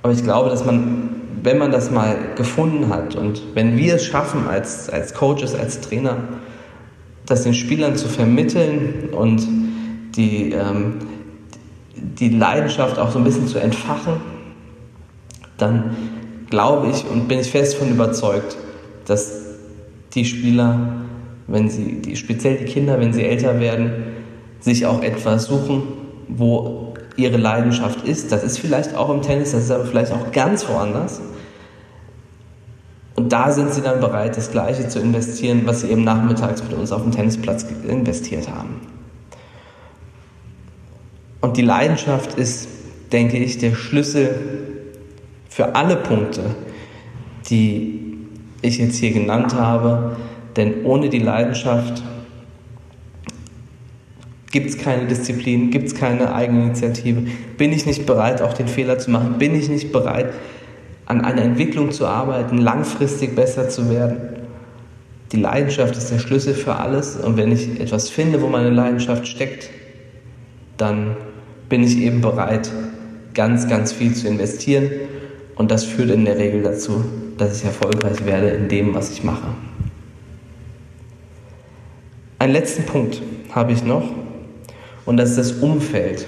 Aber 0.03 0.13
ich 0.13 0.23
glaube, 0.23 0.49
dass 0.49 0.65
man, 0.65 1.09
wenn 1.43 1.57
man 1.57 1.71
das 1.71 1.91
mal 1.91 2.15
gefunden 2.35 2.89
hat 2.89 3.15
und 3.15 3.41
wenn 3.53 3.77
wir 3.77 3.95
es 3.95 4.05
schaffen 4.05 4.47
als, 4.47 4.89
als 4.89 5.13
Coaches, 5.13 5.55
als 5.55 5.81
Trainer, 5.81 6.17
das 7.25 7.43
den 7.43 7.53
Spielern 7.53 7.95
zu 7.95 8.07
vermitteln 8.07 9.09
und 9.11 9.47
die, 10.15 10.51
ähm, 10.51 10.95
die 11.95 12.29
Leidenschaft 12.29 12.97
auch 12.97 13.11
so 13.11 13.19
ein 13.19 13.23
bisschen 13.23 13.47
zu 13.47 13.59
entfachen, 13.59 14.13
dann 15.57 15.95
glaube 16.49 16.89
ich 16.89 17.05
und 17.09 17.27
bin 17.27 17.39
ich 17.39 17.51
fest 17.51 17.75
davon 17.75 17.91
überzeugt, 17.91 18.57
dass 19.05 19.41
die 20.13 20.25
Spieler, 20.25 20.93
wenn 21.47 21.69
sie, 21.69 22.01
die, 22.01 22.15
speziell 22.15 22.57
die 22.57 22.65
Kinder, 22.65 22.99
wenn 22.99 23.13
sie 23.13 23.23
älter 23.23 23.59
werden, 23.59 23.91
sich 24.59 24.85
auch 24.85 25.01
etwas 25.01 25.45
suchen, 25.45 25.83
wo 26.27 26.90
ihre 27.17 27.37
Leidenschaft 27.37 28.07
ist. 28.07 28.31
Das 28.31 28.43
ist 28.43 28.59
vielleicht 28.59 28.95
auch 28.95 29.09
im 29.09 29.21
Tennis, 29.21 29.51
das 29.51 29.65
ist 29.65 29.71
aber 29.71 29.85
vielleicht 29.85 30.11
auch 30.11 30.31
ganz 30.31 30.67
woanders. 30.67 31.21
Und 33.15 33.33
da 33.33 33.51
sind 33.51 33.73
sie 33.73 33.81
dann 33.81 33.99
bereit, 33.99 34.37
das 34.37 34.51
Gleiche 34.51 34.87
zu 34.87 34.99
investieren, 34.99 35.61
was 35.65 35.81
sie 35.81 35.89
eben 35.89 36.03
nachmittags 36.03 36.63
mit 36.63 36.73
uns 36.73 36.91
auf 36.91 37.03
dem 37.03 37.11
Tennisplatz 37.11 37.65
investiert 37.87 38.49
haben. 38.49 38.81
Und 41.41 41.57
die 41.57 41.61
Leidenschaft 41.61 42.35
ist, 42.35 42.67
denke 43.11 43.37
ich, 43.37 43.57
der 43.57 43.75
Schlüssel 43.75 44.33
für 45.49 45.75
alle 45.75 45.97
Punkte, 45.97 46.55
die 47.49 48.17
ich 48.61 48.77
jetzt 48.77 48.97
hier 48.97 49.11
genannt 49.11 49.53
habe. 49.53 50.17
Denn 50.55 50.85
ohne 50.85 51.09
die 51.09 51.19
Leidenschaft 51.19 52.03
Gibt 54.51 54.69
es 54.69 54.77
keine 54.77 55.07
Disziplin? 55.07 55.71
Gibt 55.71 55.87
es 55.87 55.95
keine 55.95 56.33
Eigeninitiative? 56.33 57.23
Bin 57.57 57.71
ich 57.71 57.85
nicht 57.85 58.05
bereit, 58.05 58.41
auch 58.41 58.53
den 58.53 58.67
Fehler 58.67 58.99
zu 58.99 59.09
machen? 59.09 59.37
Bin 59.39 59.55
ich 59.55 59.69
nicht 59.69 59.93
bereit, 59.93 60.33
an 61.05 61.21
einer 61.21 61.41
Entwicklung 61.41 61.91
zu 61.91 62.05
arbeiten, 62.05 62.57
langfristig 62.57 63.33
besser 63.33 63.69
zu 63.69 63.89
werden? 63.89 64.17
Die 65.31 65.37
Leidenschaft 65.37 65.95
ist 65.95 66.11
der 66.11 66.19
Schlüssel 66.19 66.53
für 66.53 66.75
alles. 66.75 67.15
Und 67.15 67.37
wenn 67.37 67.53
ich 67.53 67.79
etwas 67.79 68.09
finde, 68.09 68.41
wo 68.41 68.47
meine 68.47 68.69
Leidenschaft 68.69 69.25
steckt, 69.25 69.69
dann 70.75 71.15
bin 71.69 71.83
ich 71.83 71.97
eben 71.99 72.19
bereit, 72.19 72.69
ganz, 73.33 73.69
ganz 73.69 73.93
viel 73.93 74.13
zu 74.13 74.27
investieren. 74.27 74.91
Und 75.55 75.71
das 75.71 75.85
führt 75.85 76.11
in 76.11 76.25
der 76.25 76.37
Regel 76.37 76.63
dazu, 76.63 77.05
dass 77.37 77.57
ich 77.57 77.65
erfolgreich 77.65 78.25
werde 78.25 78.49
in 78.49 78.67
dem, 78.67 78.93
was 78.93 79.11
ich 79.11 79.23
mache. 79.23 79.47
Einen 82.39 82.51
letzten 82.51 82.83
Punkt 82.83 83.21
habe 83.53 83.71
ich 83.71 83.83
noch 83.83 84.20
und 85.05 85.17
das 85.17 85.31
ist 85.31 85.37
das 85.37 85.51
Umfeld. 85.53 86.27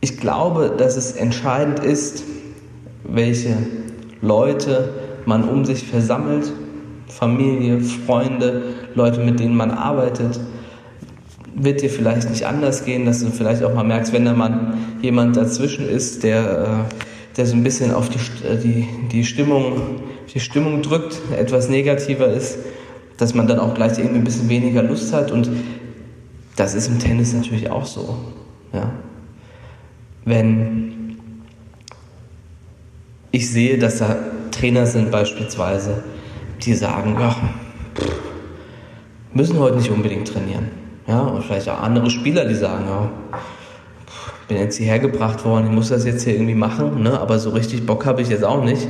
Ich 0.00 0.18
glaube, 0.18 0.74
dass 0.76 0.96
es 0.96 1.12
entscheidend 1.12 1.80
ist, 1.80 2.24
welche 3.04 3.56
Leute 4.22 4.94
man 5.26 5.48
um 5.48 5.64
sich 5.64 5.84
versammelt, 5.84 6.52
Familie, 7.08 7.80
Freunde, 7.80 8.62
Leute, 8.94 9.20
mit 9.20 9.40
denen 9.40 9.56
man 9.56 9.70
arbeitet. 9.70 10.40
Wird 11.54 11.82
dir 11.82 11.90
vielleicht 11.90 12.30
nicht 12.30 12.46
anders 12.46 12.84
gehen, 12.84 13.04
dass 13.04 13.20
du 13.20 13.30
vielleicht 13.30 13.62
auch 13.64 13.74
mal 13.74 13.84
merkst, 13.84 14.12
wenn 14.12 14.24
da 14.24 14.32
mal 14.32 14.74
jemand 15.02 15.36
dazwischen 15.36 15.88
ist, 15.88 16.22
der, 16.22 16.86
äh, 16.88 17.36
der 17.36 17.46
so 17.46 17.56
ein 17.56 17.64
bisschen 17.64 17.92
auf 17.92 18.08
die, 18.08 18.18
äh, 18.46 18.56
die, 18.56 18.88
die, 19.10 19.24
Stimmung, 19.24 20.00
die 20.32 20.40
Stimmung 20.40 20.82
drückt, 20.82 21.20
etwas 21.36 21.68
negativer 21.68 22.28
ist, 22.28 22.58
dass 23.16 23.34
man 23.34 23.46
dann 23.46 23.58
auch 23.58 23.74
gleich 23.74 23.98
irgendwie 23.98 24.18
ein 24.18 24.24
bisschen 24.24 24.48
weniger 24.48 24.82
Lust 24.82 25.12
hat 25.12 25.30
und 25.32 25.50
das 26.60 26.74
ist 26.74 26.88
im 26.88 26.98
Tennis 26.98 27.32
natürlich 27.32 27.70
auch 27.70 27.86
so. 27.86 28.18
Ja? 28.74 28.92
Wenn 30.26 31.16
ich 33.30 33.50
sehe, 33.50 33.78
dass 33.78 33.98
da 33.98 34.14
Trainer 34.50 34.84
sind 34.84 35.10
beispielsweise, 35.10 36.04
die 36.60 36.74
sagen, 36.74 37.16
ja, 37.18 37.34
müssen 39.32 39.58
heute 39.58 39.78
nicht 39.78 39.90
unbedingt 39.90 40.28
trainieren. 40.28 40.68
Ja, 41.06 41.20
und 41.20 41.44
vielleicht 41.44 41.66
auch 41.70 41.80
andere 41.80 42.10
Spieler, 42.10 42.44
die 42.44 42.54
sagen, 42.54 42.84
ja, 42.86 43.10
bin 44.46 44.58
jetzt 44.58 44.76
hierher 44.76 44.98
gebracht 44.98 45.42
worden, 45.46 45.68
ich 45.68 45.72
muss 45.72 45.88
das 45.88 46.04
jetzt 46.04 46.24
hier 46.24 46.34
irgendwie 46.34 46.54
machen, 46.54 47.02
ne? 47.02 47.18
aber 47.18 47.38
so 47.38 47.50
richtig 47.50 47.86
Bock 47.86 48.04
habe 48.04 48.20
ich 48.20 48.28
jetzt 48.28 48.44
auch 48.44 48.62
nicht, 48.62 48.86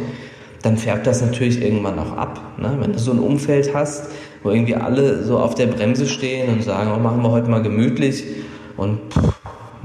dann 0.62 0.77
färbt 0.77 1.07
das 1.07 1.21
natürlich 1.21 1.62
irgendwann 1.62 2.01
auch 2.01 2.16
ab. 2.16 2.41
Ne? 2.59 2.79
Wenn 2.81 2.93
du 2.93 2.99
so 2.99 3.12
ein 3.12 3.21
Umfeld 3.21 3.73
hast, 3.75 4.11
wo 4.43 4.51
irgendwie 4.51 4.74
alle 4.74 5.24
so 5.24 5.38
auf 5.38 5.55
der 5.55 5.66
Bremse 5.66 6.07
stehen 6.07 6.53
und 6.53 6.62
sagen, 6.62 6.91
oh, 6.95 7.01
machen 7.01 7.22
wir 7.22 7.30
heute 7.30 7.51
mal 7.51 7.62
gemütlich 7.62 8.24
und 8.76 8.99
pff, 9.12 9.34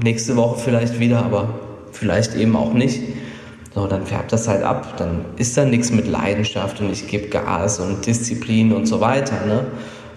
nächste 0.02 0.36
Woche 0.36 0.58
vielleicht 0.58 0.98
wieder, 0.98 1.24
aber 1.24 1.48
vielleicht 1.92 2.36
eben 2.36 2.56
auch 2.56 2.72
nicht. 2.72 3.00
So, 3.74 3.86
dann 3.86 4.06
färbt 4.06 4.32
das 4.32 4.48
halt 4.48 4.62
ab. 4.62 4.96
Dann 4.96 5.26
ist 5.36 5.56
da 5.56 5.64
nichts 5.64 5.90
mit 5.90 6.08
Leidenschaft 6.08 6.80
und 6.80 6.90
ich 6.90 7.08
gebe 7.08 7.28
Gas 7.28 7.78
und 7.78 8.06
Disziplin 8.06 8.72
und 8.72 8.86
so 8.86 9.00
weiter. 9.00 9.44
Ne? 9.46 9.66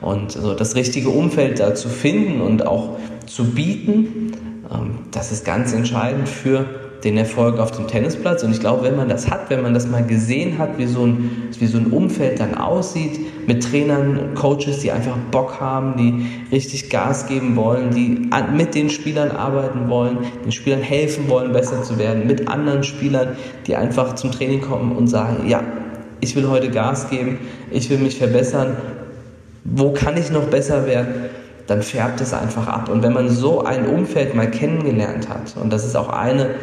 Und 0.01 0.31
so 0.31 0.53
das 0.53 0.75
richtige 0.75 1.09
Umfeld 1.09 1.59
da 1.59 1.75
zu 1.75 1.89
finden 1.89 2.39
und 2.39 2.65
auch 2.65 2.97
zu 3.25 3.51
bieten, 3.51 4.31
ähm, 4.71 4.99
das 5.11 5.33
ist 5.33 5.43
ganz 5.43 5.73
entscheidend 5.73 6.29
für 6.29 6.65
den 7.03 7.17
Erfolg 7.17 7.59
auf 7.59 7.71
dem 7.71 7.87
Tennisplatz. 7.87 8.43
Und 8.43 8.51
ich 8.51 8.61
glaube, 8.61 8.83
wenn 8.83 8.95
man 8.95 9.09
das 9.09 9.29
hat, 9.29 9.49
wenn 9.49 9.61
man 9.61 9.73
das 9.73 9.87
mal 9.87 10.05
gesehen 10.05 10.57
hat, 10.57 10.77
wie 10.77 10.85
so 10.85 11.05
ein, 11.05 11.49
wie 11.59 11.67
so 11.67 11.77
ein 11.77 11.87
Umfeld 11.87 12.39
dann 12.39 12.55
aussieht, 12.55 13.19
mit 13.49 13.63
Trainern, 13.63 14.35
Coaches, 14.35 14.77
die 14.81 14.91
einfach 14.91 15.17
Bock 15.31 15.59
haben, 15.59 15.97
die 15.97 16.55
richtig 16.55 16.91
Gas 16.91 17.25
geben 17.25 17.55
wollen, 17.55 17.89
die 17.89 18.29
mit 18.55 18.75
den 18.75 18.91
Spielern 18.91 19.31
arbeiten 19.31 19.89
wollen, 19.89 20.19
den 20.45 20.51
Spielern 20.51 20.81
helfen 20.81 21.27
wollen, 21.29 21.51
besser 21.51 21.81
zu 21.81 21.97
werden, 21.97 22.27
mit 22.27 22.47
anderen 22.47 22.83
Spielern, 22.83 23.35
die 23.65 23.75
einfach 23.75 24.13
zum 24.13 24.31
Training 24.31 24.61
kommen 24.61 24.95
und 24.95 25.07
sagen, 25.07 25.49
ja, 25.49 25.63
ich 26.21 26.35
will 26.35 26.47
heute 26.47 26.69
Gas 26.69 27.09
geben, 27.09 27.39
ich 27.71 27.89
will 27.89 27.97
mich 27.97 28.19
verbessern, 28.19 28.77
wo 29.63 29.93
kann 29.93 30.15
ich 30.15 30.29
noch 30.29 30.45
besser 30.45 30.85
werden? 30.85 31.07
dann 31.65 31.83
färbt 31.83 32.19
es 32.19 32.33
einfach 32.33 32.65
ab. 32.65 32.89
Und 32.89 33.03
wenn 33.03 33.13
man 33.13 33.29
so 33.29 33.63
ein 33.63 33.85
Umfeld 33.85 34.33
mal 34.33 34.49
kennengelernt 34.49 35.29
hat, 35.29 35.55
und 35.55 35.71
das 35.71 35.85
ist 35.85 35.95
auch 35.95 36.09
eine 36.09 36.55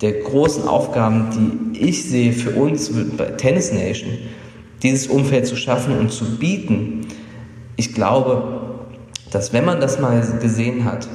der 0.00 0.12
großen 0.12 0.66
Aufgaben, 0.66 1.28
die 1.74 1.86
ich 1.86 2.08
sehe 2.08 2.32
für 2.32 2.52
uns 2.52 2.90
bei 3.18 3.26
Tennis 3.26 3.74
Nation, 3.74 4.10
dieses 4.82 5.06
Umfeld 5.08 5.46
zu 5.46 5.56
schaffen 5.56 5.98
und 5.98 6.12
zu 6.12 6.36
bieten. 6.36 7.06
Ich 7.76 7.94
glaube, 7.94 8.60
dass 9.30 9.52
wenn 9.52 9.64
man 9.64 9.80
das 9.80 9.98
mal 9.98 10.20
gesehen 10.40 10.84
hat, 10.84 11.08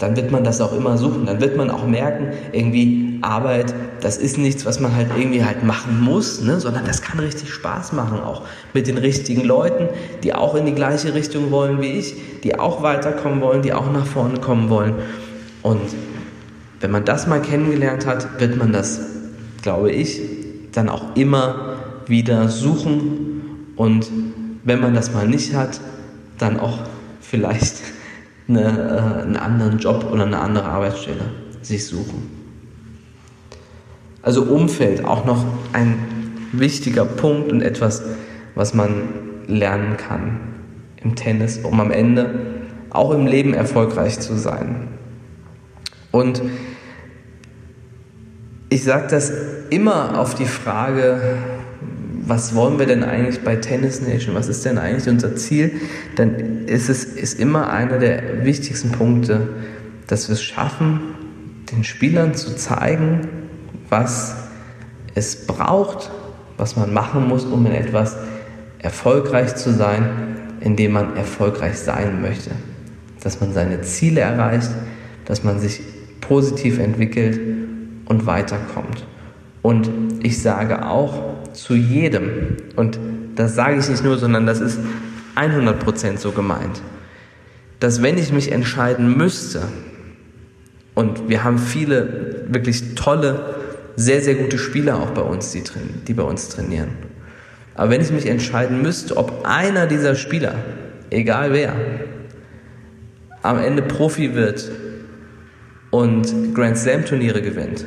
dann 0.00 0.16
wird 0.16 0.30
man 0.30 0.44
das 0.44 0.60
auch 0.60 0.72
immer 0.72 0.96
suchen. 0.96 1.26
Dann 1.26 1.40
wird 1.40 1.56
man 1.56 1.70
auch 1.70 1.86
merken, 1.86 2.28
irgendwie 2.52 3.18
Arbeit, 3.22 3.74
das 4.00 4.16
ist 4.16 4.38
nichts, 4.38 4.64
was 4.64 4.80
man 4.80 4.96
halt 4.96 5.08
irgendwie 5.16 5.44
halt 5.44 5.62
machen 5.62 6.00
muss, 6.00 6.40
ne? 6.40 6.58
sondern 6.58 6.86
das 6.86 7.02
kann 7.02 7.20
richtig 7.20 7.52
Spaß 7.52 7.92
machen, 7.92 8.18
auch 8.18 8.42
mit 8.72 8.86
den 8.86 8.96
richtigen 8.96 9.44
Leuten, 9.44 9.88
die 10.22 10.34
auch 10.34 10.54
in 10.54 10.64
die 10.64 10.74
gleiche 10.74 11.12
Richtung 11.12 11.50
wollen 11.50 11.82
wie 11.82 11.92
ich, 11.98 12.14
die 12.42 12.58
auch 12.58 12.82
weiterkommen 12.82 13.42
wollen, 13.42 13.60
die 13.60 13.74
auch 13.74 13.92
nach 13.92 14.06
vorne 14.06 14.40
kommen 14.40 14.70
wollen. 14.70 14.94
Und 15.62 15.82
wenn 16.80 16.90
man 16.90 17.04
das 17.04 17.26
mal 17.26 17.42
kennengelernt 17.42 18.06
hat, 18.06 18.40
wird 18.40 18.56
man 18.56 18.72
das, 18.72 19.00
glaube 19.60 19.90
ich, 19.90 20.18
dann 20.72 20.88
auch 20.88 21.14
immer 21.14 21.69
wieder 22.10 22.48
suchen 22.48 23.72
und 23.76 24.10
wenn 24.64 24.80
man 24.80 24.94
das 24.94 25.14
mal 25.14 25.26
nicht 25.26 25.54
hat, 25.54 25.80
dann 26.38 26.60
auch 26.60 26.80
vielleicht 27.20 27.76
eine, 28.48 28.60
äh, 28.60 29.22
einen 29.22 29.36
anderen 29.36 29.78
Job 29.78 30.06
oder 30.10 30.24
eine 30.24 30.38
andere 30.38 30.66
Arbeitsstelle 30.66 31.24
sich 31.62 31.86
suchen. 31.86 32.28
Also 34.22 34.42
Umfeld 34.42 35.04
auch 35.04 35.24
noch 35.24 35.44
ein 35.72 35.96
wichtiger 36.52 37.04
Punkt 37.04 37.50
und 37.52 37.62
etwas, 37.62 38.02
was 38.54 38.74
man 38.74 38.90
lernen 39.46 39.96
kann 39.96 40.40
im 40.96 41.14
Tennis, 41.14 41.58
um 41.58 41.80
am 41.80 41.90
Ende 41.90 42.34
auch 42.90 43.12
im 43.12 43.26
Leben 43.26 43.54
erfolgreich 43.54 44.20
zu 44.20 44.36
sein. 44.36 44.88
Und 46.10 46.42
ich 48.68 48.84
sage 48.84 49.06
das 49.08 49.32
immer 49.70 50.18
auf 50.18 50.34
die 50.34 50.44
Frage, 50.44 51.20
was 52.30 52.54
wollen 52.54 52.78
wir 52.78 52.86
denn 52.86 53.02
eigentlich 53.02 53.40
bei 53.40 53.56
Tennis 53.56 54.00
Nation? 54.00 54.36
Was 54.36 54.46
ist 54.46 54.64
denn 54.64 54.78
eigentlich 54.78 55.08
unser 55.08 55.34
Ziel? 55.34 55.72
Dann 56.14 56.66
ist 56.66 56.88
es 56.88 57.02
ist 57.04 57.40
immer 57.40 57.70
einer 57.70 57.98
der 57.98 58.44
wichtigsten 58.44 58.92
Punkte, 58.92 59.48
dass 60.06 60.28
wir 60.28 60.34
es 60.34 60.42
schaffen, 60.42 61.00
den 61.72 61.82
Spielern 61.82 62.34
zu 62.34 62.54
zeigen, 62.54 63.28
was 63.88 64.36
es 65.16 65.44
braucht, 65.46 66.12
was 66.56 66.76
man 66.76 66.94
machen 66.94 67.26
muss, 67.26 67.44
um 67.44 67.66
in 67.66 67.72
etwas 67.72 68.16
erfolgreich 68.78 69.56
zu 69.56 69.72
sein, 69.72 70.08
indem 70.60 70.92
man 70.92 71.16
erfolgreich 71.16 71.78
sein 71.78 72.22
möchte. 72.22 72.52
Dass 73.24 73.40
man 73.40 73.52
seine 73.52 73.80
Ziele 73.82 74.20
erreicht, 74.20 74.70
dass 75.24 75.42
man 75.42 75.58
sich 75.58 75.80
positiv 76.20 76.78
entwickelt 76.78 77.40
und 78.06 78.26
weiterkommt. 78.26 79.04
Und 79.62 79.90
ich 80.22 80.40
sage 80.40 80.86
auch 80.86 81.29
zu 81.52 81.74
jedem, 81.74 82.56
und 82.76 82.98
das 83.36 83.54
sage 83.54 83.78
ich 83.78 83.88
nicht 83.88 84.04
nur, 84.04 84.18
sondern 84.18 84.46
das 84.46 84.60
ist 84.60 84.78
100% 85.36 86.18
so 86.18 86.32
gemeint, 86.32 86.82
dass 87.78 88.02
wenn 88.02 88.18
ich 88.18 88.32
mich 88.32 88.52
entscheiden 88.52 89.16
müsste, 89.16 89.62
und 90.94 91.28
wir 91.28 91.44
haben 91.44 91.58
viele 91.58 92.44
wirklich 92.48 92.94
tolle, 92.94 93.54
sehr, 93.96 94.20
sehr 94.20 94.34
gute 94.34 94.58
Spieler 94.58 94.96
auch 94.96 95.10
bei 95.10 95.22
uns, 95.22 95.52
die, 95.52 95.62
die 96.06 96.14
bei 96.14 96.22
uns 96.22 96.48
trainieren. 96.48 96.88
Aber 97.74 97.90
wenn 97.90 98.00
ich 98.00 98.10
mich 98.10 98.26
entscheiden 98.26 98.82
müsste, 98.82 99.16
ob 99.16 99.44
einer 99.44 99.86
dieser 99.86 100.14
Spieler, 100.14 100.54
egal 101.10 101.52
wer, 101.52 101.74
am 103.42 103.58
Ende 103.58 103.82
Profi 103.82 104.34
wird 104.34 104.70
und 105.90 106.54
Grand 106.54 106.76
Slam 106.76 107.04
Turniere 107.04 107.40
gewinnt, 107.40 107.86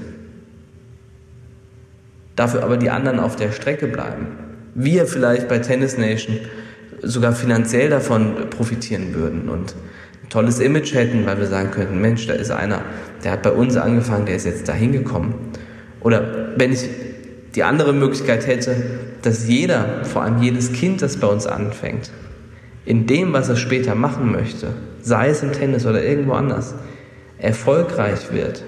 dafür 2.35 2.63
aber 2.63 2.77
die 2.77 2.89
anderen 2.89 3.19
auf 3.19 3.35
der 3.35 3.51
Strecke 3.51 3.87
bleiben. 3.87 4.27
Wir 4.75 5.05
vielleicht 5.05 5.47
bei 5.47 5.59
Tennis 5.59 5.97
Nation 5.97 6.39
sogar 7.01 7.33
finanziell 7.33 7.89
davon 7.89 8.49
profitieren 8.49 9.13
würden 9.13 9.49
und 9.49 9.75
ein 10.23 10.29
tolles 10.29 10.59
Image 10.59 10.93
hätten, 10.93 11.25
weil 11.25 11.37
wir 11.37 11.47
sagen 11.47 11.71
könnten, 11.71 11.99
Mensch, 11.99 12.25
da 12.27 12.33
ist 12.33 12.49
einer, 12.49 12.81
der 13.23 13.33
hat 13.33 13.43
bei 13.43 13.51
uns 13.51 13.75
angefangen, 13.75 14.25
der 14.25 14.35
ist 14.35 14.45
jetzt 14.45 14.67
da 14.67 14.73
hingekommen. 14.73 15.35
Oder 15.99 16.53
wenn 16.57 16.71
ich 16.71 16.89
die 17.55 17.63
andere 17.63 17.93
Möglichkeit 17.93 18.47
hätte, 18.47 18.75
dass 19.21 19.47
jeder, 19.47 20.03
vor 20.03 20.23
allem 20.23 20.41
jedes 20.41 20.73
Kind, 20.73 21.01
das 21.01 21.17
bei 21.17 21.27
uns 21.27 21.45
anfängt, 21.45 22.11
in 22.85 23.05
dem, 23.05 23.31
was 23.31 23.49
er 23.49 23.55
später 23.55 23.95
machen 23.95 24.31
möchte, 24.31 24.69
sei 25.01 25.29
es 25.29 25.43
im 25.43 25.51
Tennis 25.51 25.85
oder 25.85 26.03
irgendwo 26.03 26.33
anders, 26.33 26.73
erfolgreich 27.37 28.31
wird, 28.31 28.63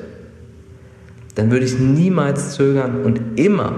dann 1.35 1.51
würde 1.51 1.65
ich 1.65 1.77
niemals 1.77 2.55
zögern 2.55 3.03
und 3.03 3.39
immer 3.39 3.75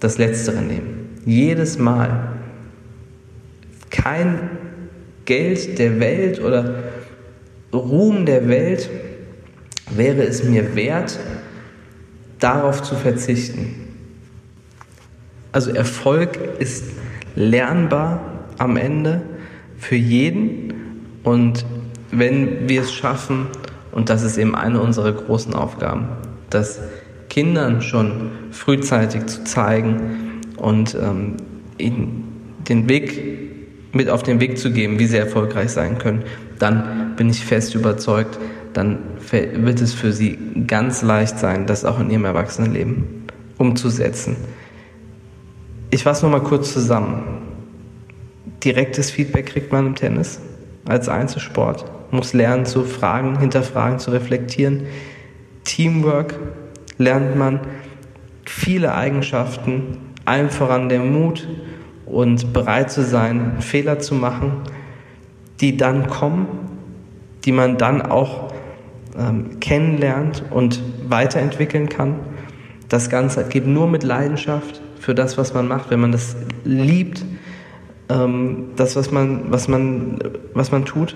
das 0.00 0.18
Letztere 0.18 0.62
nehmen. 0.62 1.20
Jedes 1.24 1.78
Mal. 1.78 2.32
Kein 3.90 4.50
Geld 5.24 5.78
der 5.78 6.00
Welt 6.00 6.40
oder 6.40 6.84
Ruhm 7.72 8.24
der 8.24 8.48
Welt 8.48 8.88
wäre 9.94 10.22
es 10.22 10.42
mir 10.44 10.74
wert, 10.74 11.18
darauf 12.38 12.82
zu 12.82 12.94
verzichten. 12.94 13.74
Also 15.52 15.70
Erfolg 15.70 16.38
ist 16.58 16.84
lernbar 17.34 18.20
am 18.58 18.76
Ende 18.76 19.22
für 19.78 19.96
jeden 19.96 20.72
und 21.24 21.64
wenn 22.10 22.68
wir 22.68 22.82
es 22.82 22.92
schaffen, 22.92 23.48
und 23.92 24.08
das 24.08 24.22
ist 24.22 24.38
eben 24.38 24.54
eine 24.54 24.80
unserer 24.80 25.12
großen 25.12 25.54
Aufgaben, 25.54 26.08
das 26.50 26.80
Kindern 27.28 27.82
schon 27.82 28.30
frühzeitig 28.50 29.26
zu 29.26 29.44
zeigen 29.44 30.40
und 30.56 30.94
ähm, 30.94 31.36
ihnen 31.78 32.56
den 32.68 32.88
Weg 32.88 33.38
mit 33.92 34.10
auf 34.10 34.22
den 34.22 34.40
Weg 34.40 34.58
zu 34.58 34.70
geben, 34.70 34.98
wie 34.98 35.06
sie 35.06 35.16
erfolgreich 35.16 35.70
sein 35.70 35.98
können, 35.98 36.24
dann 36.58 37.14
bin 37.16 37.30
ich 37.30 37.44
fest 37.44 37.74
überzeugt, 37.74 38.38
dann 38.72 38.98
wird 39.30 39.80
es 39.80 39.94
für 39.94 40.12
sie 40.12 40.38
ganz 40.66 41.02
leicht 41.02 41.38
sein, 41.38 41.66
das 41.66 41.84
auch 41.84 41.98
in 42.00 42.10
ihrem 42.10 42.24
Erwachsenenleben 42.24 43.04
umzusetzen. 43.56 44.36
Ich 45.90 46.02
fasse 46.02 46.26
noch 46.26 46.32
mal 46.32 46.42
kurz 46.42 46.72
zusammen. 46.72 47.22
Direktes 48.62 49.10
Feedback 49.10 49.46
kriegt 49.46 49.72
man 49.72 49.86
im 49.86 49.94
Tennis 49.94 50.40
als 50.84 51.08
Einzelsport, 51.08 51.84
muss 52.10 52.32
lernen 52.32 52.66
zu 52.66 52.84
fragen, 52.84 53.38
hinterfragen, 53.38 53.98
zu 53.98 54.10
reflektieren. 54.10 54.86
Teamwork 55.68 56.34
lernt 56.96 57.36
man 57.36 57.60
viele 58.46 58.94
Eigenschaften, 58.94 59.98
allem 60.24 60.48
voran 60.48 60.88
der 60.88 61.00
Mut 61.00 61.46
und 62.06 62.52
bereit 62.52 62.90
zu 62.90 63.04
sein, 63.04 63.60
Fehler 63.60 63.98
zu 63.98 64.14
machen, 64.14 64.62
die 65.60 65.76
dann 65.76 66.08
kommen, 66.08 66.46
die 67.44 67.52
man 67.52 67.76
dann 67.76 68.02
auch 68.02 68.52
ähm, 69.16 69.60
kennenlernt 69.60 70.42
und 70.50 70.82
weiterentwickeln 71.06 71.88
kann. 71.88 72.16
Das 72.88 73.10
Ganze 73.10 73.44
geht 73.44 73.66
nur 73.66 73.88
mit 73.88 74.02
Leidenschaft 74.02 74.80
für 74.98 75.14
das, 75.14 75.36
was 75.36 75.52
man 75.52 75.68
macht, 75.68 75.90
wenn 75.90 76.00
man 76.00 76.12
das 76.12 76.34
liebt, 76.64 77.24
ähm, 78.08 78.70
das, 78.76 78.96
was 78.96 79.10
man, 79.10 79.52
was, 79.52 79.68
man, 79.68 80.18
was 80.54 80.72
man 80.72 80.86
tut. 80.86 81.14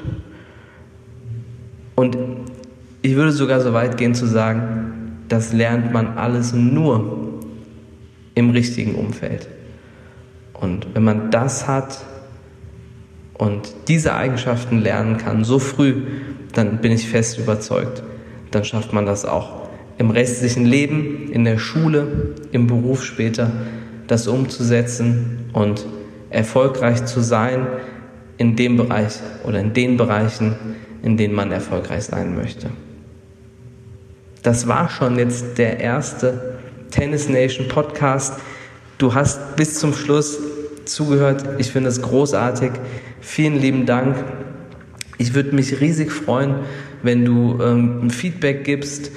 Und 1.94 2.16
Ich 3.04 3.16
würde 3.16 3.32
sogar 3.32 3.60
so 3.60 3.72
weit 3.72 3.96
gehen 3.96 4.14
zu 4.14 4.26
sagen, 4.26 5.16
das 5.28 5.52
lernt 5.52 5.92
man 5.92 6.16
alles 6.16 6.52
nur 6.52 7.40
im 8.36 8.50
richtigen 8.50 8.94
Umfeld. 8.94 9.48
Und 10.54 10.86
wenn 10.94 11.02
man 11.02 11.32
das 11.32 11.66
hat 11.66 12.04
und 13.34 13.74
diese 13.88 14.14
Eigenschaften 14.14 14.80
lernen 14.80 15.16
kann, 15.16 15.42
so 15.42 15.58
früh, 15.58 16.02
dann 16.52 16.78
bin 16.78 16.92
ich 16.92 17.08
fest 17.08 17.38
überzeugt, 17.38 18.04
dann 18.52 18.64
schafft 18.64 18.92
man 18.92 19.04
das 19.04 19.24
auch 19.24 19.62
im 19.98 20.10
restlichen 20.10 20.64
Leben, 20.64 21.28
in 21.32 21.44
der 21.44 21.58
Schule, 21.58 22.34
im 22.52 22.68
Beruf 22.68 23.02
später, 23.04 23.50
das 24.06 24.28
umzusetzen 24.28 25.46
und 25.52 25.86
erfolgreich 26.30 27.04
zu 27.04 27.20
sein 27.20 27.66
in 28.36 28.54
dem 28.54 28.76
Bereich 28.76 29.14
oder 29.44 29.58
in 29.58 29.72
den 29.72 29.96
Bereichen, 29.96 30.54
in 31.02 31.16
denen 31.16 31.34
man 31.34 31.50
erfolgreich 31.50 32.04
sein 32.04 32.36
möchte. 32.36 32.70
Das 34.42 34.66
war 34.66 34.90
schon 34.90 35.18
jetzt 35.18 35.56
der 35.56 35.78
erste 35.78 36.58
Tennis 36.90 37.28
Nation 37.28 37.68
Podcast. 37.68 38.40
Du 38.98 39.14
hast 39.14 39.54
bis 39.54 39.78
zum 39.78 39.94
Schluss 39.94 40.36
zugehört. 40.84 41.44
Ich 41.58 41.70
finde 41.70 41.90
es 41.90 42.02
großartig. 42.02 42.72
Vielen 43.20 43.60
lieben 43.60 43.86
Dank. 43.86 44.16
Ich 45.16 45.34
würde 45.34 45.54
mich 45.54 45.80
riesig 45.80 46.10
freuen, 46.10 46.56
wenn 47.04 47.24
du 47.24 47.62
ähm, 47.62 48.10
Feedback 48.10 48.64
gibst, 48.64 49.12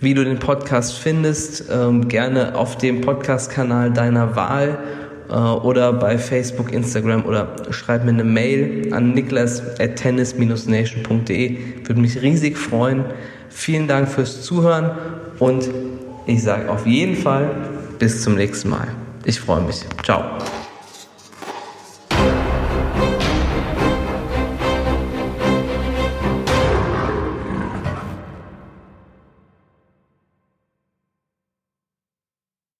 wie 0.00 0.14
du 0.14 0.24
den 0.24 0.38
Podcast 0.38 0.98
findest. 0.98 1.66
Ähm, 1.70 2.08
gerne 2.08 2.56
auf 2.56 2.78
dem 2.78 3.02
Podcast-Kanal 3.02 3.92
deiner 3.92 4.36
Wahl 4.36 4.78
äh, 5.28 5.34
oder 5.34 5.92
bei 5.92 6.16
Facebook, 6.16 6.72
Instagram 6.72 7.26
oder 7.26 7.56
schreib 7.72 8.04
mir 8.04 8.12
eine 8.12 8.24
Mail 8.24 8.88
an 8.94 9.12
niklas 9.12 9.62
at 9.78 9.96
tennis-nation.de. 9.96 11.58
Würde 11.84 12.00
mich 12.00 12.22
riesig 12.22 12.56
freuen. 12.56 13.04
Vielen 13.52 13.88
Dank 13.88 14.08
fürs 14.08 14.42
Zuhören 14.42 14.90
und 15.38 15.68
ich 16.26 16.42
sage 16.42 16.70
auf 16.70 16.86
jeden 16.86 17.16
Fall 17.16 17.50
bis 17.98 18.22
zum 18.22 18.34
nächsten 18.34 18.70
Mal. 18.70 18.88
Ich 19.24 19.40
freue 19.40 19.60
mich. 19.60 19.84
Ciao. 20.02 20.38